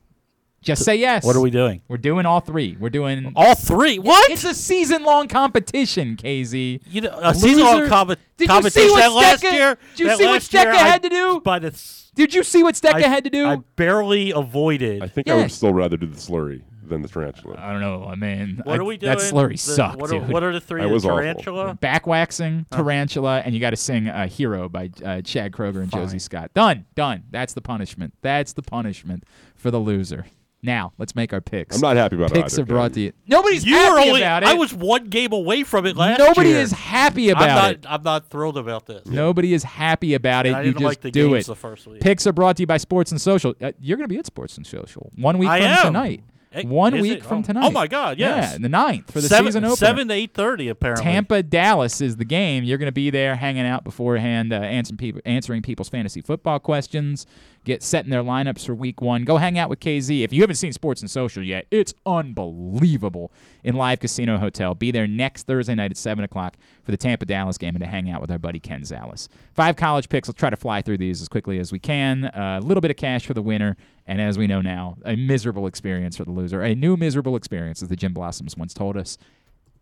[0.63, 1.25] Just say yes.
[1.25, 1.81] What are we doing?
[1.87, 2.77] We're doing all three.
[2.79, 3.97] We're doing All three?
[3.97, 4.29] What?
[4.29, 6.81] It's a season-long competition, KZ.
[6.87, 9.77] You know, a season-long Loser- com- Did you competition see what that last Stetka- year.
[9.95, 11.41] Did you that see what last year Stetka I- had to do?
[11.43, 13.47] By the s- Did you see what Stetka I- had to do?
[13.47, 15.01] I barely avoided.
[15.01, 15.41] I think I Yeah.
[15.41, 17.55] would still rather do the slurry than the tarantula.
[17.57, 18.05] I don't know.
[18.07, 19.09] I mean, what I- are we doing?
[19.17, 20.29] That slurry The- sucked, What are, dude.
[20.29, 20.81] what are the three?
[20.81, 21.17] That The was awful.
[21.17, 21.73] tarantula.
[21.75, 25.89] Back waxing, tarantula, and you got to sing uh, "Hero" by uh, Chad Kroeger and
[25.91, 26.51] Josey Scott.
[26.53, 27.23] Done, done.
[27.31, 28.13] That's the punishment.
[28.21, 29.23] That's the punishment
[29.55, 30.25] for the loser.
[30.63, 31.75] Now let's make our picks.
[31.75, 32.35] I'm not happy about it.
[32.35, 32.61] picks either.
[32.61, 32.93] are brought Ken.
[32.95, 33.13] to you.
[33.27, 34.21] Nobody's You were happy only.
[34.21, 34.49] about it.
[34.49, 36.27] I was one game away from it last year.
[36.27, 36.59] Nobody year.
[36.59, 37.71] is happy I'm about not.
[37.71, 37.85] it.
[37.89, 39.05] I'm not thrilled about this.
[39.07, 40.53] Nobody is happy about it.
[40.53, 41.47] I you didn't just like the do games it.
[41.47, 42.01] the first week.
[42.01, 43.55] Picks are brought to you by Sports and Social.
[43.59, 45.85] Uh, you're going to be at Sports and Social one week I from am.
[45.87, 46.23] tonight.
[46.53, 47.25] Hey, One week it?
[47.25, 47.65] from Oh- tonight.
[47.65, 48.51] oh my God, yes.
[48.51, 49.75] Yeah, the ninth for the seven, season opener.
[49.77, 51.05] Seven to eight thirty apparently.
[51.05, 52.65] Tampa Dallas is the game.
[52.65, 56.59] You're going to be there hanging out beforehand, uh, answering people, answering people's fantasy football
[56.59, 57.25] questions,
[57.63, 59.23] get set in their lineups for week one.
[59.23, 60.23] Go hang out with KZ.
[60.23, 63.31] If you haven't seen Sports and Social yet, it's unbelievable
[63.63, 64.73] in Live Casino Hotel.
[64.73, 67.89] Be there next Thursday night at seven o'clock for the Tampa Dallas game and to
[67.89, 69.27] hang out with our buddy Ken Zales.
[69.53, 70.27] Five college picks.
[70.27, 72.25] Let's try to fly through these as quickly as we can.
[72.25, 73.77] A little bit of cash for the winner,
[74.07, 76.61] and as we know now, a miserable experience for the loser.
[76.61, 79.17] A new miserable experience, as the Gin Blossoms once told us.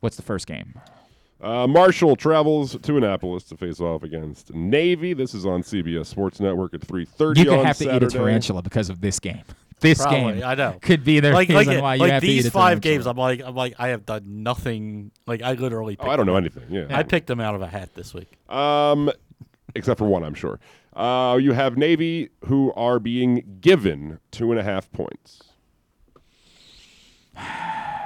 [0.01, 0.80] What's the first game?
[1.41, 5.14] Uh, Marshall travels to Annapolis to face off against Navy.
[5.14, 8.06] This is on CBS Sports Network at 3:30 You could on have to Saturday.
[8.06, 9.41] eat a tarantula because of this game.
[9.82, 10.78] This Probably, game, I know.
[10.82, 12.82] could be the like reason like, why you like have to these eat a five
[12.82, 12.95] tarantula.
[12.95, 13.07] games.
[13.07, 15.11] I'm like I'm like I have done nothing.
[15.26, 15.95] Like I literally.
[16.02, 16.44] Oh, I don't know them.
[16.44, 16.66] anything.
[16.70, 16.88] Yeah.
[16.90, 18.28] I picked them out of a hat this week.
[18.53, 19.10] Um,
[19.76, 20.60] except for one, I'm sure.
[20.91, 25.44] Uh, you have Navy who are being given two and a half points.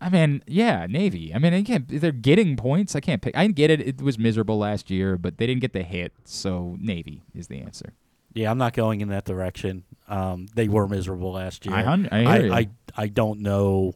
[0.00, 1.34] I mean, yeah, Navy.
[1.34, 2.96] I mean, again, they're getting points.
[2.96, 3.36] I can't pick.
[3.36, 3.80] I get it.
[3.80, 7.60] It was miserable last year, but they didn't get the hit, so Navy is the
[7.60, 7.92] answer.
[8.32, 9.84] Yeah, I'm not going in that direction.
[10.08, 11.74] Um, they were miserable last year.
[11.74, 12.58] I I I.
[12.58, 13.94] I, I don't know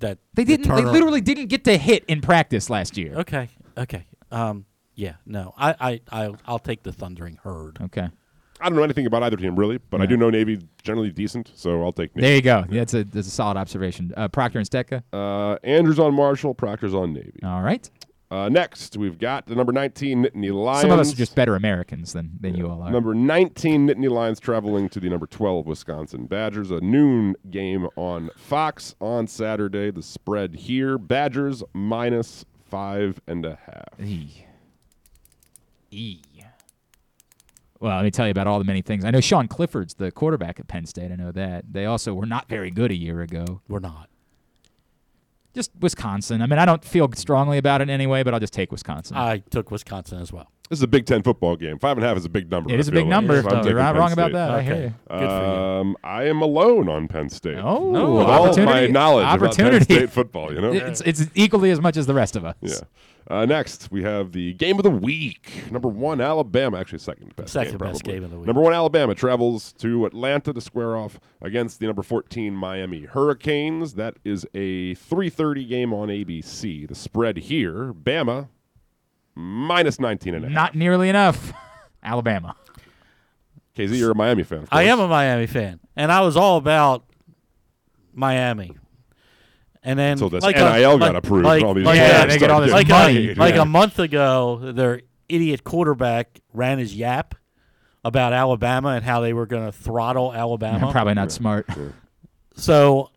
[0.00, 0.68] that They didn't.
[0.68, 3.14] They turner- literally didn't get the hit in practice last year.
[3.14, 3.48] Okay,
[3.78, 4.06] okay.
[4.30, 5.54] Um, yeah, no.
[5.56, 7.78] I, I, I I'll take the thundering herd.
[7.80, 8.10] Okay.
[8.60, 11.50] I don't know anything about either team really, but I do know Navy generally decent,
[11.54, 12.26] so I'll take Navy.
[12.26, 12.64] There you go.
[12.70, 14.12] Yeah, that's a that's a solid observation.
[14.16, 15.02] Uh, Proctor and Stetka.
[15.12, 17.40] Uh, Andrews on Marshall, Proctor's on Navy.
[17.42, 17.88] All right.
[18.30, 20.82] Uh, next, we've got the number 19 Nittany Lions.
[20.82, 22.90] Some of us are just better Americans than than you all are.
[22.90, 26.70] Number 19 Nittany Lions traveling to the number 12 Wisconsin Badgers.
[26.70, 29.90] A noon game on Fox on Saturday.
[29.90, 34.00] The spread here: Badgers minus five and a half.
[34.00, 34.44] E.
[35.90, 36.20] E.
[37.80, 39.04] Well, let me tell you about all the many things.
[39.06, 41.10] I know Sean Clifford's the quarterback at Penn State.
[41.10, 41.64] I know that.
[41.72, 43.62] They also were not very good a year ago.
[43.68, 44.08] We're not.
[45.54, 46.42] Just Wisconsin.
[46.42, 49.16] I mean, I don't feel strongly about it anyway, but I'll just take Wisconsin.
[49.16, 50.48] I took Wisconsin as well.
[50.68, 51.80] This is a Big Ten football game.
[51.80, 52.70] Five and a half is a big number.
[52.70, 53.08] it I is a big like.
[53.10, 53.42] number.
[53.42, 54.32] So I'm You're not Penn wrong about State.
[54.34, 54.50] that.
[54.50, 54.82] I hear Okay.
[54.84, 54.88] you.
[54.88, 55.28] Good for you.
[55.30, 57.58] Um, I am alone on Penn State.
[57.60, 58.72] Oh, With all opportunity.
[58.72, 59.76] my knowledge opportunity.
[59.78, 60.70] about Penn State football, you know.
[60.72, 62.54] It's, it's equally as much as the rest of us.
[62.60, 62.74] Yeah.
[63.28, 65.70] Uh, next, we have the game of the week.
[65.70, 66.78] Number one, Alabama.
[66.78, 67.52] Actually, second best.
[67.52, 68.12] Second game, best probably.
[68.14, 68.46] game of the week.
[68.46, 73.94] Number one, Alabama travels to Atlanta to square off against the number 14 Miami Hurricanes.
[73.94, 76.88] That is a 3:30 game on ABC.
[76.88, 78.48] The spread here: Bama
[79.34, 80.52] minus 19 and.
[80.52, 81.52] Not nearly enough.
[82.02, 82.56] Alabama.
[83.76, 84.66] KZ, you're a Miami fan.
[84.72, 87.04] I am a Miami fan, and I was all about
[88.12, 88.76] Miami.
[89.82, 92.26] And then Until this like NIL a, got like, approved like, all these like Yeah,
[92.26, 93.30] they get all this like money.
[93.30, 93.62] A, like Yeah.
[93.62, 97.34] a month ago, their idiot quarterback ran his yap
[98.04, 100.90] about Alabama and how they were going to throttle Alabama.
[100.92, 101.66] Probably not smart.
[102.56, 103.10] So,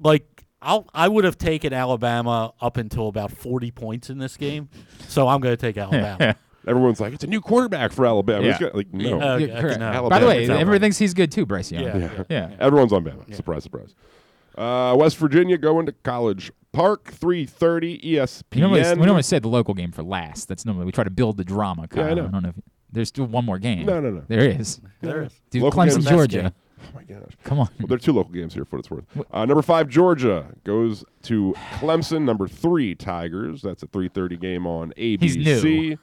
[0.00, 4.68] like, I'll, I would have taken Alabama up until about 40 points in this game.
[5.08, 6.36] So I'm going to take Alabama.
[6.66, 8.44] Everyone's like, it's a new quarterback for Alabama.
[8.44, 8.52] Yeah.
[8.52, 9.18] He's got- like, no.
[9.18, 9.80] Yeah, okay, correct.
[9.80, 10.08] no.
[10.08, 11.84] By the way, It's everyone thinks he's good too, Bryce Young.
[11.84, 11.96] Yeah.
[11.96, 12.22] Yeah.
[12.28, 12.56] Yeah.
[12.58, 13.32] Everyone's on Bama.
[13.34, 13.94] Surprise, surprise.
[14.56, 18.44] Uh, West Virginia going to College Park, 3:30 ESPN.
[18.54, 20.48] We normally, we normally say the local game for last.
[20.48, 21.86] That's normally we try to build the drama.
[21.94, 22.16] Yeah, I Kyle.
[22.16, 22.28] know.
[22.28, 22.54] don't know if
[22.92, 23.86] there's still one more game.
[23.86, 24.24] No, no, no.
[24.28, 24.80] There is.
[25.00, 25.32] There is.
[25.50, 26.52] Dude, Local Clemson, Georgia.
[26.78, 27.32] Oh my gosh.
[27.44, 27.68] Come on.
[27.78, 29.04] Well, there are two local games here for what it's worth.
[29.32, 32.22] Uh, number five, Georgia goes to Clemson.
[32.24, 33.62] Number three, Tigers.
[33.62, 35.20] That's a 3:30 game on ABC.
[35.20, 35.98] He's new.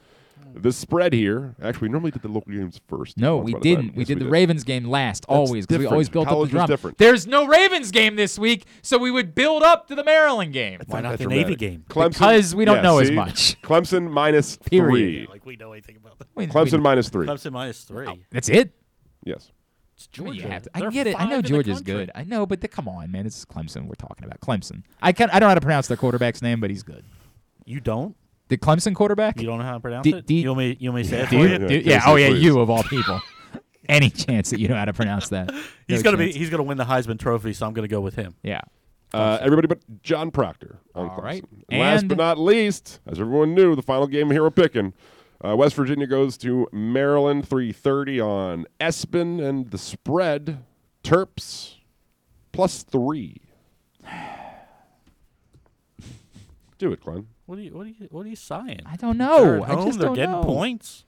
[0.55, 1.55] The spread here.
[1.61, 3.17] Actually, we normally did the local games first.
[3.17, 3.75] No, we upon a time.
[3.84, 3.95] didn't.
[3.95, 4.31] We Yes, did the did.
[4.31, 6.67] Ravens game last, always, because we always built College up the drum.
[6.67, 6.97] different.
[6.97, 10.80] There's no Ravens game this week, so we would build up to the Maryland game.
[10.88, 11.85] Why not That's the Navy game?
[11.89, 13.61] Clemson, Because we don't yeah, know as much.
[13.63, 14.89] Clemson minus Period.
[14.89, 15.27] three.
[15.30, 16.27] Like we know anything about that.
[16.35, 17.27] We- Clemson we- minus three.
[17.27, 18.25] Clemson minus three.
[18.30, 18.71] That's it.
[19.23, 19.51] Yes.
[19.95, 20.41] It's I mean, Georgia.
[20.41, 21.19] you have to- I get it.
[21.19, 22.11] I know in the Georgia's good.
[22.15, 23.25] I know, but the, come on, man.
[23.25, 24.39] It's Clemson we're talking about.
[24.41, 24.84] Clemson.
[25.01, 27.05] I can I don't know how to pronounce their quarterback's name, but he's good.
[27.65, 28.15] You don't?
[28.49, 29.40] The Clemson quarterback?
[29.40, 30.26] You don't know how to pronounce D- it?
[30.28, 30.78] D- you want me?
[30.80, 31.68] You want me to say it Do for you?
[31.70, 31.82] you?
[31.82, 32.02] Yeah, yeah.
[32.06, 33.20] Oh yeah, you of all people.
[33.90, 35.52] Any chance that you know how to pronounce that?
[35.88, 36.32] He's gonna be.
[36.32, 38.36] He's gonna win the Heisman Trophy, so I'm gonna go with him.
[38.44, 38.61] Yeah.
[39.14, 41.24] Uh, everybody but John Proctor on All Clemson.
[41.24, 41.45] right.
[41.70, 44.94] And Last but not least, as everyone knew, the final game here we're picking.
[45.45, 50.64] Uh, West Virginia goes to Maryland, 3:30 on Espen, and the spread
[51.03, 51.76] Terps
[52.53, 53.41] plus three.
[56.78, 57.28] Do it, Glenn.
[57.45, 57.72] What are you?
[57.76, 57.95] What are you?
[58.10, 58.80] What are you sighing?
[58.86, 59.64] I don't They're know.
[59.64, 59.86] at I home.
[59.88, 60.44] just They're don't getting know.
[60.44, 61.03] points.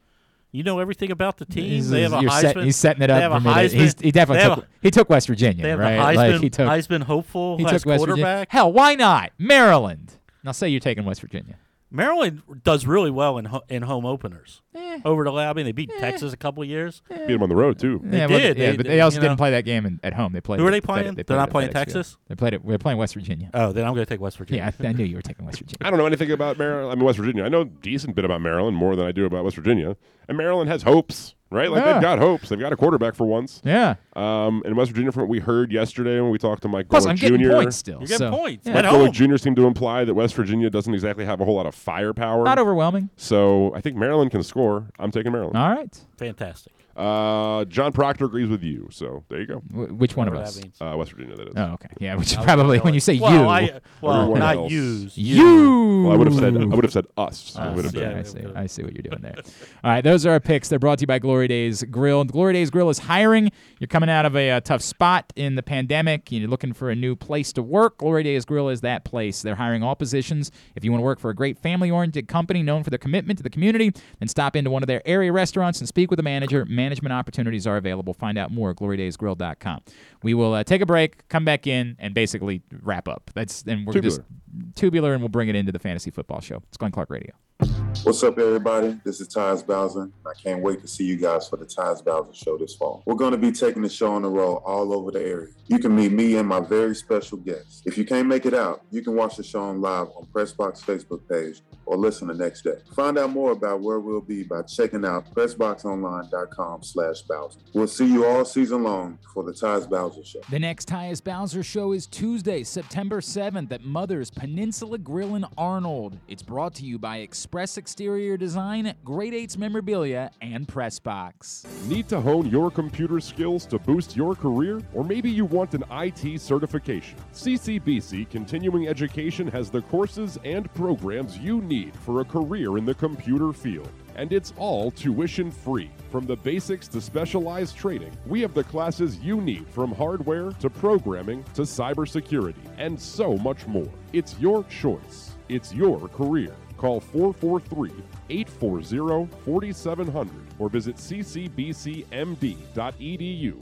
[0.52, 1.66] You know everything about the team.
[1.66, 2.42] He's, they have a Heisman.
[2.42, 3.70] set- he's setting it they up have for a me.
[3.70, 3.80] to- Heisman.
[3.82, 5.92] he's, he definitely they have took, he took West Virginia, They have right?
[5.94, 7.58] a Heisman, like he took Heisman hopeful.
[7.58, 8.24] he as took West Virginia.
[8.24, 8.52] quarterback.
[8.52, 10.14] Hell, why not Maryland?
[10.46, 11.58] Now say you're taking West Virginia.
[11.96, 14.62] Maryland does really well in ho- in home openers.
[14.76, 15.00] Eh.
[15.06, 17.02] Over the I mean, they beat Texas a couple of years.
[17.10, 18.02] Beat them on the road too.
[18.04, 18.58] They yeah, well, did.
[18.58, 19.38] yeah, They- but they- they also you didn't know.
[19.38, 20.34] play that game in, at home.
[20.34, 20.60] They played.
[20.60, 21.18] Who are they playing?
[21.18, 22.12] it- They're not playing Texas?
[22.12, 22.20] Field.
[22.30, 22.64] They played it.
[22.64, 23.50] We're playing West Virginia.
[23.54, 24.64] Oh, then I'm going to take West Virginia.
[24.80, 25.78] Yeah, I, I knew you were taking West Virginia.
[25.82, 26.92] I don't know anything about Maryland.
[26.92, 27.44] I mean, West Virginia.
[27.44, 29.96] I know a decent bit about Maryland, more than I do about West Virginia.
[30.28, 31.70] And Maryland has hopes, right?
[31.70, 31.94] Like Yeah.
[31.94, 32.50] they've got hopes.
[32.50, 33.62] They've got a quarterback for once.
[33.64, 33.96] Yeah.
[34.16, 37.06] Um, and West Virginia, from what we heard yesterday when we talked to Mike Plus,
[37.06, 37.28] Golic I'm Jr.
[37.28, 38.00] getting points still.
[38.00, 38.66] You're getting so, points.
[38.68, 38.74] yeah.
[38.78, 39.08] At Mike home.
[39.10, 39.38] Golic Jr.
[39.38, 42.44] seemed to imply that West Virginia doesn't exactly have a whole lot of firepower.
[42.44, 43.10] Not overwhelming.
[43.18, 44.88] So I think Maryland can score.
[45.00, 45.58] I'm taking Maryland.
[45.58, 45.96] All right.
[46.18, 46.74] Fantastic.
[46.96, 48.88] Uh, John Proctor agrees with you.
[48.92, 49.60] So there you go.
[49.60, 50.56] Wh- which one of Whatever us?
[50.56, 50.78] that means.
[50.82, 51.54] Uh, West Virginia, that is.
[51.58, 51.90] Oh, okay.
[52.00, 53.40] Yeah, which is probably when you say well, you.
[53.48, 54.72] I, well, Everyone not else.
[54.72, 55.18] used.
[55.18, 56.04] you.
[56.06, 57.56] Well, I would have said I would have said us.
[57.58, 57.76] I Us.
[57.76, 58.18] would have Yeah, been.
[58.20, 58.46] I see.
[58.56, 59.36] I see what you're doing there.
[59.84, 60.70] All right, those are our picks.
[60.70, 62.24] They're brought to you by Glory Days Grill.
[62.24, 63.52] Glory Days Grill is hiring.
[63.80, 66.32] You're coming out of a, uh tough spot in the pandemic.
[66.32, 67.98] You're looking for a new place to work.
[67.98, 69.42] Glory Days Grill is that place.
[69.42, 70.52] They're hiring all positions.
[70.76, 73.44] If you want to work for a great family-oriented company known for their commitment to
[73.44, 76.66] the community, then stop into one of their area restaurants and speak with a manager.
[76.86, 78.14] Management opportunities are available.
[78.14, 79.82] Find out more at glorydaysgrill.com.
[80.22, 83.32] We will uh, take a break, come back in, and basically wrap up.
[83.34, 84.18] That's and we're Tubular.
[84.18, 86.62] just tubular, and we'll bring it into the fantasy football show.
[86.68, 87.34] It's Glenn Clark Radio.
[87.60, 89.00] What's up, everybody?
[89.04, 90.12] This is Tyus Bowser.
[90.28, 93.02] I can't wait to see you guys for the Tyus Bowser Show this fall.
[93.06, 95.54] We're going to be taking the show on the road all over the area.
[95.68, 97.82] You can meet me and my very special guests.
[97.86, 100.82] If you can't make it out, you can watch the show on live on Pressbox
[100.86, 102.78] Facebook page or listen the next day.
[102.96, 107.60] Find out more about where we'll be by checking out pressboxonline.com slash Bowser.
[107.74, 110.42] We'll see you all season long for the Tyus Bowser Show.
[110.52, 116.18] The next Tyus Bowser show is Tuesday, September 7th at Mother's Peninsula Grill in Arnold.
[116.28, 121.64] It's brought to you by Express Exterior Design, Great Eights Memorabilia, and press box.
[121.86, 124.82] Need to hone your computer skills to boost your career?
[124.96, 127.20] Or maybe you want an IT certification?
[127.34, 132.96] CCBC Continuing Education has the courses and programs you need for a career in the
[132.96, 133.92] computer field.
[134.16, 135.92] And it's all tuition free.
[136.10, 140.70] From the basics to specialized training, we have the classes you need from hardware to
[140.72, 143.92] programming to cybersecurity and so much more.
[144.14, 145.36] It's your choice.
[145.48, 146.56] It's your career.
[146.78, 147.92] Call 443
[148.30, 152.06] 840 4700 or visit ccbcmd.edu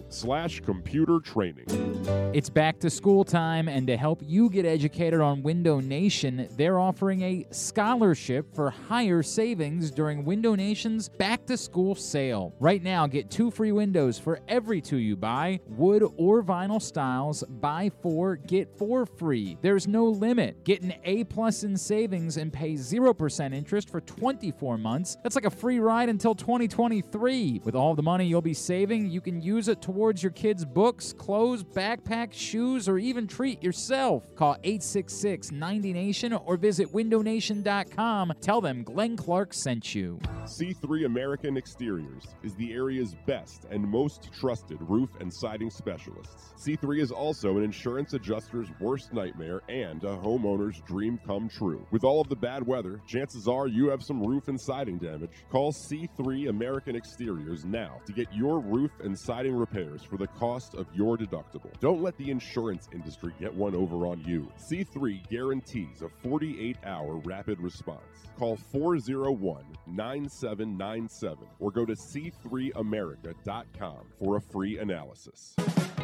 [0.09, 1.92] slash computer training.
[2.05, 6.79] It's back to school time, and to help you get educated on Window Nation, they're
[6.79, 12.53] offering a scholarship for higher savings during Window Nation's back to school sale.
[12.59, 17.43] Right now, get two free windows for every two you buy, wood or vinyl styles.
[17.43, 19.57] Buy four, get four free.
[19.61, 20.65] There's no limit.
[20.65, 25.17] Get an A plus in savings and pay 0% interest for 24 months.
[25.23, 27.61] That's like a free ride until 2023.
[27.63, 31.13] With all the money you'll be saving, you can use it towards your kids' books,
[31.13, 31.63] clothes,
[31.93, 34.23] backpacks, shoes, or even treat yourself.
[34.35, 38.33] Call 866 90 Nation or visit windownation.com.
[38.41, 40.19] Tell them Glenn Clark sent you.
[40.45, 46.53] C3 American Exteriors is the area's best and most trusted roof and siding specialists.
[46.57, 51.85] C3 is also an insurance adjuster's worst nightmare and a homeowner's dream come true.
[51.91, 55.31] With all of the bad weather, chances are you have some roof and siding damage.
[55.49, 60.75] Call C3 American Exteriors now to get your roof and siding repairs for the cost
[60.75, 61.71] of your deductible.
[61.83, 64.49] Don't let the insurance industry get one over on you.
[64.57, 67.99] C3 guarantees a 48 hour rapid response.
[68.39, 75.57] Call 401 9797 or go to c3america.com for a free analysis.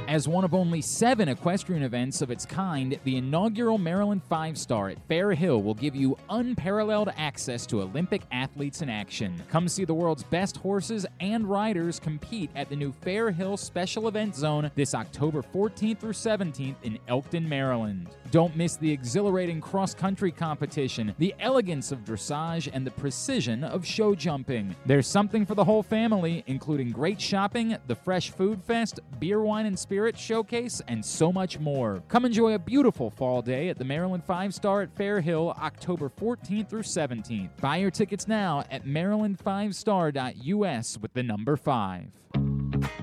[0.10, 4.90] As one of only seven equestrian events of its kind, the inaugural Maryland Five Star
[4.90, 9.40] at Fair Hill will give you unparalleled access to Olympic athletes in action.
[9.50, 14.08] Come see the world's best horses and riders compete at the new Fair Hill Special
[14.08, 18.10] Event Zone this October 14th through 17th in Elkton, Maryland.
[18.32, 23.86] Don't miss the exhilarating cross country competition, the elegance of dressage, and the precision of
[23.86, 24.76] show jumping.
[24.86, 29.66] There's something for the whole family, including great shopping, the Fresh Food Fest, beer, wine,
[29.66, 32.04] and spirit showcase, and so much more.
[32.08, 36.10] Come enjoy a beautiful fall day at the Maryland Five Star at Fair Hill, October
[36.10, 37.50] 14th through 17th.
[37.62, 42.59] Buy your tickets now at maryland5star.us with the number 5.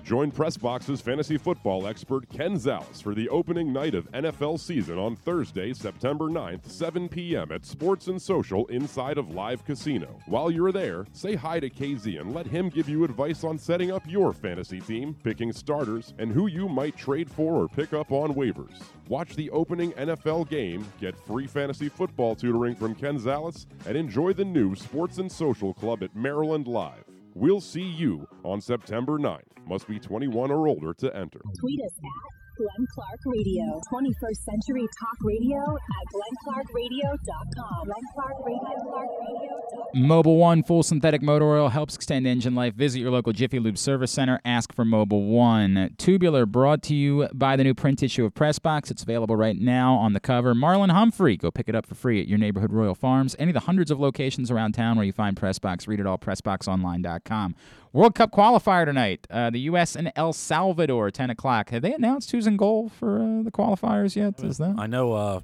[0.06, 5.16] Join Pressbox's fantasy football expert Ken Zales for the opening night of NFL season on
[5.16, 7.50] Thursday, September 9th, 7 p.m.
[7.50, 10.20] at Sports and Social inside of Live Casino.
[10.26, 13.90] While you're there, say hi to KZ and let him give you advice on setting
[13.90, 18.12] up your fantasy team, picking starters, and who you might trade for or pick up
[18.12, 18.80] on waivers.
[19.08, 24.32] Watch the opening NFL game, get free fantasy football tutoring from Ken Zales, and enjoy
[24.32, 27.15] the new Sports and Social Club at Maryland Live.
[27.38, 29.42] We'll see you on September 9th.
[29.68, 31.42] Must be 21 or older to enter.
[31.60, 33.80] Tweet us at Glenn Clark Radio.
[33.92, 37.84] 21st Century Talk Radio at glennclarkradio.com.
[37.84, 39.56] Glenn Clark Radio, Clark Radio.
[39.94, 42.74] Mobil 1 full synthetic motor oil helps extend engine life.
[42.74, 44.40] Visit your local Jiffy Lube service center.
[44.44, 45.94] Ask for Mobil 1.
[45.98, 48.90] Tubular brought to you by the new print issue of Pressbox.
[48.90, 50.54] It's available right now on the cover.
[50.54, 51.36] Marlon Humphrey.
[51.36, 53.36] Go pick it up for free at your neighborhood Royal Farms.
[53.38, 55.86] Any of the hundreds of locations around town where you find Pressbox.
[55.86, 56.18] Read it all.
[56.18, 57.54] PressBoxOnline.com.
[57.96, 59.26] World Cup qualifier tonight.
[59.30, 59.96] Uh, the U.S.
[59.96, 61.70] and El Salvador, 10 o'clock.
[61.70, 64.38] Have they announced who's in goal for uh, the qualifiers yet?
[64.44, 64.74] Is that?
[64.78, 65.12] I know.
[65.14, 65.40] Uh,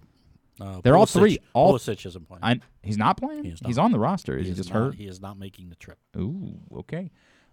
[0.60, 1.38] uh, They're all three.
[1.54, 2.40] All Pulisic isn't playing.
[2.42, 3.44] I, he's not playing.
[3.44, 3.86] He is He's not.
[3.86, 4.36] on the roster.
[4.36, 4.94] Is he, is just not- hurt?
[4.96, 5.98] He is not making the trip.
[6.16, 7.10] Ooh, okay.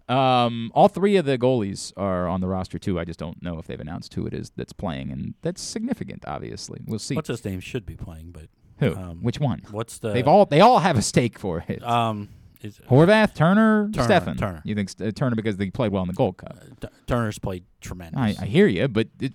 [0.10, 3.00] Um, all three of the goalies are on the roster too.
[3.00, 6.26] I just don't know if they've announced who it is that's playing, and that's significant.
[6.28, 7.16] Obviously, we'll see.
[7.16, 7.60] What's his name?
[7.62, 8.48] Should be playing, but
[8.80, 8.96] Who?
[8.96, 9.62] Um, Which one?
[9.72, 10.12] What's the?
[10.12, 11.84] They've all they all have a stake for it.
[11.84, 12.30] Um,
[12.62, 14.38] is, Horvath, Turner, Turner, Steffen.
[14.38, 14.62] Turner.
[14.66, 16.58] You think uh, Turner because they played well in the Gold Cup?
[16.82, 18.20] T- Turner's played tremendous.
[18.40, 19.34] I, I hear you, but it,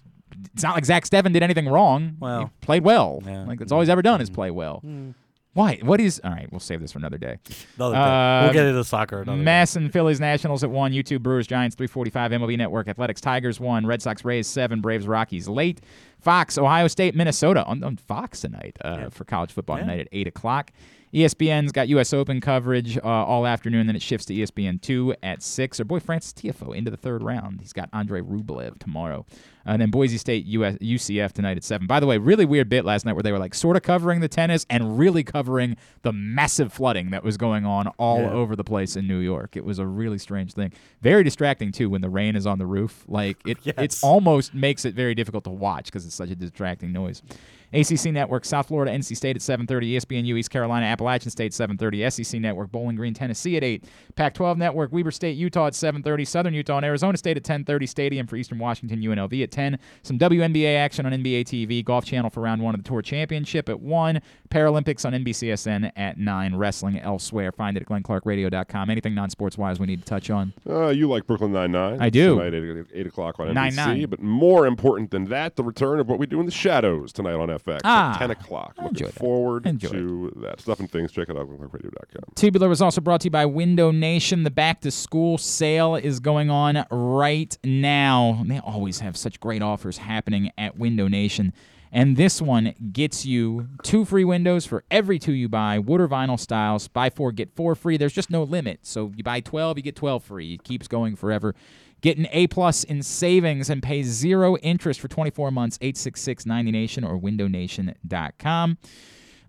[0.53, 2.17] it's not like Zach Steffen did anything wrong.
[2.21, 3.23] Well, he played well.
[3.25, 3.45] yeah.
[3.45, 4.83] Like that's all he's ever done is play well.
[4.85, 5.15] Mm.
[5.55, 5.79] Why?
[5.83, 6.21] What is?
[6.25, 7.39] All right, we'll save this for another day.
[7.77, 8.01] Another day.
[8.01, 9.23] Uh, we'll get into soccer.
[9.23, 9.45] Another day.
[9.45, 10.91] MASN Phillies Nationals at one.
[10.93, 12.33] YouTube Brewers Giants 345.
[12.33, 13.87] MLB Network Athletics Tigers one.
[13.87, 14.81] Red Sox Rays seven.
[14.81, 15.81] Braves Rockies late.
[16.25, 19.83] Fox Ohio State Minnesota on, on Fox tonight uh, for college football Yeah.
[19.83, 20.73] tonight at eight o'clock.
[21.13, 22.13] ESPN's got U.S.
[22.13, 23.87] Open coverage uh, all afternoon.
[23.87, 25.79] Then it shifts to ESPN two at six.
[25.79, 27.61] Our boy Frances Tiafoe into the third round.
[27.61, 29.25] He's got Andre Rublev tomorrow.
[29.67, 31.87] And then Boise State US, UCF tonight at 7.
[31.87, 34.21] By the way, really weird bit last night where they were like sort of covering
[34.21, 38.33] the tennis and really covering the massive flooding that was going on all Yeah.
[38.33, 39.57] over the place in New York.
[39.57, 40.71] It was a really strange thing.
[41.01, 43.05] Very distracting too when the rain is on the roof.
[43.09, 44.03] Like it it Yes.
[44.03, 47.23] almost makes it very difficult to watch because it's such a distracting noise.
[47.73, 52.41] ACC Network, South Florida, NC State at 7:30, ESPNU, East Carolina, Appalachian State 7:30, SEC
[52.41, 53.85] Network, Bowling Green, Tennessee at 8,
[54.17, 58.27] Pac-12 Network, Weber State, Utah at 7:30, Southern Utah and Arizona State at 10:30, Stadium
[58.27, 62.41] for Eastern Washington, UNLV at 10, some WNBA action on NBA TV, Golf Channel for
[62.41, 64.21] round one of the Tour Championship at 1,
[64.51, 67.53] Paralympics on NBCSN at 9, wrestling elsewhere.
[67.53, 68.91] Find it at glennclarkradio.com.
[68.91, 70.53] Anything non-sports wise we need to touch on?
[70.69, 72.01] Uh, you like Brooklyn Nine Nine?
[72.01, 72.39] I do.
[72.39, 74.05] Tonight at 8 o'clock on NBC.
[74.05, 74.11] 9-9.
[74.11, 77.35] But more important than that, the return of what we do in the shadows tonight
[77.35, 78.75] on FX Ah, at 10 o'clock.
[78.83, 79.15] Looking that.
[79.15, 80.61] forward Enjoy to that.
[80.61, 81.13] Stuff and things.
[81.13, 82.23] Check it out at radio.com.
[82.35, 84.43] Tubular was also brought to you by Window Nation.
[84.43, 88.43] The back to school sale is going on right now.
[88.47, 91.53] They always have such great offers happening at Window Nation.
[91.93, 96.09] And this one gets you two free windows for every two you buy, wood or
[96.09, 96.89] vinyl styles.
[96.89, 97.97] Buy four, get four free.
[97.97, 98.81] There's just no limit.
[98.83, 100.55] So you buy 12, you get 12 free.
[100.55, 101.55] It keeps going forever.
[102.05, 105.79] Get an A plus in savings and pay zero interest for 24 months.
[105.81, 108.77] 866 90Nation or windownation.com.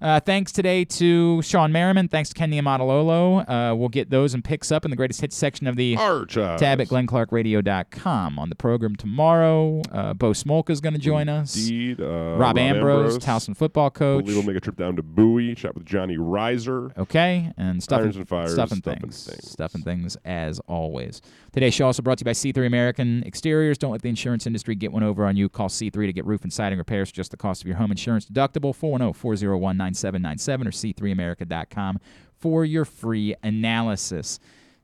[0.01, 2.09] Uh, thanks today to Shawne Merriman.
[2.09, 3.45] Thanks to Ken Niumatalolo.
[3.49, 6.61] Uh, we'll get those and picks up in the greatest hits section of the Archives.
[6.61, 8.37] tab at glennclarkradio.com.
[8.37, 11.55] On the program tomorrow, uh, Bo Smolka is going to join us.
[11.55, 12.01] Indeed.
[12.01, 14.25] Uh, Rob, Ambrose, Towson football I coach.
[14.25, 16.95] believe we'll make a trip down to Bowie, chat with Johnny Reiser.
[16.97, 19.49] Okay, and stuff Irons and, and Fires, stuff and Stuff and things, Things.
[19.51, 21.21] stuff and things as always.
[21.55, 23.77] Today's show also brought to you by C3 American Exteriors.
[23.77, 25.47] Don't let the insurance industry get one over on you.
[25.47, 27.91] Call C3 to get roof and siding repairs for just the cost of your home
[27.91, 28.75] insurance deductible.
[28.75, 32.01] 410-401-9797 or c3america.com
[32.37, 34.37] for your free analysis.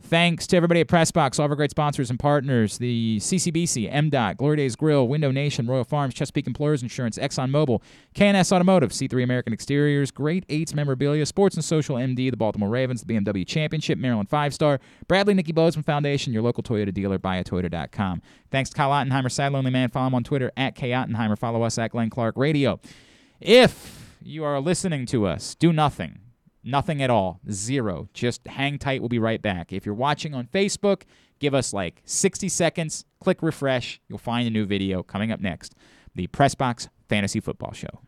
[0.03, 4.35] Thanks to everybody at Pressbox, all of our great sponsors and partners, the CCBC, MDOT,
[4.37, 7.81] Glory Days Grill, Window Nation, Royal Farms, Chesapeake Employers Insurance, ExxonMobil,
[8.15, 13.01] KNS Automotive, C3 American Exteriors, Great Eights Memorabilia, Sports and Social MD, the Baltimore Ravens,
[13.03, 18.21] the BMW Championship, Maryland Five Star, Bradley Nicky Bozeman Foundation, your local Toyota dealer, buyatoyota.com.
[18.49, 19.89] Thanks to Kyle Ottenheimer, Side Lonely Man.
[19.89, 21.37] Follow him on Twitter at K Ottenheimer.
[21.37, 22.79] Follow us at Glenn Clark Radio.
[23.39, 26.19] If you are listening to us, do nothing.
[26.63, 27.39] Nothing at all.
[27.49, 28.09] Zero.
[28.13, 29.01] Just hang tight.
[29.01, 29.73] We'll be right back.
[29.73, 31.03] If you're watching on Facebook,
[31.39, 33.05] give us like 60 seconds.
[33.19, 33.99] Click refresh.
[34.07, 35.75] You'll find a new video coming up next.
[36.13, 38.01] The Pressbox Fantasy Football Show.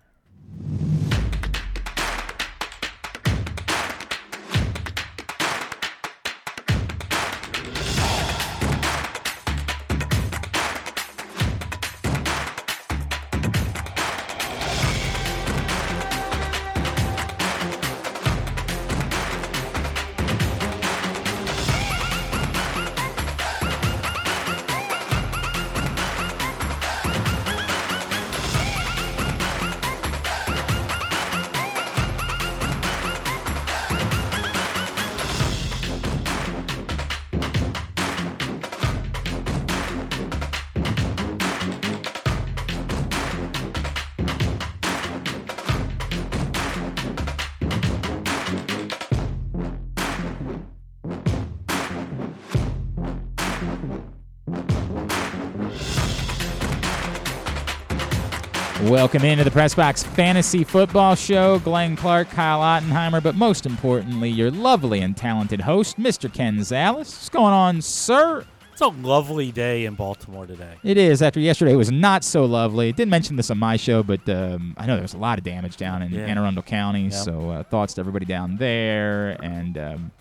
[59.13, 61.59] Welcome into the Press Box Fantasy Football Show.
[61.59, 66.33] Glenn Clark, Kyle Ottenheimer, but most importantly, your lovely and talented host, Mr.
[66.33, 66.95] Ken Zales.
[66.95, 68.43] What's going on, sir?
[68.71, 70.77] It's a lovely day in Baltimore today.
[70.83, 71.21] It is.
[71.21, 72.91] After yesterday it was not so lovely.
[72.91, 75.43] Didn't mention this on my show, but um, I know there was a lot of
[75.43, 76.25] damage down in Yeah.
[76.25, 77.03] Anne Arundel County.
[77.03, 77.13] Yep.
[77.13, 79.37] So uh, thoughts to everybody down there.
[79.43, 80.11] And, um,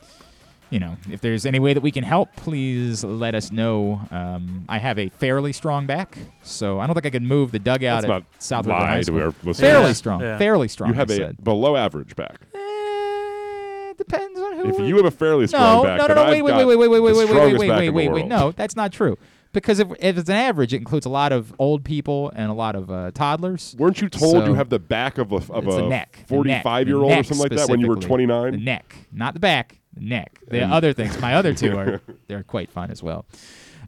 [0.72, 4.00] you know, if there's any way that we can help, please let us know.
[4.10, 7.58] Um, I have a fairly strong back, so I don't think I could move the
[7.58, 9.20] dugout That's at not South lie River High School.
[9.20, 9.60] our listeners.
[9.60, 9.92] Fairly Yeah.
[9.92, 10.20] strong.
[10.22, 10.38] Yeah.
[10.38, 10.88] Fairly strong.
[10.88, 11.44] You have I a said.
[11.44, 12.40] below average back.
[12.54, 14.68] Eh, depends on who.
[14.70, 16.76] If you have a fairly strong no, back, no, no, no, wait, I've wait, wait,
[16.76, 18.26] wait, wait, wait, wait, wait, wait, wait, wait, wait, wait.
[18.26, 19.18] No, that's not true.
[19.52, 22.54] Because if, if it's an average, it includes a lot of old people and a
[22.54, 23.76] lot of uh, toddlers.
[23.78, 26.24] Weren't you told So- you have the back of a of It's a the neck.
[26.26, 28.52] the neck, 45 year old or something like that when you were 29?
[28.52, 29.78] The neck, not the back.
[29.96, 30.38] Neck.
[30.48, 33.24] The And- other things, my other two are they're quite fun as well.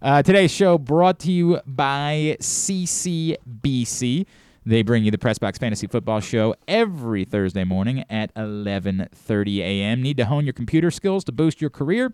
[0.03, 4.27] Uh, today's show brought to you by CCBC.
[4.67, 10.03] They bring you the Pressbox Fantasy Football Show every Thursday morning at 11:30 a.m.
[10.03, 12.11] Need to hone your computer skills to boost your career?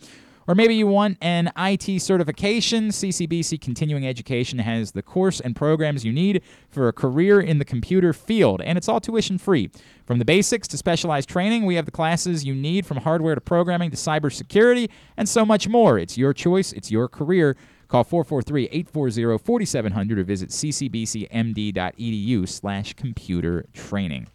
[0.50, 2.88] Or maybe you want an IT certification.
[2.88, 7.64] CCBC Continuing Education has the course and programs you need for a career in the
[7.64, 9.70] computer field, and it's all tuition free.
[10.04, 13.40] From the basics to specialized training, we have the classes you need from hardware to
[13.40, 16.00] programming to cybersecurity and so much more.
[16.00, 17.56] It's your choice, it's your career.
[17.86, 24.26] Call 443-840-4700 or visit ccbcmd.edu slash computer training.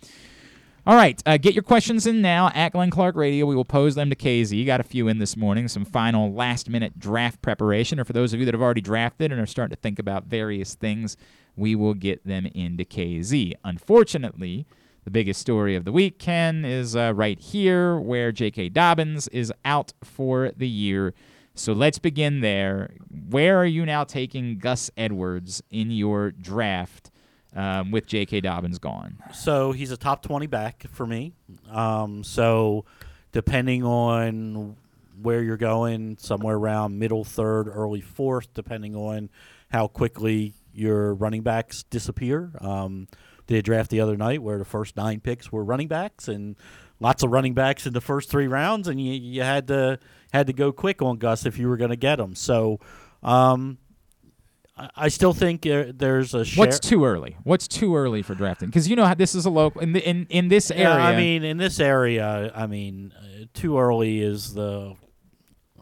[0.87, 3.47] All right, uh, get your questions in now at Glenn Clark Radio.
[3.47, 4.55] We will pose them to KZ.
[4.55, 7.99] You got a few in this morning, some final last minute draft preparation.
[7.99, 10.25] Or for those of you that have already drafted and are starting to think about
[10.25, 11.17] various things,
[11.55, 13.53] we will get them into KZ.
[13.63, 14.67] Unfortunately,
[15.05, 18.69] the biggest story of the week, Ken, is uh, right here where J.K.
[18.69, 21.15] Dobbins is out for the year.
[21.55, 22.91] So let's begin there.
[23.09, 27.09] Where are you now taking Gus Edwards in your draft
[27.55, 28.41] um, with J.K.
[28.41, 29.17] Dobbins gone?
[29.33, 31.33] So he's a top 20 back for me.
[31.71, 32.85] Um, so
[33.31, 34.75] depending on
[35.21, 39.29] where you're going, somewhere around middle third, early fourth, depending on
[39.71, 42.51] how quickly your running backs disappear.
[42.59, 43.07] Um,
[43.47, 46.55] did a draft the other night where the first nine picks were running backs and
[46.99, 49.99] lots of running backs in the first three rounds, and you, you had to
[50.33, 52.35] had to go quick on Gus if you were going to get him.
[52.35, 52.79] So.
[53.23, 53.79] Um,
[54.77, 56.65] I- still think there's a share.
[56.65, 57.37] What's too early?
[57.43, 58.67] What's too early for drafting?
[58.69, 60.83] Because you know how this is a local in the, in in this area.
[60.89, 64.95] Yeah, I mean, in this area, I mean, uh, too early is the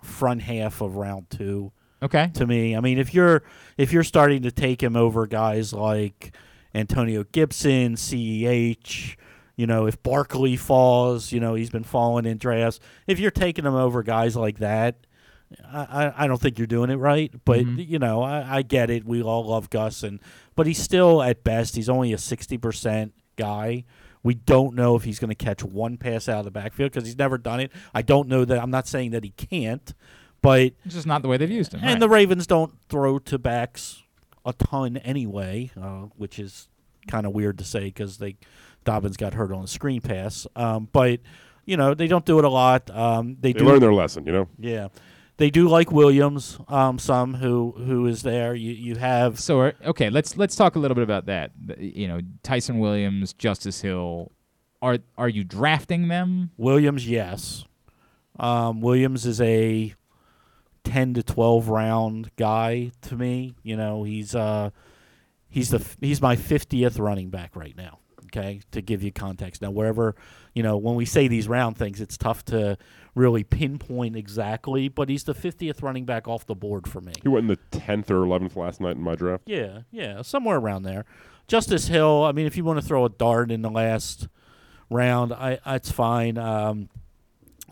[0.03, 1.71] front half of round two.
[2.03, 2.29] okay.
[2.35, 3.43] To me, I mean, if you're
[3.77, 6.35] if you're starting to take him over guys like
[6.75, 9.15] Antonio Gibson, Ceh,
[9.55, 12.79] you know, if Barkley falls, you know, he's been falling in drafts.
[13.07, 14.95] If you're taking him over guys like that,
[15.65, 17.31] I, I- I don't think you're doing it right.
[17.45, 17.87] But Mhm.
[17.87, 19.05] you know, I, I get it.
[19.05, 20.19] We all love Gus, and
[20.55, 23.83] but he's still at best he's only a sixty percent guy.
[24.23, 27.05] We don't know if he's going to catch one pass out of the backfield because
[27.05, 27.71] he's never done it.
[27.93, 28.61] I don't know that.
[28.61, 29.93] I'm not saying that he can't,
[30.41, 31.81] but It's just not the way they've used him.
[31.81, 31.99] and right.
[31.99, 34.01] the Ravens don't throw to backs
[34.45, 36.69] a ton anyway, uh, which is
[37.09, 38.37] kind of weird to say because they
[38.85, 40.47] Dobbins got hurt on a screen pass.
[40.55, 41.19] Um, but
[41.65, 42.89] you know they don't do it a lot.
[42.91, 44.47] Um, they, They do learned their lesson, you know.
[44.57, 44.87] yeah.
[45.37, 46.59] They do like Williams.
[46.67, 48.53] Um, some who who is there.
[48.53, 51.51] You you have So are- okay, let's let's talk a little bit about that.
[51.79, 54.31] You know, Ty'Son Williams, Justice Hill.
[54.81, 56.51] Are are you drafting them?
[56.57, 57.07] Williams.
[57.09, 57.65] Yes,
[58.39, 59.93] um, Williams is a
[60.83, 63.55] ten to twelve round guy to me.
[63.63, 64.69] You know, he's uh
[65.49, 67.99] he's the he's my fiftieth running back right now.
[68.25, 69.61] Okay, to give you context.
[69.61, 70.15] Now, wherever
[70.53, 72.77] you know when we say these round things, it's tough to
[73.15, 74.87] really pinpoint exactly.
[74.87, 77.13] But he's the fiftieth running back off the board for me.
[77.21, 79.43] He went in the tenth or eleventh last night in my draft.
[79.45, 81.05] Yeah, yeah, somewhere around there.
[81.47, 82.23] Justice Hill.
[82.23, 84.27] I mean, if you want to throw a dart in the last
[84.89, 86.37] round, I it's fine.
[86.37, 86.89] Um,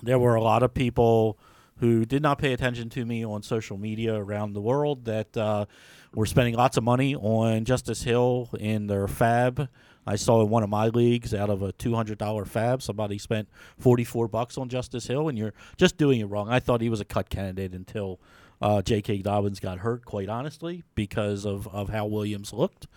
[0.02, 1.38] there were a lot of people
[1.78, 5.66] who did not pay attention to me on social media around the world that uh,
[6.14, 9.68] were spending lots of money on Justice Hill in their fab.
[10.06, 13.18] I saw in one of my leagues out of a two hundred dollar fab, somebody
[13.18, 16.50] spent forty four bucks on Justice Hill, and you're just doing it wrong.
[16.50, 18.20] I thought he was a cut candidate until
[18.62, 19.24] uh, J.K.
[19.24, 22.88] Dobbins got hurt, quite honestly, because of, of how Williams looked.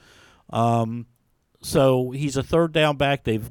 [0.50, 1.06] Um,
[1.62, 3.24] so he's a third down back.
[3.24, 3.48] They've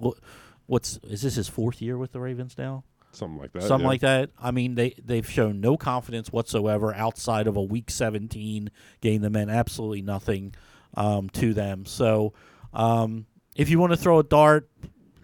[0.67, 2.83] what's is this his fourth year with the Ravens now?
[3.11, 3.63] Something like that.
[3.63, 3.89] Something yeah.
[3.89, 4.29] like that.
[4.39, 8.69] I mean, they they've shown no confidence whatsoever outside of a Week 17
[9.01, 10.53] game that meant absolutely nothing
[10.95, 11.85] um, to them.
[11.85, 12.33] So,
[12.73, 13.25] um,
[13.55, 14.69] if you want to throw a dart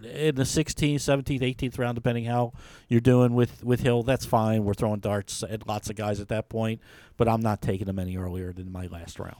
[0.03, 2.53] in the 16th, 17th, 18th round, depending how
[2.88, 4.64] you're doing with with Hill, that's fine.
[4.64, 6.80] We're throwing darts at lots of guys at that point,
[7.18, 9.38] but I'm not taking them any earlier than my last round.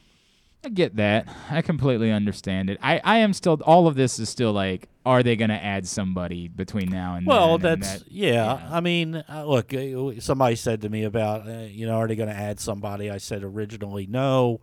[0.62, 1.26] I get that.
[1.50, 2.76] I completely understand it.
[2.82, 5.88] I, I am still all of this is still like, are they going to add
[5.88, 7.72] somebody between now and Well, then?
[7.74, 8.68] And that's that- yeah.
[8.70, 12.14] I mean, uh, look, uh, somebody said to me about uh, you know, are they
[12.16, 13.10] going to add somebody?
[13.10, 14.60] I said originally no.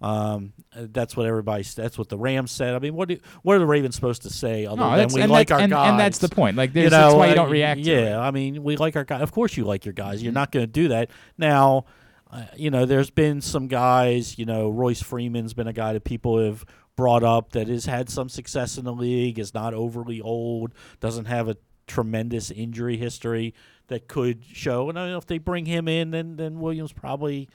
[0.00, 1.64] Um, that's what everybody.
[1.64, 2.74] That's what the Rams said.
[2.74, 5.14] I mean, what do, what are the Ravens supposed to say other No, than that's-
[5.14, 5.90] we like our and- guys?
[5.90, 6.56] and that's the point.
[6.56, 8.04] Like, you there's- that's know, why you uh, don't react to Yeah, it.
[8.10, 8.20] Mm-hmm.
[8.22, 9.22] I mean, we like our guys.
[9.22, 10.22] Of course, you like your guys.
[10.22, 11.84] You're not going to do that now.
[12.30, 14.38] Uh, you know, there's been some guys.
[14.38, 16.64] You know, Royce Freeman's been a guy that people have
[16.94, 19.38] brought up that has had some success in the league.
[19.38, 20.74] Is not overly old.
[21.00, 21.56] Doesn't have a
[21.86, 23.54] tremendous injury history
[23.86, 24.90] that could show.
[24.90, 27.48] And I don't know if they bring him in, then then Williams probably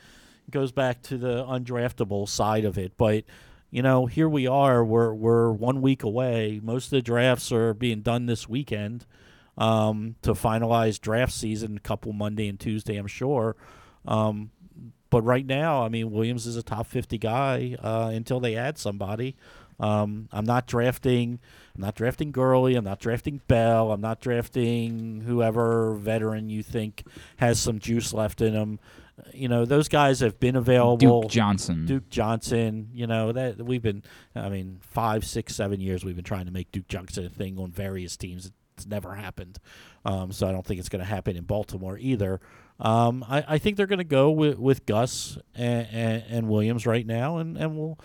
[0.49, 2.93] goes back to the undraftable side of it.
[2.97, 3.23] But
[3.71, 4.85] you know, here we are.
[4.85, 6.59] We're we're one week away.
[6.61, 9.05] Most of the drafts are being done this weekend
[9.57, 11.77] um, to finalize draft season.
[11.77, 13.55] A couple Monday and Tuesday, I'm sure.
[14.05, 14.51] Um,
[15.09, 18.77] but right now, I mean, Williams is a top 50 guy uh, until they add
[18.77, 19.35] somebody.
[19.79, 21.39] Um, I'm not drafting.
[21.75, 22.75] I'm not drafting Gurley.
[22.75, 23.91] I'm not drafting Bell.
[23.91, 27.05] I'm not drafting whoever veteran you think
[27.37, 28.79] has some juice left in him.
[29.33, 31.21] You know, those guys have been available.
[31.21, 31.85] Duke Johnson.
[31.85, 32.89] Duke Johnson.
[32.93, 34.03] You know that we've been.
[34.35, 37.59] I mean, five, six, seven years we've been trying to make Duke Johnson a thing
[37.59, 38.51] on various teams.
[38.75, 39.59] It's never happened.
[40.03, 42.41] Um, so I don't think it's going to happen in Baltimore either.
[42.79, 46.85] Um, I, I think they're going to go with, with Gus and, and, and Williams
[46.87, 47.99] right now, and, and we'll.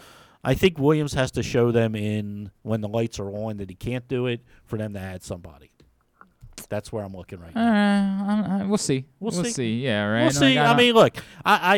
[0.45, 3.75] I think Williams has to show them in when the lights are on that he
[3.75, 5.73] can't do it for them to add somebody.
[6.69, 8.61] That's where I'm looking right now.
[8.63, 9.07] Uh, we'll see.
[9.21, 9.51] We'll We'll see.
[9.53, 9.79] see.
[9.85, 10.17] Yeah, right.
[10.19, 10.59] We'll Like, see.
[10.59, 11.77] I, don't- mean, look, I,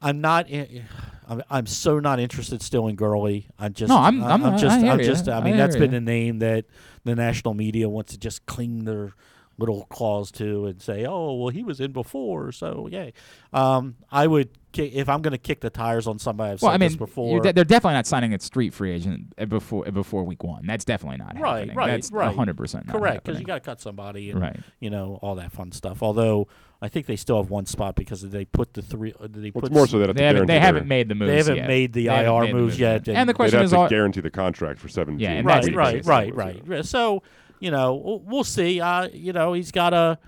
[0.00, 0.46] I, I'm not.
[0.52, 0.84] i-
[1.28, 3.48] I'm, I'm so not interested still in Gurley.
[3.58, 3.88] I'm just.
[3.88, 4.80] No, I'm- I- I'm- I just.
[4.80, 5.28] hear I'm just.
[5.28, 6.66] I I mean, that's been the name that
[7.04, 9.12] the national media wants to just cling their
[9.58, 13.12] little claws to and say, "Oh, well, he was in before, so yay."
[13.52, 16.52] Um, I would ki- if I'm going to kick the tires on somebody.
[16.52, 17.40] I've well, I said mean, this before.
[17.40, 20.66] de- they're definitely not signing a street free agent uh, before uh, before week one.
[20.66, 21.76] That's definitely not Right, happening.
[21.76, 22.26] right, That's right.
[22.26, 24.60] 100 percent correct because you got to cut somebody, and Right.
[24.80, 26.02] you know all that fun stuff.
[26.02, 26.48] Although
[26.82, 29.14] I think they still have one spot because they put the three.
[29.18, 31.30] uh, They Well, put it's more so that They haven't, they haven't made the moves.
[31.30, 31.66] They haven't yet.
[31.68, 33.64] made the They haven't IR made the moves yet, And, and- the They'd question have
[33.64, 35.18] is, to are, guarantee the contract for 17.
[35.18, 36.84] Yeah, and right, right, right, right.
[36.84, 37.22] So
[37.60, 38.80] you know, we'll- see.
[38.80, 40.18] Uh, you know, he's got a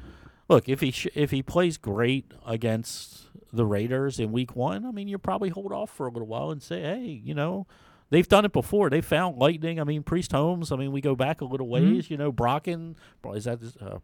[0.48, 4.84] look if he sh- if he plays great against the Raiders in Week One.
[4.84, 7.66] I mean, you'll probably hold off for a little while and say, hey, you know.
[8.10, 8.88] They've done it before.
[8.88, 9.78] They found lightning.
[9.78, 10.72] I mean, Priest Holmes.
[10.72, 11.92] I mean, we go back a little Mm-hmm.
[11.96, 12.10] ways.
[12.10, 12.94] You know, Brocken.
[13.34, 13.98] Is that uh,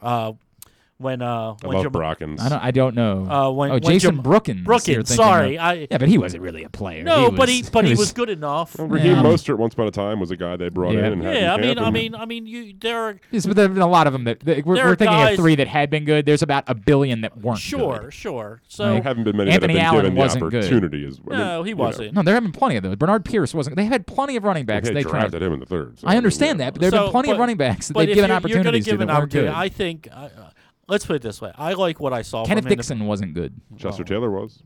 [0.00, 0.32] uh,
[0.98, 2.40] when uh, I when love Jam- Brockens.
[2.40, 3.26] I don't, I don't know.
[3.30, 4.56] Uh, when- oh, when Jason Jam- Brookins.
[4.58, 5.64] you're Brookins, thinking sorry, of.
[5.64, 7.02] I- yeah, but he wasn't really a player.
[7.04, 8.78] No, but was- he but he was good enough.
[8.78, 9.22] Well, Raheem Yeah.
[9.22, 11.06] Mostert, once upon a time, was a guy they brought Yeah.
[11.06, 12.98] in and had in Yeah, I mean, camp I and- mean, I mean, you there
[12.98, 14.96] are Yes, but there have been a lot of them that, that we're, There we're
[14.96, 16.24] thinking guys- of three that had been good.
[16.24, 17.58] There's about a billion that weren't.
[17.58, 18.14] sure, good.
[18.14, 18.62] sure.
[18.68, 20.64] So there haven't been many Anthony that have been Allen given the wasn't good.
[20.64, 21.06] opportunity.
[21.06, 22.14] As, I mean, no, he you know, wasn't.
[22.14, 22.96] No, there have been plenty of those.
[22.96, 23.76] Bernard Pierce wasn't.
[23.76, 24.88] They had plenty of running backs.
[24.88, 25.20] They They had tried.
[25.20, 25.98] drafted him in the third.
[25.98, 27.88] so, I understand mean, that, but there have So, been plenty of but- running backs
[27.88, 29.48] that but they've if given you're, you're gonna opportunities give to an that weren't opportunity,
[29.48, 29.56] good.
[29.58, 30.08] I think.
[30.12, 30.28] Uh,
[30.88, 32.76] let's put it this way: I like what I saw Kenneth from him.
[32.78, 33.54] Dixon wasn't good.
[33.78, 34.62] Chester Taylor was.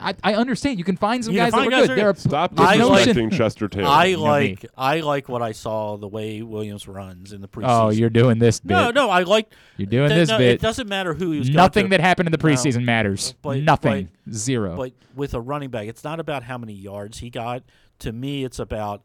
[0.00, 0.78] I, I understand.
[0.80, 1.90] You can find some You can guys that find were good.
[1.90, 2.20] that There are are good.
[2.20, 3.86] Stop I like- disrespecting Chester Taylor.
[3.86, 4.28] I You know me.
[4.28, 7.80] like I like what I saw the way Williams runs in the oh, preseason.
[7.84, 8.74] Oh, you're doing this bit.
[8.74, 9.10] no, no.
[9.10, 10.54] I like You're doing th- this no, bit.
[10.54, 11.48] It doesn't matter who he was.
[11.50, 11.90] going Nothing to.
[11.90, 12.52] that happened in the No.
[12.52, 13.36] preseason matters.
[13.42, 14.08] But- Nothing.
[14.32, 14.76] Zero.
[14.76, 17.62] But with a running back, it's not about how many yards he got.
[18.00, 19.02] To me, it's about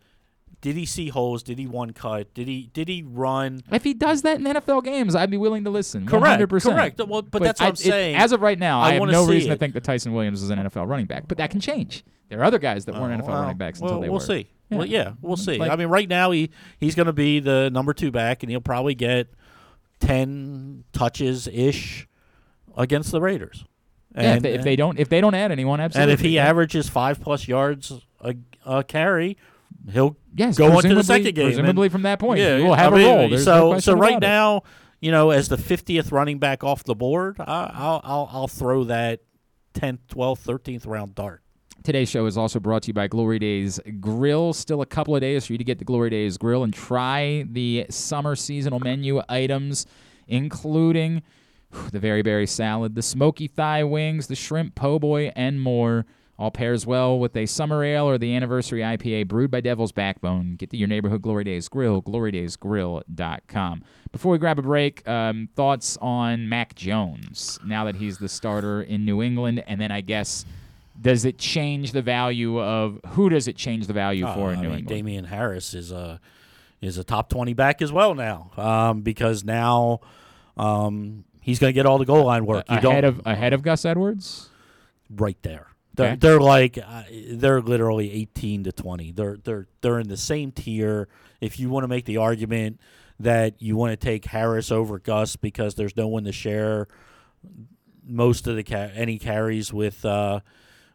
[0.61, 1.41] did he see holes?
[1.43, 2.33] Did he one cut?
[2.33, 3.61] Did he did he run?
[3.71, 6.05] if he does that in NFL games, I'd be willing to listen.
[6.05, 6.61] Correct, 100%.
[6.71, 7.01] correct.
[7.07, 8.15] Well, but that's what I- I'm it- saying.
[8.15, 10.49] as of right now, I I, have no reason to think that Ty'Son Williams is
[10.51, 11.27] an NFL running back.
[11.27, 12.03] But that can change.
[12.29, 14.11] There are other guys that weren't Oh, NFL well, running backs well, until they were.
[14.13, 14.25] we'll were.
[14.25, 14.47] see.
[14.69, 15.57] Well, yeah, we'll see.
[15.57, 18.49] Like- I mean, right now he he's going to be the number two back, and
[18.49, 19.27] he'll probably get
[19.99, 22.07] ten touches ish
[22.77, 23.65] against the Raiders.
[24.13, 26.11] And, Yeah, if, they, if they don't if they don't add anyone, absolutely.
[26.13, 26.47] and if he yeah.
[26.47, 28.35] averages five plus yards a,
[28.65, 29.37] a carry,
[29.89, 31.45] he'll yes, go on to the second game.
[31.47, 33.29] and- Presumably from that point, yeah, he will have I a mean, role.
[33.29, 34.63] There's so question so right now,
[34.99, 38.83] you know, as the fiftieth running back off the board, I, I'll I'll I'll throw
[38.85, 39.21] that
[39.73, 41.41] 10th, 12th, 13th round dart.
[41.83, 44.53] Today's show is also brought to you by Glory Days Grill.
[44.53, 47.43] Still a couple of days for you to get the Glory Days Grill and try
[47.49, 49.87] the summer seasonal menu items,
[50.27, 51.23] including
[51.91, 56.05] the very berry salad, the smoky thigh wings, the shrimp po' boy, and more.
[56.41, 60.55] All pairs well with a summer ale or the anniversary IPA brewed by Devil's Backbone.
[60.55, 63.83] Get to your neighborhood Glory Days Grill, glorydaysgrill.com.
[64.11, 68.81] Before we grab a break, um, thoughts on Mac Jones now that he's the starter
[68.81, 70.43] in New England, and then I guess
[70.99, 74.59] does it change the value of who does it change the value Uh, for in
[74.59, 74.87] I New mean, England?
[74.97, 76.19] Damien Harris is a
[76.81, 79.99] is a top twenty back as well now, um, because now
[80.57, 82.65] um, he's going to get all the goal line work.
[82.69, 84.49] You ahead of ahead of Gus Edwards.
[85.09, 85.67] right there.
[86.01, 86.15] They're, Okay.
[86.19, 89.11] they're like uh, they're literally eighteen to twenty.
[89.11, 91.07] They're they're they're in the same tier.
[91.39, 92.79] If you want to make the argument
[93.19, 96.87] that you want to take Harris over Gus because there's no one to share
[98.03, 100.39] most of the ca- any carries with uh,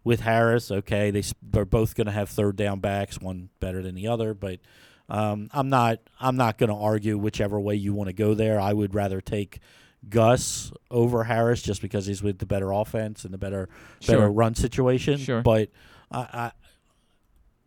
[0.04, 0.70] with Harris.
[0.70, 4.34] Okay, they they're both going to have third down backs, one better than the other.
[4.34, 4.60] But
[5.08, 8.60] um, I'm not I'm not going to argue whichever way you want to go there.
[8.60, 9.60] I would rather take
[10.08, 13.68] Gus over Harris just because he's with the better offense and the better
[14.06, 15.18] better run situation.
[15.18, 15.42] Sure.
[15.42, 15.70] But
[16.10, 16.52] I, I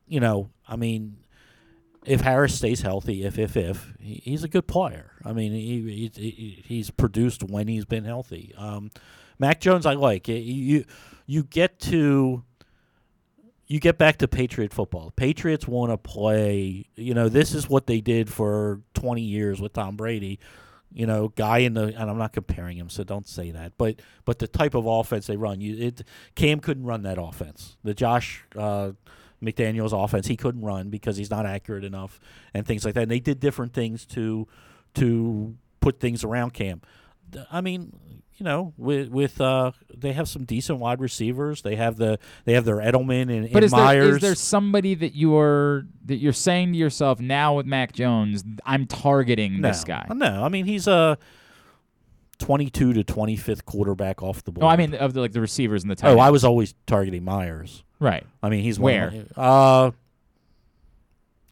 [0.07, 1.18] you know, I mean.
[2.06, 5.11] If Harris stays healthy, if if if he, he's a good player.
[5.26, 8.53] I mean, he, he he's produced when he's been healthy.
[8.57, 8.90] Um,
[9.38, 10.30] Mac Jones, I like.
[10.30, 10.86] You
[11.26, 12.44] you get to
[13.70, 15.14] you get back to Patriot football.
[15.16, 16.88] Patriots want to play.
[16.95, 20.40] You know, this is what they did for 20 years with Tom Brady.
[20.91, 23.74] You know, guy in the and I'm not comparing him, so don't say that.
[23.78, 26.02] But but the type of offense they run, you it
[26.36, 27.78] Cam couldn't run that offense.
[27.84, 28.91] The Josh uh,
[29.41, 32.20] McDaniel's offense, he couldn't run because he's not accurate enough
[32.53, 33.03] and things like that.
[33.03, 34.48] And they did different things to
[34.95, 36.82] to put things around Cam.
[37.52, 41.61] I mean, you know, with with uh, they have some decent wide receivers.
[41.61, 44.16] They have the they have their Edelman and, But and is Meyers.
[44.16, 48.86] is there somebody that you're that you're saying to yourself now with Mac Jones, I'm
[48.88, 50.07] targeting no, this guy?
[50.14, 51.18] No, I mean he's a
[52.40, 54.61] 22 to 25th quarterback off the board.
[54.61, 56.74] No, I mean of the, like the receivers and the tight oh, I was always
[56.88, 57.84] targeting Meyers.
[57.99, 58.26] right.
[58.41, 59.11] I mean, he's Where?
[59.36, 59.91] my- uh,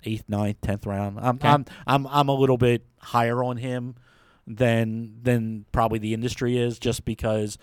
[0.06, 1.20] eighth, ninth, tenth round.
[1.20, 1.50] I'm, Okay.
[1.50, 3.96] I'm, I'm, I'm a little bit higher on him
[4.48, 7.57] than than probably the industry is, just because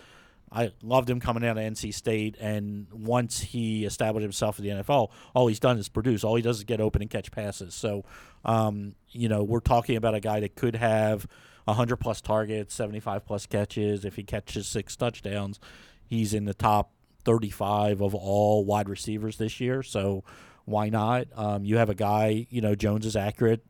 [0.52, 4.82] I loved him coming out of NC State, and once he established himself in the
[4.82, 6.22] NFL, all he's done is produce.
[6.22, 7.74] All he does is get open and catch passes.
[7.74, 8.04] So,
[8.44, 11.26] um, you know, we're talking about a guy that could have
[11.64, 14.04] 100 plus targets, 75 plus catches.
[14.04, 15.58] If he catches six touchdowns,
[16.06, 16.92] he's in the top
[17.24, 19.82] 35 of all wide receivers this year.
[19.82, 20.22] So
[20.66, 21.26] why not?
[21.34, 23.64] Um, you have a guy, you know, Jones is accurate.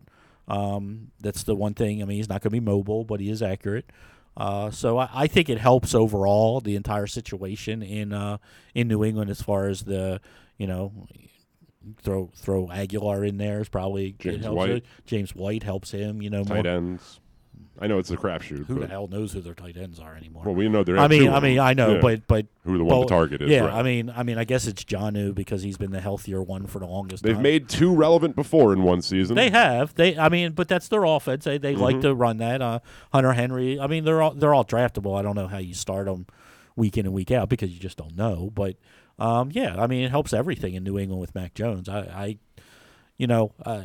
[0.49, 2.03] Um, that's the one thing.
[2.03, 3.91] I mean, he's not going to be mobile, but he is accurate.
[4.37, 8.39] Uh, so I, I think it helps overall the entire situation in uh,
[8.75, 10.21] in New England as far as the
[10.59, 11.07] you know
[12.03, 14.71] throw throw Agholor in there is probably it James helps White.
[14.71, 14.87] it.
[15.07, 16.21] James White helps him.
[16.21, 17.21] You know, Tight more, ends.
[17.81, 18.67] I know it's a crapshoot.
[18.67, 20.45] who the but- hell knows who their tight ends are anymore?
[20.45, 20.97] Well, we know there.
[20.99, 21.59] I mean, I mean.
[21.59, 22.01] I know, Yeah.
[22.01, 23.51] but but who the one to target is.
[23.51, 23.75] Yeah, right.
[23.75, 26.79] I mean, I mean, I guess it's Jonnu because he's been the healthier one for
[26.79, 27.43] the longest they've time.
[27.43, 29.35] made two relevant before in one season.
[29.37, 29.95] They have.
[29.95, 30.17] They.
[30.17, 31.45] I mean, but that's their offense.
[31.45, 32.03] They they like Mhm.
[32.03, 32.63] to run that.
[32.63, 32.79] Uh,
[33.13, 33.79] Hunter Henry.
[33.81, 35.19] I mean, they're all they're all draftable.
[35.19, 36.27] I don't know how you start them
[36.77, 38.51] week in and week out because you just don't know.
[38.55, 38.77] But
[39.19, 41.89] um, yeah, I mean, it helps everything in New England with Mac Jones.
[41.89, 42.39] I, I
[43.19, 43.83] you know, uh,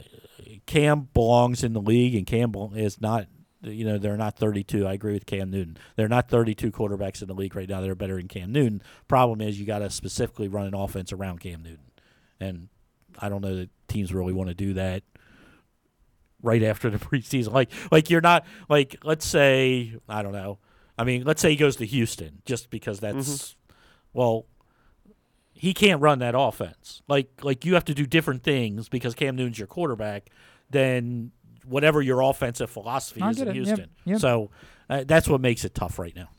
[0.66, 3.28] Cam belongs in the league, and Cam is not.
[3.62, 4.88] You know, they're not 32.
[4.88, 5.78] I agree with Cam Newton.
[5.98, 7.82] They're not 32 quarterbacks in the league right now.
[7.82, 8.82] They're better than Cam Newton.
[9.08, 11.92] Problem is, you got to specifically run an offense around Cam Newton,
[12.40, 12.70] and
[13.18, 15.04] I don't know that teams really want to do that
[16.42, 17.52] right after the preseason.
[17.52, 20.60] Like like you're not like let's say I don't know.
[20.98, 23.74] I mean, let's say he goes to Houston just because that's mm-hmm.
[24.14, 24.46] well
[25.54, 27.02] he can't run that offense.
[27.08, 30.30] Like like you have to do different things because Cam Newton's your quarterback
[30.70, 31.32] than
[31.70, 33.56] whatever your offensive philosophy I is in it.
[33.56, 33.90] Yep, Houston.
[34.06, 34.20] yep.
[34.20, 34.50] So
[34.90, 36.30] uh, that's what makes it tough right now.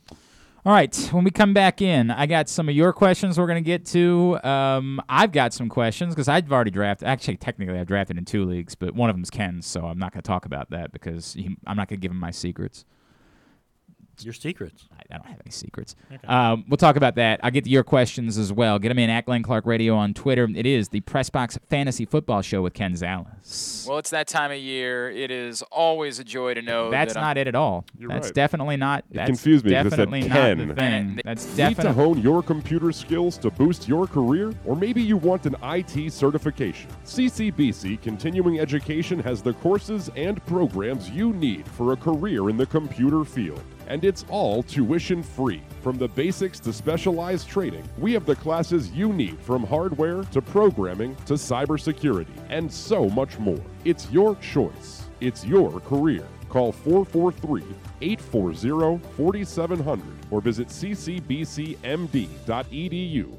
[0.66, 3.64] All right, when we come back in, I got some of your questions we're going
[3.64, 4.38] to get to.
[4.44, 7.08] Um, I've got some questions because I've already drafted.
[7.08, 10.12] Actually, technically, I've drafted in two leagues, but one of them's Ken's, so I'm not
[10.12, 12.84] going to talk about that because he, I'm not going to give him my secrets.
[14.24, 14.88] Your secrets.
[14.96, 15.96] I, I don't have any secrets.
[16.26, 17.40] Um, we'll talk about that.
[17.42, 18.78] I'll get to your questions as well.
[18.78, 20.48] Get them in at Glenn Clark Radio on Twitter.
[20.54, 23.86] It is the Pressbox Fantasy Football Show with Ken Zales.
[23.88, 25.10] Well, it's that time of year.
[25.10, 27.84] It is always a joy to know That's that not it at all.
[27.98, 28.34] You're that's right.
[28.34, 29.04] definitely not.
[29.10, 30.68] It that's confused me 'cause it said Definitely not Ken.
[30.68, 31.20] the thing.
[31.24, 34.52] That's Need to hone your computer skills to boost your career?
[34.64, 36.88] Or maybe you want an IT certification?
[37.04, 42.66] CCBC Continuing Education has the courses and programs you need for a career in the
[42.66, 43.62] computer field.
[43.90, 45.62] And it's all tuition free.
[45.82, 50.40] From the basics to specialized training, we have the classes you need from hardware to
[50.40, 53.60] programming to cybersecurity and so much more.
[53.84, 55.08] It's your choice.
[55.20, 56.24] It's your career.
[56.48, 57.64] Call 443
[58.00, 61.76] 840 4700 or visit ccbcmd.edu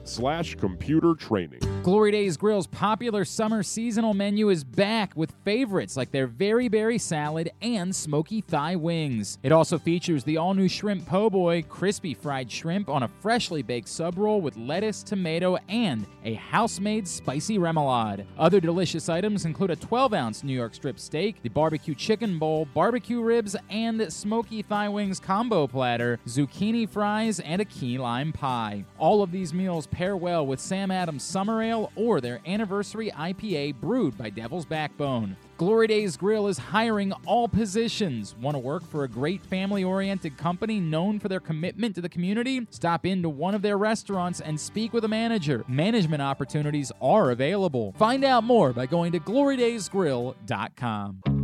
[0.04, 1.60] slash computer training.
[1.84, 6.98] Glory Days Grill's popular summer seasonal menu is back with favorites like their very berry
[6.98, 9.40] salad and smoky thigh wings.
[9.42, 13.64] It also features the all new shrimp po' boy, crispy fried shrimp on a freshly
[13.64, 18.26] baked sub roll with lettuce, tomato, and a house made spicy remoulade.
[18.38, 22.68] Other delicious items include a 12 ounce New York strip steak, the barbecue chicken bowl,
[22.74, 28.84] barbecue ribs, and smoky thigh wings combo platter, zucchini fries, and a key lime pie.
[28.98, 33.76] All of these meals pair well with Sam Adams Summer Ale or their anniversary IPA
[33.76, 35.38] brewed by Devil's Backbone.
[35.58, 38.36] Glory Days Grill is hiring all positions.
[38.42, 42.10] Want to work for a great family oriented company known for their commitment to the
[42.10, 42.66] community?
[42.72, 45.64] Stop into one of their restaurants and speak with a manager.
[45.68, 47.94] Management opportunities are available.
[48.00, 51.41] Find out more by going to glorydaysgrill.com.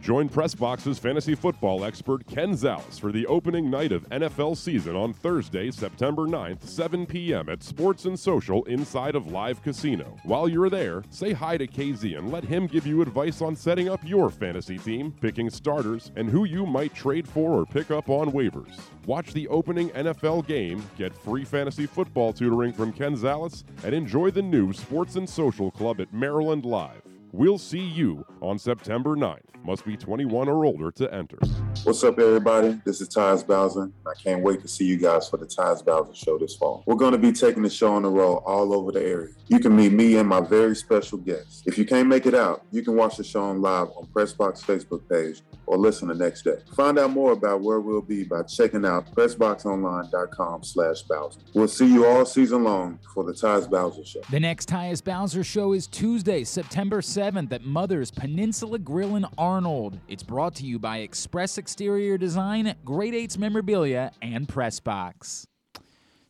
[0.00, 5.14] Join Pressbox's fantasy football expert Ken Zales for the opening night of NFL season on
[5.14, 7.48] Thursday, September 9th, 7 p.m.
[7.48, 10.16] at Sports and Social inside of Live Casino.
[10.24, 13.88] While you're there, say hi to KZ and let him give you advice on setting
[13.88, 18.10] up your fantasy team, picking starters, and who you might trade for or pick up
[18.10, 18.78] on waivers.
[19.06, 24.30] Watch the opening NFL game, get free fantasy football tutoring from Ken Zales, and enjoy
[24.30, 27.02] the new Sports and Social Club at Maryland Live.
[27.32, 29.53] We'll see you on September 9th.
[29.66, 31.38] Must be 21 or older to enter.
[31.84, 32.78] What's up, everybody?
[32.84, 33.90] This is Tyus Bowser.
[34.06, 36.82] I can't wait to see you guys for the Tyus Bowser Show this fall.
[36.86, 39.32] We're going to be taking the show on the road all over the area.
[39.48, 41.62] You can meet me and my very special guests.
[41.64, 44.62] If you can't make it out, you can watch the show on live on Pressbox
[44.64, 46.58] Facebook page or listen the next day.
[46.76, 51.40] Find out more about where we'll be by checking out pressboxonline.com slash Bowser.
[51.54, 54.20] We'll see you all season long for the Tyus Bowser Show.
[54.30, 60.00] The next Tyus Bowser show is Tuesday, September 7th at Mother's Peninsula Grill in Arnold.
[60.08, 65.46] It's brought to you by Express Exterior Design, Great Eights Memorabilia, and Pressbox.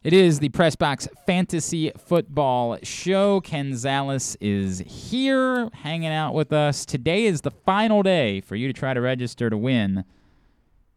[0.03, 3.41] It is the Pressbox Fantasy Football Show.
[3.41, 6.85] Ken Zales is here hanging out with us.
[6.85, 10.05] Today is the final day for you to try to register to win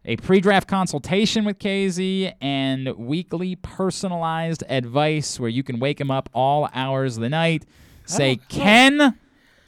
[0.04, 6.12] a pre draft consultation with KZ and weekly personalized advice where you can wake him
[6.12, 7.66] up all hours of the night.
[8.04, 9.18] Say, Ken,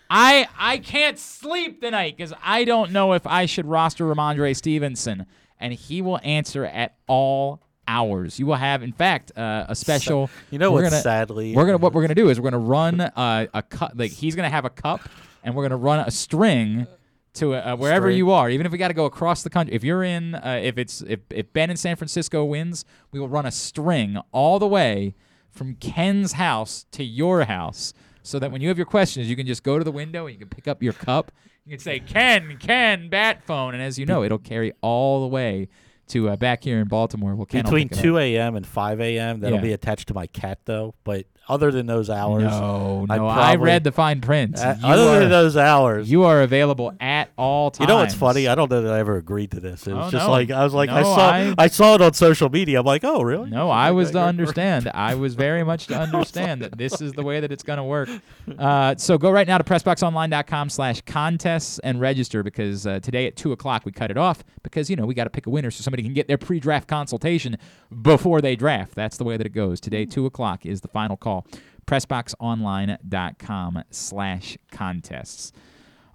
[0.09, 5.25] I I can't sleep tonight because I don't know if I should roster Rhamondre Stevenson.
[5.59, 8.39] And he will answer at all hours.
[8.39, 10.29] You will have, in fact, uh, a special.
[10.51, 13.47] You know what, sadly- we're gonna what we're gonna do is we're gonna run uh,
[13.53, 13.91] a cup.
[13.95, 15.01] Like he's gonna have a cup,
[15.43, 16.87] and we're gonna run a string
[17.33, 18.17] to uh, wherever String.
[18.17, 18.49] you are.
[18.49, 19.75] Even if we got to go across the country.
[19.75, 23.29] If you're in, uh, if it's if if Ben in San Francisco wins, we will
[23.29, 25.15] run a string all the way
[25.51, 27.93] from Ken's house to your house,
[28.23, 30.33] so that when you have your questions, you can just go to the window and
[30.33, 31.31] you can pick up your cup.
[31.65, 35.27] You can say Ken, Ken, bat phone, and as you know, it'll carry all the
[35.27, 35.67] way
[36.07, 37.35] to uh, back here in Baltimore.
[37.35, 38.03] Well, Ken Between pick it up.
[38.03, 38.55] 2 a.m.
[38.55, 39.39] and 5 a.m.
[39.41, 39.61] That'll Yeah.
[39.63, 40.95] be attached to my cat, though.
[41.03, 44.57] But other than those hours, No, no, I read the fine print.
[44.57, 47.87] Uh, other are- than those hours, You are available at all times.
[47.89, 48.47] You know what's funny?
[48.47, 49.87] I don't know that I ever agreed to this.
[49.87, 50.31] It was Oh, just no.
[50.31, 52.79] like I was like I saw I- I, saw it on social media.
[52.79, 53.49] I'm like, oh really?
[53.49, 54.89] No, I was to understand.
[54.93, 57.83] I was very much to understand that this is the way that it's going to
[57.83, 58.09] work.
[58.57, 63.35] Uh, so go right now to pressboxonline.com slash contests and register because uh, today at
[63.35, 65.69] 2 o'clock we cut it off because, you know, we got to pick a winner
[65.69, 67.57] so somebody can get their pre-draft consultation
[68.01, 68.95] before they draft.
[68.95, 69.79] That's the way that it goes.
[69.79, 71.38] Today, 2 o'clock is the final call.
[71.85, 75.51] pressboxonline.com slash contests.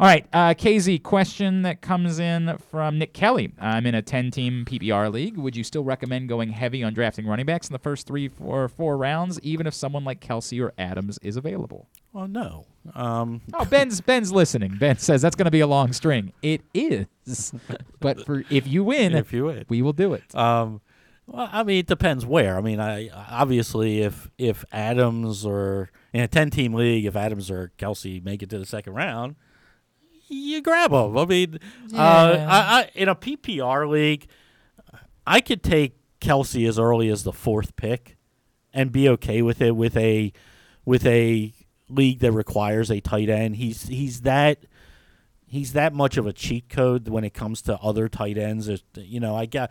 [0.01, 3.53] All right, uh, KZ, question that comes in from Nick Kelly.
[3.61, 5.37] I'm in a 10 team PPR league.
[5.37, 8.67] Would you still recommend going heavy on drafting running backs in the first three, four,
[8.69, 11.89] four rounds, even if someone like Kelce or Adams is available?
[12.13, 12.65] Well, no.
[12.93, 14.77] Um, Oh, Ben's Ben's listening.
[14.79, 16.33] Ben says that's going to be a long string.
[16.43, 17.53] It is,
[18.01, 20.35] but for if you win, if you win, we will do it.
[20.35, 20.81] Um,
[21.27, 22.57] well, I mean, it depends where.
[22.57, 27.51] I mean, I obviously if if Adams or in a ten team league, if Adams
[27.51, 29.37] or Kelce make it to the second round,
[30.29, 31.17] you grab them.
[31.17, 31.59] I mean,
[31.95, 34.27] uh, I, I, in a PPR league,
[35.27, 38.17] I could take Kelce as early as the fourth pick
[38.73, 40.33] and be okay with it with a
[40.85, 41.55] with a
[41.89, 43.57] league that requires a tight end.
[43.57, 44.59] He's he's that
[45.55, 48.69] he's that much of a cheat code when it comes to other tight ends.
[48.95, 49.71] You know, I got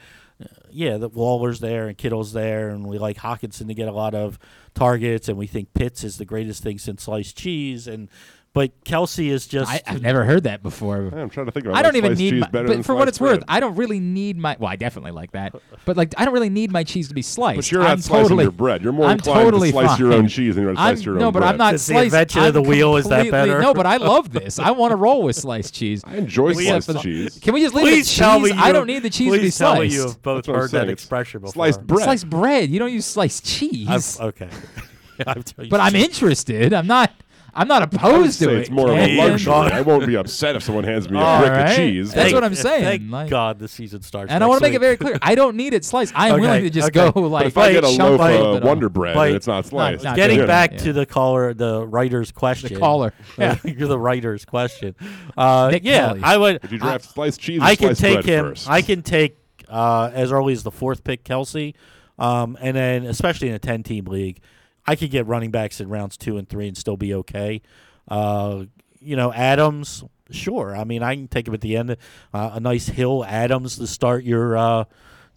[0.69, 4.15] yeah, the Waller's there and Kittle's there, and we like Hockenson to get a lot
[4.15, 4.39] of
[4.73, 8.10] targets, and we think Pitts is the greatest thing since sliced cheese, and
[8.53, 11.07] but Kelce is just I, I've never heard that before.
[11.11, 13.19] I'm trying to think about I don't even need my, but for what sliced it's
[13.21, 13.43] worth.
[13.47, 14.55] I don't really need my.
[14.59, 15.55] Well, I definitely like that,
[15.85, 17.57] but like I don't really need my cheese to be sliced.
[17.57, 18.84] But you're I'm not slicing totally, your bread.
[18.84, 20.95] You're more I'm inclined totally to slice your own cheese than you are to I'm-
[20.97, 21.51] slice your no, own but bread.
[21.51, 22.05] I'm not Since the slicing.
[22.05, 23.59] invention of the wheel, is that better?
[23.59, 24.59] No, but I love this.
[24.59, 26.03] I want to roll with sliced cheese.
[26.05, 27.39] I enjoy sliced the- cheese.
[27.41, 28.51] Can we just leave Please it tell cheese?
[28.53, 29.93] me I you- don't need the cheese to be please tell me sliced.
[29.95, 31.53] you have both That's heard that expression before.
[31.53, 32.03] Sliced bread.
[32.03, 32.69] Sliced bread.
[32.69, 34.19] You don't use sliced cheese.
[34.19, 34.49] Okay,
[35.25, 36.71] I've told you but I'm interested.
[36.71, 37.11] I'm not.
[37.55, 38.57] I'm not opposed to it.
[38.61, 39.17] it's more of a Ken.
[39.17, 39.53] luxury.
[39.53, 41.69] I won't be upset if someone hands me a All brick right.
[41.69, 42.11] of cheese.
[42.11, 44.31] That's Thank- what I'm saying, Thank like- God the season starts.
[44.31, 45.17] And I want want to make it very clear.
[45.21, 46.13] I don't need it sliced.
[46.15, 47.11] I am Okay, willing to just okay.
[47.11, 47.43] go like.
[47.43, 49.47] But if I get a chunk loaf a of bit Wonder Bread Like, and it's
[49.47, 50.77] not sliced, not Getting doing it, back yeah.
[50.80, 52.73] to the caller, the writer's question.
[52.73, 53.13] the caller.
[53.38, 53.57] Yeah.
[53.63, 54.95] You're the writer's question.
[55.38, 56.19] Uh, Nick yeah, Kelly.
[56.23, 56.61] I would.
[56.61, 58.45] would you draft sliced cheese or I can sliced take bread him.
[58.49, 58.69] first?
[58.69, 59.38] I can take
[59.69, 61.73] uh, as early as the fourth pick, Kelce,
[62.19, 64.39] um, and then especially in a ten-team league,
[64.85, 67.61] I could get running backs in rounds two and three and still be okay.
[68.07, 68.65] Uh,
[68.99, 70.76] you know, Adams, sure.
[70.76, 71.97] I mean, I can take him at the end.
[72.34, 74.85] Uh, a nice Hill Adams to start your uh,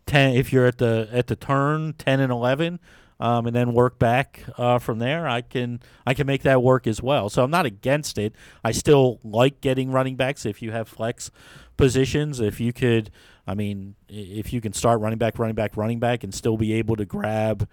[0.07, 2.81] ten if you're at the at the turn ten and eleven.
[3.19, 5.27] Um, and then work back uh, from there.
[5.27, 7.31] I can I can make that work as well.
[7.31, 8.35] So I'm not against it.
[8.63, 11.31] I still like getting running backs if you have flex
[11.79, 12.41] positions.
[12.41, 13.11] If you could,
[13.47, 16.75] I mean, if you can start running back, running back, running back, and still be
[16.75, 17.67] able to grab,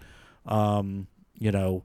[0.46, 1.84] um, you know,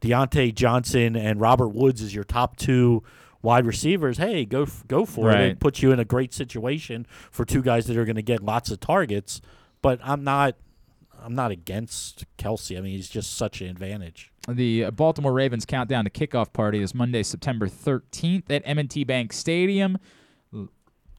[0.00, 3.02] Diontae Johnson and Robert Woods as your top two
[3.42, 4.18] wide receivers.
[4.18, 5.34] Hey, go go for it.
[5.34, 5.40] Right.
[5.42, 8.42] It puts you in a great situation for two guys that are going to get
[8.42, 9.40] lots of targets.
[9.82, 10.56] But I'm not.
[11.20, 12.78] I'm not against Kelce.
[12.78, 14.30] I mean, he's just such an advantage.
[14.48, 19.98] The Baltimore Ravens countdown to kickoff party is Monday, September 13th at M&T Bank Stadium.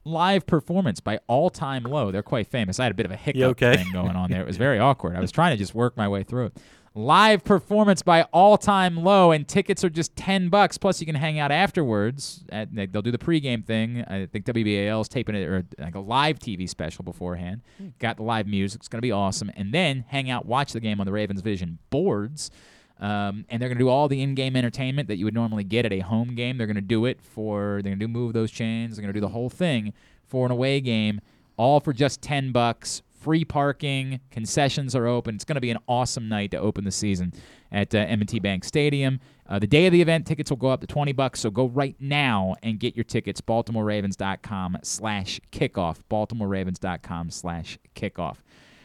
[0.04, 2.10] Live performance by All Time Low.
[2.10, 2.80] They're quite famous.
[2.80, 3.76] I had a bit of a hiccup okay?
[3.76, 4.40] thing going on there.
[4.40, 5.16] It was very awkward.
[5.16, 6.56] I was trying to just work my way through it.
[6.92, 10.76] Live performance by All Time Low, and tickets are just ten bucks.
[10.76, 12.44] Plus, you can hang out afterwards.
[12.50, 14.04] At, they'll do the pregame thing.
[14.08, 17.62] I think WBAL is taping it or like a live TV special beforehand.
[18.00, 18.80] Got the live music.
[18.80, 19.52] It's gonna be awesome.
[19.54, 22.50] And then hang out, watch the game on the Ravens Vision boards.
[22.98, 25.86] Um, and they're going to do all the in-game entertainment that you would normally get
[25.86, 26.58] at a home game.
[26.58, 27.80] They're going to do it for.
[27.82, 28.96] They're going to do move those chains.
[28.96, 29.94] They're going to do the whole thing
[30.26, 31.22] for an away game,
[31.56, 33.00] all for just ten bucks.
[33.20, 35.34] Free parking, concessions are open.
[35.34, 37.34] It's going to be an awesome night to open the season
[37.70, 39.20] at uh, M&T Bank Stadium.
[39.46, 41.66] Uh, the day of the event, tickets will go up to 20 bucks, so go
[41.66, 43.42] right now and get your tickets.
[43.42, 45.98] BaltimoreRavens.com slash kickoff.
[46.10, 48.38] BaltimoreRavens.com slash kickoff.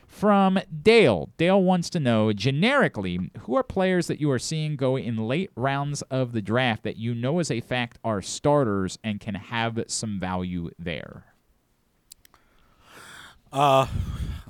[0.06, 1.30] From Dale.
[1.38, 5.52] Dale wants to know generically, who are players that you are seeing go in late
[5.56, 9.82] rounds of the draft that you know as a fact are starters and can have
[9.88, 11.24] some value there?
[13.54, 13.88] Uh,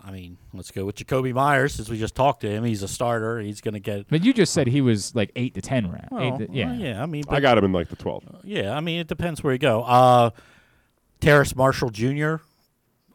[0.07, 2.63] I mean, let's go with Jakobi Meyers since we just talked to him.
[2.63, 3.39] He's a starter.
[3.39, 4.07] He's going to get.
[4.07, 6.07] But you just said he was like 8 to 10 round.
[6.11, 6.65] Well, Eight to- yeah.
[6.67, 7.01] well, yeah.
[7.01, 8.41] I mean, I got him in like the 12th.
[8.43, 9.81] Yeah, I mean, it depends where you go.
[9.81, 10.29] Uh,
[11.21, 12.35] Terrace Marshall Jr.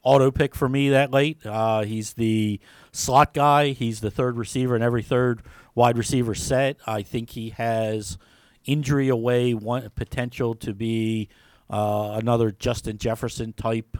[0.03, 1.47] auto pick for me that late.
[1.47, 2.59] Uh, he's the
[2.91, 3.69] slot guy.
[3.69, 5.43] He's the third receiver in every third
[5.77, 6.77] wide receiver set.
[6.87, 8.19] I think he has
[8.65, 11.29] injury away one potential to be
[11.71, 13.97] uh, another Justin Jefferson type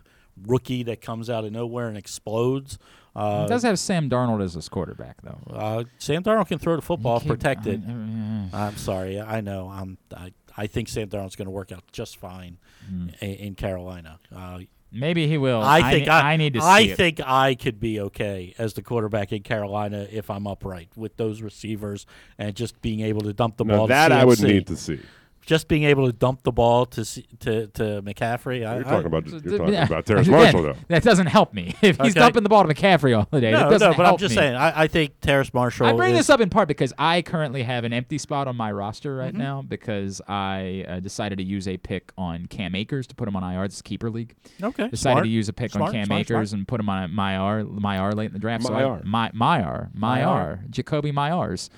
[0.47, 2.79] rookie that comes out of nowhere and explodes.
[3.15, 5.39] Uh, He does have Sam Darnold as his quarterback, though.
[5.53, 7.83] uh, Sam Darnold can throw the football if keep- protected.
[7.87, 7.91] I-
[8.57, 9.21] I- I'm sorry.
[9.21, 9.69] I know.
[9.69, 9.99] I'm.
[10.17, 12.59] I, I think Sam Darnold's going to work out just fine
[12.89, 14.19] in, in Carolina.
[14.35, 14.61] Uh,
[14.93, 15.63] Maybe he will.
[15.63, 16.97] I think ne- I, I need to see I it.
[16.97, 21.43] think I could be okay as the quarterback in Carolina if I'm upright with those
[21.43, 22.07] receivers
[22.39, 23.87] and just being able to dump the Now ball.
[23.87, 24.99] to that I would need to see.
[25.51, 27.05] Just being able to dump the ball to
[27.41, 28.65] to to McCaffrey.
[28.65, 29.85] I, You're I- talking about you're talking Yeah.
[29.85, 30.77] about Terrace Again, Marshall though.
[30.87, 31.75] That doesn't help me.
[31.83, 32.21] If he's Okay.
[32.21, 34.31] dumping the ball to McCaffrey all the day, that no, doesn't no, but I'm just
[34.31, 34.37] me.
[34.37, 34.55] saying.
[34.55, 35.87] I, I think Terrace Marshall.
[35.89, 38.55] I bring is, this up in part because I currently have an empty spot on
[38.57, 39.43] my roster right Mm-hmm.
[39.43, 43.35] now because I uh, decided to use a pick on Cam Akers to put him
[43.35, 43.65] on IR.
[43.65, 44.37] It's a keeper league.
[44.63, 45.25] Okay, Decided smart.
[45.25, 46.59] to use a pick Smart, on Cam smart, Akers smart.
[46.61, 48.63] and put him on my IR, my IR late in the draft.
[48.63, 49.05] My So I, Myar.
[49.05, 51.71] my Myar, Myar, Jakobi Myars.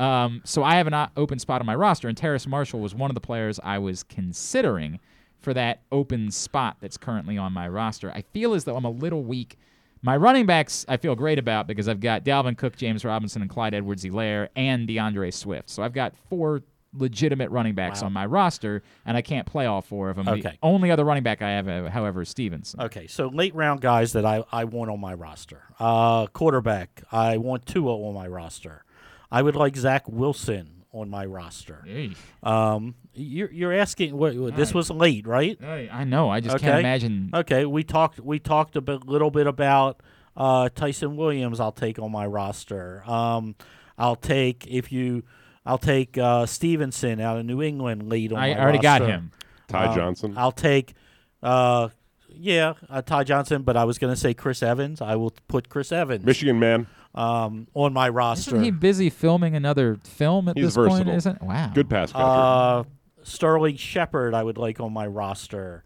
[0.00, 3.10] Um, so I have an open spot on my roster, and Terrace Marshall was one
[3.10, 4.98] of the players I was considering
[5.40, 8.10] for that open spot that's currently on my roster.
[8.10, 9.58] I feel as though I'm a little weak.
[10.02, 13.50] My running backs I feel great about because I've got Dalvin Cook, James Robinson, and
[13.50, 15.68] Clyde Edwards-Helaire, and D'Andre Swift.
[15.68, 16.62] So I've got four
[16.94, 20.24] legitimate running backs on my roster, and I can't play all four of them.
[20.26, 20.58] The Okay.
[20.62, 22.80] only other running back I have, uh, however, is Stevenson.
[22.80, 25.62] Okay, so late round guys that I, I want on my roster.
[25.78, 28.82] Uh, quarterback, I want Tua on my roster.
[29.30, 31.84] I would like Zach Wilson on my roster.
[31.86, 32.12] Hey.
[32.42, 34.74] Um, you're you're asking what, what- this right.
[34.74, 35.56] was late, right?
[35.60, 36.28] Hey, I know.
[36.30, 36.66] I just Okay.
[36.66, 37.30] can't imagine.
[37.34, 40.00] Okay, we talked we talked a bit, little bit about
[40.36, 41.60] uh, Ty'Son Williams.
[41.60, 43.02] I'll take on my roster.
[43.08, 43.54] Um,
[43.98, 45.22] I'll take if you,
[45.66, 49.30] I'll take uh, Stevenson out of New England lead on I my already got him.
[49.68, 50.34] Ty Um, Johnson.
[50.38, 50.94] I'll take,
[51.42, 51.88] uh,
[52.28, 55.00] yeah, uh, Ty Johnson, but I was going to say Chris Evans.
[55.02, 56.86] I will put Chris Evans Michigan man.
[57.12, 58.50] Um, on my roster.
[58.54, 61.08] Isn't he busy filming another film at He's this point?
[61.08, 61.72] Isn't wow?
[61.74, 62.24] Good pass catcher.
[62.24, 62.84] Uh,
[63.24, 65.82] Sterling Shepard, I would like on my roster.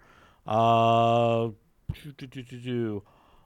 [0.47, 1.49] Uh,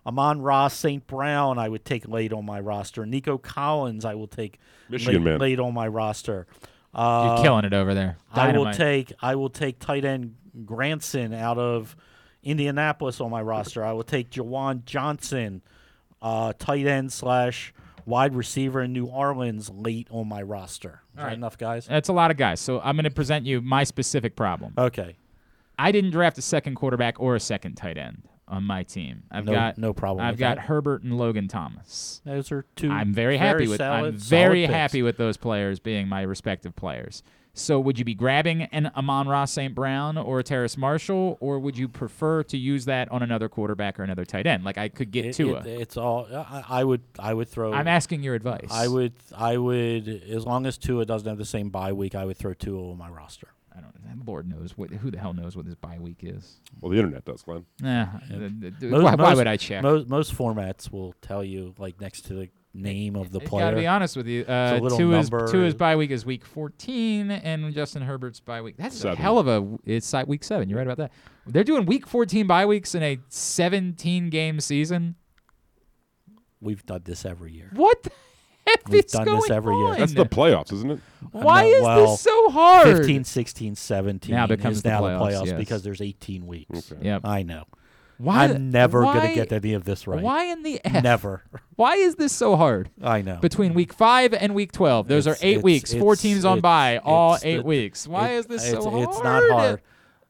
[0.07, 1.07] Amon-Ra St.
[1.07, 3.05] Brown, I would take late on my roster.
[3.07, 5.41] Nico Collins, I will take Michigan late, man.
[5.41, 6.47] late on my roster.
[6.95, 8.17] Uh, You're killing it over there.
[8.33, 11.95] I will take I will take tight end Granson out of
[12.43, 13.85] Indianapolis on my roster.
[13.85, 15.63] I will take Juwan Johnson,
[16.23, 17.73] uh, tight end slash
[18.07, 21.03] wide receiver in New Orleans late on my roster.
[21.17, 21.33] Is right.
[21.35, 21.87] enough, guys?
[21.87, 22.61] That's a lot of guys.
[22.61, 24.75] So I'm going to present you my specific problem.
[24.79, 25.17] Okay.
[25.79, 29.25] I didn't draft a second quarterback or a second tight end on my team.
[29.31, 30.65] I've No- got no problem I've got that.
[30.65, 32.23] Herbert and Logan Thomas.
[32.25, 32.91] Those are two.
[32.91, 34.75] I'm very happy with solid, I'm very solid picks.
[34.75, 37.23] happy with those players being my respective players.
[37.59, 39.75] So would you be grabbing an Amon-Ra St.
[39.75, 43.99] Brown or a Terrace Marshall, or would you prefer to use that on another quarterback
[43.99, 44.65] or another tight end?
[44.65, 45.59] Like I could get It- Tua.
[45.61, 46.27] it- it's all.
[46.33, 47.03] I, I would.
[47.19, 47.73] I would throw.
[47.73, 48.69] I'm asking your advice.
[48.71, 49.13] I would.
[49.37, 50.09] I would.
[50.09, 52.99] As long as Tua doesn't have the same bye week, I would throw Tua on
[52.99, 53.49] my roster.
[53.77, 53.95] I don't.
[54.27, 54.91] Lord knows what.
[54.91, 56.61] Who the hell knows what his bye week is?
[56.81, 57.65] well, the internet does, Glenn.
[57.81, 58.39] Nah, Yeah.
[58.39, 59.83] Most- why, why most- would I check?
[59.83, 63.67] Most, most formats will tell you like next to the name of the I player.
[63.67, 64.45] gotta be honest with you.
[64.45, 65.51] Uh, little Tua's, number.
[65.51, 68.77] Tua's bye week is week 14, and Justin Herbert's bye week.
[68.77, 69.19] That's Seven.
[69.19, 69.79] a hell of a.
[69.85, 70.69] It's like week seven.
[70.69, 71.13] You're right about that.
[71.47, 75.17] They're doing week 14 bye weeks in a 17 game season.
[76.61, 77.71] We've done this every year.
[77.73, 78.11] What the
[78.67, 79.87] heck We've is done going this every year.
[79.87, 79.99] on?
[79.99, 81.01] That's the playoffs, isn't it?
[81.31, 82.97] Why No, is well, this so hard?
[82.97, 85.57] 15, 16, 17 Now becomes is the now playoffs, the playoffs yes.
[85.59, 86.93] because there's 18 weeks.
[86.93, 87.05] Okay.
[87.05, 87.21] Yep.
[87.25, 87.65] I know.
[88.19, 88.45] Why?
[88.47, 90.21] I'm never why, gonna get any of this right.
[90.23, 91.03] Why in the F?
[91.05, 91.45] Never.
[91.77, 92.91] Why is this so hard?
[93.03, 93.37] I know.
[93.37, 95.95] Between week five and week 12, those It's- are eight it's- weeks.
[95.95, 98.09] Four teams on bye, all eight the- weeks.
[98.09, 99.09] Why is this so hard?
[99.09, 99.81] It's not hard.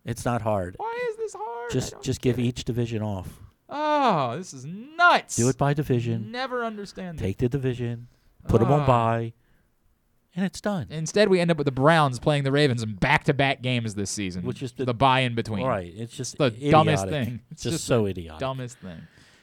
[0.05, 0.75] It's not hard.
[0.79, 1.71] Why is this hard?
[1.71, 2.43] Just just give it.
[2.43, 3.41] each division off.
[3.71, 5.37] Oh, this is nuts.
[5.37, 6.31] Do it by division.
[6.31, 7.19] Never understand.
[7.19, 8.09] Take the division.
[8.49, 8.87] Put them on Ah.
[10.39, 10.43] Bye.
[10.43, 10.87] And it's done.
[10.91, 14.45] Instead, we end up with the Browns playing the Ravens in back-to-back games this season,
[14.45, 15.67] Which is the- the buy in between.
[15.67, 15.93] Right.
[15.97, 16.71] It's just the idiotic.
[16.71, 17.41] dumbest thing.
[17.51, 18.41] It's just, just so the idiotic.
[18.41, 19.01] Dumbest thing.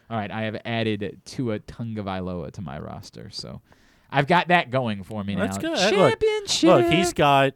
[0.09, 3.61] All right, I have added Tua Tagovailoa to my roster, so
[4.11, 5.69] I've got that going for me That's now.
[5.71, 5.93] That's good.
[5.95, 6.69] Hey, look- Championship.
[6.69, 7.53] Look, he's got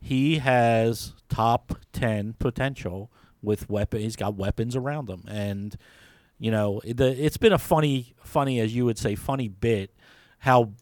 [0.00, 3.10] he has top 10 potential
[3.40, 5.76] with weapon he's got weapons around him and
[6.38, 9.94] you know the it's been a funny funny as you would say funny bit
[10.40, 10.72] how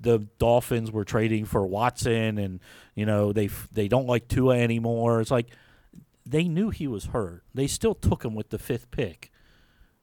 [0.00, 2.60] the Dolphins were trading for Watson and
[2.94, 5.48] you know they they don't like Tua anymore it's like
[6.26, 9.30] they knew he was hurt they still took him with the fifth pick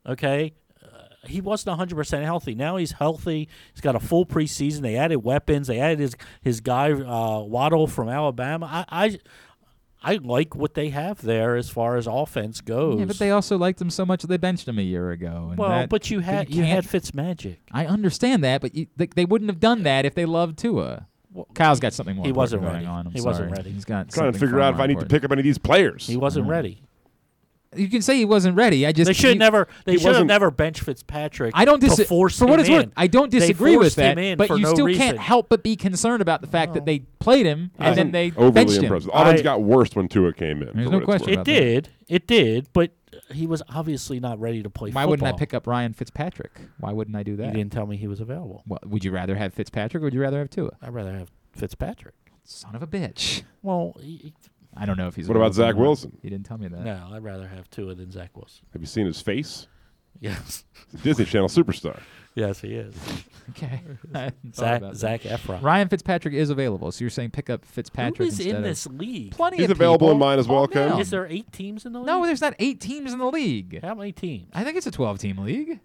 [0.05, 0.53] okay
[0.83, 2.53] uh, he wasn't 100% healthy.
[2.53, 3.49] Now he's healthy.
[3.73, 4.81] He's got a full preseason.
[4.81, 5.65] They added weapons.
[5.67, 8.85] They added his his guy uh, Waddle from Alabama.
[8.87, 9.19] I, I
[10.05, 12.99] I like what they have there as far as offense goes.
[12.99, 15.47] Yeah, but they also liked him so much that they benched him a year ago.
[15.49, 17.57] And well, that- but you had you can't- had Fitzmagic.
[17.71, 21.07] I understand that, but you, they, they wouldn't have done that if they loved Tua.
[21.55, 22.25] Kyle's got something more.
[22.25, 22.85] He wasn't ready.
[22.85, 23.07] on.
[23.07, 23.71] I'm He wasn't ready.
[23.71, 25.57] He's got trying to figure out if I need to pick up any of these
[25.57, 26.07] players.
[26.07, 26.51] He wasn't mm-hmm.
[26.51, 26.81] ready.
[27.75, 28.85] You can say he wasn't ready.
[28.85, 29.67] I just They should he- never.
[29.85, 31.51] They should have never benched Fitzpatrick.
[31.55, 32.89] I don't to force for what him it's worth.
[32.95, 35.01] I don't disagree with forced him that, in but you no still reason.
[35.01, 38.11] can't help but be concerned about the fact that they played him and Wasn't then
[38.11, 38.83] they overly benched him.
[38.85, 39.09] impressive.
[39.13, 40.71] Offense I- got worse when Tua came in.
[40.73, 41.29] There's no question worth.
[41.29, 41.51] It about that.
[41.53, 41.89] did.
[42.07, 42.67] It did.
[42.71, 42.91] But
[43.31, 44.91] he was obviously not ready to play.
[44.91, 45.09] Why football.
[45.11, 46.51] wouldn't I pick up Ryan Fitzpatrick?
[46.79, 47.43] Why wouldn't I do that?
[47.47, 47.57] You that?
[47.57, 48.61] didn't tell me he was available.
[48.65, 50.71] What, would you rather have Fitzpatrick or would you rather have Tua?
[50.81, 52.13] I'd rather have Fitzpatrick.
[52.45, 53.41] Son of a bitch.
[53.63, 54.33] Well, he-
[54.75, 55.27] I don't know if he's.
[55.27, 55.81] What about available Zach or not.
[55.87, 56.17] Wilson?
[56.21, 56.81] He didn't tell me that.
[56.81, 58.65] No, I'd rather have Tua than Zach Wilson.
[58.73, 59.67] Have you seen his face?
[60.19, 60.63] Yes.
[60.91, 61.99] He's a Disney Channel superstar.
[62.35, 62.95] Yes, he is.
[63.51, 63.79] Okay.
[64.15, 65.21] I hadn't thought Zach.
[65.21, 65.61] Zac Efron.
[65.61, 68.63] Ryan Fitzpatrick is available, so you're saying pick up Fitzpatrick Who is instead in of
[68.63, 69.33] this league?
[69.33, 70.27] plenty He's of available in people.
[70.27, 70.99] mine as well, oh, Calm Ken.
[70.99, 72.07] Is there eight teams in the league?
[72.07, 73.79] No, there's not eight teams in the league.
[73.83, 74.49] How many teams?
[74.51, 75.79] I think it's a 12 team league.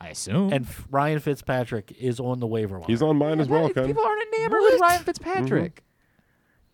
[0.00, 0.52] I assume.
[0.52, 2.86] And F- Ryan Fitzpatrick is on the waiver wire.
[2.88, 3.86] He's on mine as well, Ken.
[3.86, 5.76] people aren't enamored with Ryan Fitzpatrick.
[5.76, 5.93] Mm-hmm.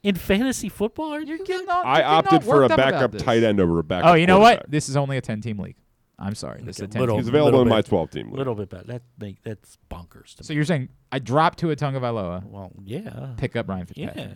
[0.03, 1.13] In fantasy football.
[1.13, 2.93] Are you You're getting all, I you're getting all opted for a worked up about
[2.93, 3.23] backup this.
[3.23, 4.11] tight end over a backup.
[4.11, 4.63] Oh, you know quarterback.
[4.65, 4.71] what?
[4.71, 5.77] This is only a 10 team league.
[6.19, 6.63] I'm sorry.
[6.63, 8.27] This is a Okay, 10 little- team He's available little in my bit- 12 team
[8.27, 8.39] A league.
[8.39, 8.85] little bit better.
[8.85, 10.57] That make that's bonkers to So me.
[10.57, 14.17] you're saying I dropped to a Tagovailoa, Well, yeah, pick up Ryan Fitzpatrick.
[14.29, 14.35] yeah.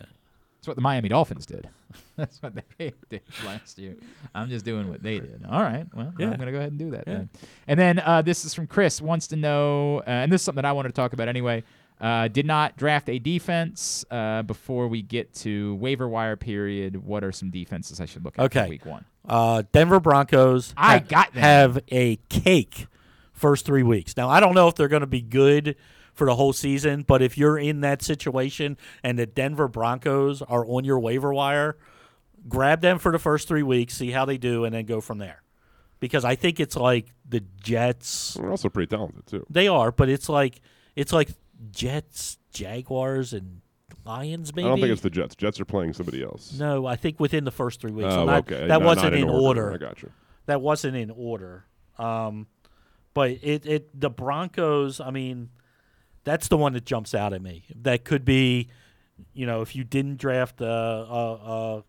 [0.57, 1.69] That's what the Miami Dolphins did.
[2.15, 3.95] That's what they did last year.
[4.33, 5.45] I'm just doing what they did.
[5.47, 5.85] All right.
[5.93, 6.25] Well, Yeah.
[6.31, 7.13] I'm going to go ahead and do that Yeah.
[7.13, 7.29] then.
[7.67, 8.99] And then uh, this is from Chris.
[8.99, 11.63] Wants to know, uh, and this is something that I wanted to talk about anyway.
[11.99, 16.97] Uh, did not draft a defense uh, before we get to waiver wire period.
[16.97, 18.69] What are some defenses I should look at for Okay.
[18.69, 19.05] week one?
[19.27, 20.73] Uh, Denver Broncos.
[20.75, 21.41] I got them.
[21.41, 22.87] have a cake
[23.31, 24.17] first three weeks.
[24.17, 25.77] Now I don't know if they're going to be good
[26.13, 30.65] for the whole season, but if you're in that situation and the Denver Broncos are
[30.67, 31.77] on your waiver wire,
[32.47, 35.17] grab them for the first three weeks, see how they do, and then go from
[35.17, 35.41] there.
[36.01, 38.33] Because I think it's like the Jets.
[38.35, 39.45] They're also pretty talented too.
[39.49, 40.59] They are, but it's like
[40.95, 41.29] it's like
[41.71, 43.61] Jets, Jaguars, and
[44.05, 44.53] Lions.
[44.55, 45.35] Maybe I don't think it's the Jets.
[45.35, 46.53] Jets are playing somebody else.
[46.57, 46.85] no.
[46.85, 48.13] I think within the first three weeks.
[48.13, 48.61] Oh, not- okay.
[48.67, 49.73] That Not- wasn't not in order.
[49.73, 50.11] I got you.
[50.47, 51.65] that wasn't in order.
[51.97, 52.47] Um,
[53.13, 54.99] but it, it the Broncos.
[54.99, 55.49] I mean,
[56.23, 57.63] that's the one that jumps out at me.
[57.83, 58.67] That could be,
[59.33, 61.83] you know, if you didn't draft a a, a,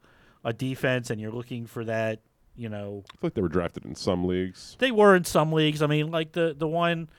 [0.45, 2.21] a defense and you're looking for that,
[2.55, 4.77] you know, I feel like they were drafted in some leagues.
[4.79, 5.83] they were in some leagues.
[5.83, 7.11] I mean, like the the one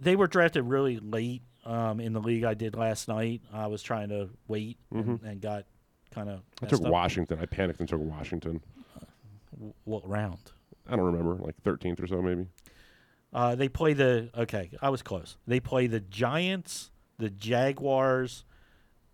[0.00, 3.42] they were drafted really late um, in the league I did last night.
[3.52, 5.64] I was trying to wait and, and got
[6.14, 6.40] kind of.
[6.62, 7.38] I took Washington.
[7.40, 8.60] I panicked and took Washington.
[9.84, 10.52] What round?
[10.88, 12.46] I don't remember, like 13th or so, maybe.
[13.32, 14.70] Uh, they play the okay.
[14.80, 15.36] I was close.
[15.46, 18.44] They play the Giants, the Jaguars,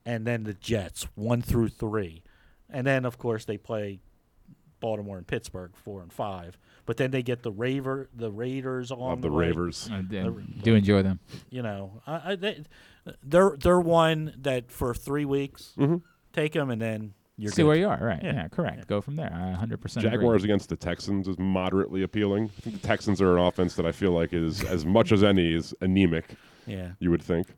[0.05, 2.23] and then the Jets, one through three,
[2.69, 4.01] and then of course they play
[4.81, 6.59] Baltimore and Pittsburgh, four and five.
[6.85, 9.47] But then they get the Raver, the Raiders on Love the way.
[9.47, 9.89] Ravers.
[9.93, 11.21] I do, do enjoy them.
[11.49, 12.65] You know, I, I, they,
[13.23, 15.97] they're they're one that for three weeks mm-hmm.
[16.33, 17.69] take them, and then you're See good.
[17.69, 17.99] where you are.
[18.01, 18.21] Right.
[18.23, 18.49] Yeah, Yeah.
[18.49, 18.87] correct.
[18.89, 19.33] Go from there.
[19.33, 20.11] I 100% agree.
[20.11, 22.51] Jaguars against the Texans is moderately appealing.
[22.59, 25.23] I think the Texans are an offense that I feel like is as much as
[25.25, 26.35] any is anemic.
[26.67, 27.49] Yeah, You would think.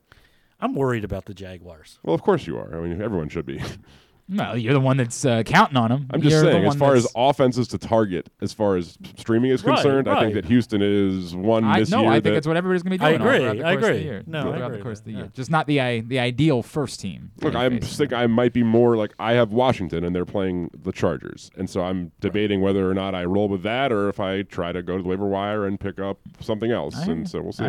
[0.60, 1.98] I'm worried about the Jaguars.
[2.02, 2.74] Well, of course you are.
[2.74, 3.60] I mean, everyone should be.
[4.26, 6.06] No, you're the one that's uh, counting on them.
[6.10, 9.51] I'm just you're saying, as one far as offenses to target, as far as streaming
[9.51, 12.10] is Right, concerned, I think that Houston is one I, this no, year.
[12.10, 13.20] I think that, that's what everybody's going to be I doing.
[13.20, 14.05] all agree, throughout the I course Of the agree.
[14.05, 14.22] year.
[14.26, 15.24] No, I throughout agree the with course of that, the year.
[15.26, 15.30] yeah.
[15.34, 17.32] Just not the I, the ideal first team.
[17.42, 17.96] Look, I you face.
[17.98, 21.68] think I might be more like I have Washington and they're playing the Chargers, and
[21.68, 24.82] so I'm debating whether or not I roll with that or if I try to
[24.82, 26.96] go to the waiver wire and pick up something else.
[27.06, 27.64] And so we'll see.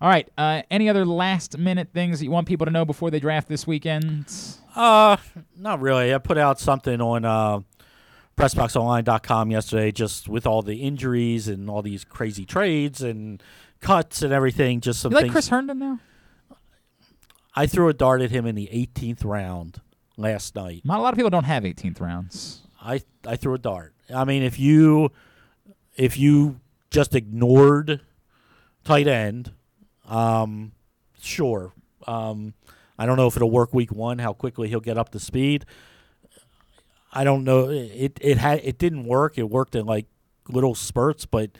[0.00, 0.22] I hear you.
[0.36, 0.62] All right.
[0.62, 3.48] Uh, any other last minute things that you want people to know before they draft
[3.48, 4.32] this weekend?
[4.76, 5.16] Uh,
[5.56, 6.14] not really.
[6.14, 7.60] I put out something on uh,
[8.36, 13.42] PressBoxOnline.com yesterday, just with all the injuries and all these crazy trades and
[13.80, 14.80] cuts and everything.
[14.80, 15.30] Just some You like.
[15.30, 15.98] Chris Herndon now?
[17.54, 19.80] I threw a dart at him in the 18th round
[20.16, 20.82] last night.
[20.84, 22.60] Not a lot of people don't have 18th rounds.
[22.80, 23.94] I I threw a dart.
[24.14, 25.10] I mean, if you
[25.96, 26.60] if you
[26.90, 28.00] just ignored
[28.84, 29.52] tight end,
[30.08, 30.72] um,
[31.20, 31.72] sure.
[32.06, 32.54] Um,
[32.98, 34.18] I don't know if it'll work week one.
[34.18, 35.64] How quickly he'll get up to speed.
[37.12, 37.68] I don't know.
[37.68, 39.38] It it had it didn't work.
[39.38, 40.06] It worked in like
[40.48, 41.50] little spurts, but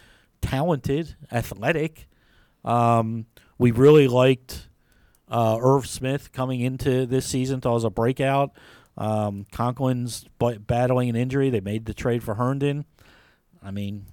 [0.41, 2.09] talented, athletic.
[2.65, 3.27] Um,
[3.57, 4.69] we really liked
[5.31, 7.61] uh, Irv Smith coming into this season.
[7.61, 8.53] Thought it was a breakout.
[8.97, 11.51] Um, Conklin's b- battling an injury.
[11.51, 12.85] They made the trade for Herndon.
[13.63, 14.07] I mean,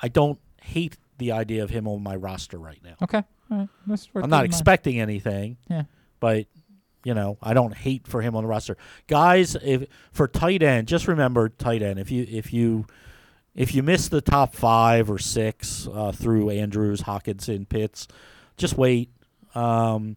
[0.00, 2.96] I don't hate the idea of him on my roster right now.
[3.02, 3.22] Okay.
[3.54, 3.68] All right.
[3.86, 4.52] That's worth I'm not keeping mind.
[4.52, 5.84] expecting anything, Yeah.
[6.20, 6.46] but
[7.04, 8.76] you know, I don't hate for him on the roster.
[9.06, 11.98] Guys, if for tight end, just remember tight end.
[11.98, 12.86] If you if you
[13.54, 18.08] if you miss the top five or six uh, through Andrews, Hockenson, Pitts,
[18.56, 19.10] just wait.
[19.54, 20.16] Um,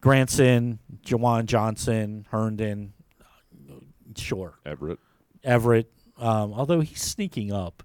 [0.00, 2.92] Granson, Juwan Johnson, Herndon,
[4.16, 4.58] sure.
[4.66, 4.98] Everett.
[5.42, 7.82] Everett, um, although he's sneaking up.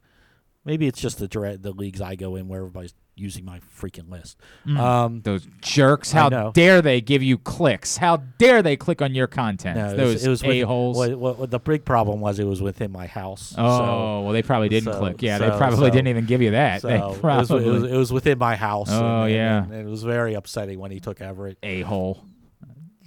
[0.65, 4.10] Maybe it's just the direct, the leagues I go in where everybody's using my freaking
[4.10, 4.38] list.
[4.78, 6.12] Um, Those jerks.
[6.12, 7.98] How dare they give you clicks?
[7.98, 9.78] How dare they click on your content?
[9.78, 10.98] no, it was, it was a-holes.
[10.98, 13.54] What, what, what the big problem was it was within my house.
[13.58, 15.22] oh, so, well, they probably didn't so- click.
[15.22, 16.82] Yeah, they probably so- didn't even give you that.
[16.82, 18.90] so they it, was, probably it, was, it was within my house.
[18.90, 19.64] Oh, and- and- yeah.
[19.64, 21.58] and it was very upsetting when he took Everett.
[21.64, 22.24] a-hole.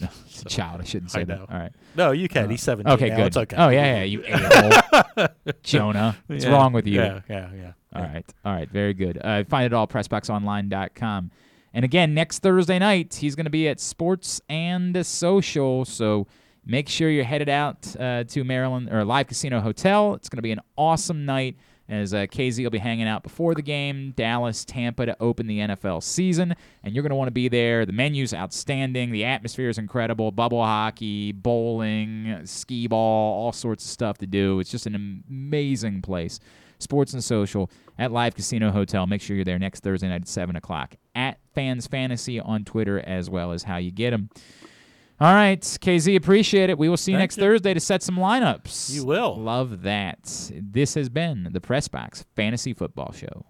[0.26, 0.80] It's a child.
[0.80, 1.38] I shouldn't say I that.
[1.40, 1.70] All right.
[1.94, 2.46] No, you can.
[2.46, 3.16] Uh, He's 17 Okay, now.
[3.16, 3.26] good.
[3.26, 3.56] It's okay.
[3.56, 4.02] Oh yeah, yeah.
[4.02, 5.28] You a-hole.
[5.62, 6.16] Jonah.
[6.26, 7.00] What's Yeah, wrong with you?
[7.00, 7.72] Yeah, yeah, yeah.
[7.94, 8.24] All right.
[8.44, 8.70] All right.
[8.70, 9.18] Very good.
[9.22, 11.30] Uh, find it all pressboxonline.com.
[11.74, 15.84] And again, next Thursday night, he's going to be at Sports and Social.
[15.84, 16.26] So
[16.64, 20.14] make sure you're headed out uh, to Maryland or Live Casino Hotel.
[20.14, 21.56] It's going to be an awesome night
[21.88, 25.58] as uh, KZ will be hanging out before the game, Dallas, Tampa to open the
[25.58, 26.54] NFL season.
[26.82, 27.84] And you're going to want to be there.
[27.84, 29.10] The menu's outstanding.
[29.10, 30.30] The atmosphere is incredible.
[30.30, 34.60] Bubble hockey, bowling, skee ball, all sorts of stuff to do.
[34.60, 36.40] It's just an amazing place.
[36.82, 39.06] Sports and Social at Live Casino Hotel.
[39.06, 40.96] Make sure you're there next Thursday night at 7 o'clock.
[41.14, 44.28] At Fans Fantasy on Twitter as well as how you get them.
[45.20, 46.78] All right, KZ, appreciate it.
[46.78, 47.44] We will see you Thank next you.
[47.44, 48.92] Thursday to set some lineups.
[48.92, 49.38] You will.
[49.38, 50.50] Love that.
[50.52, 53.46] This has been the Press Box Fantasy Football Show.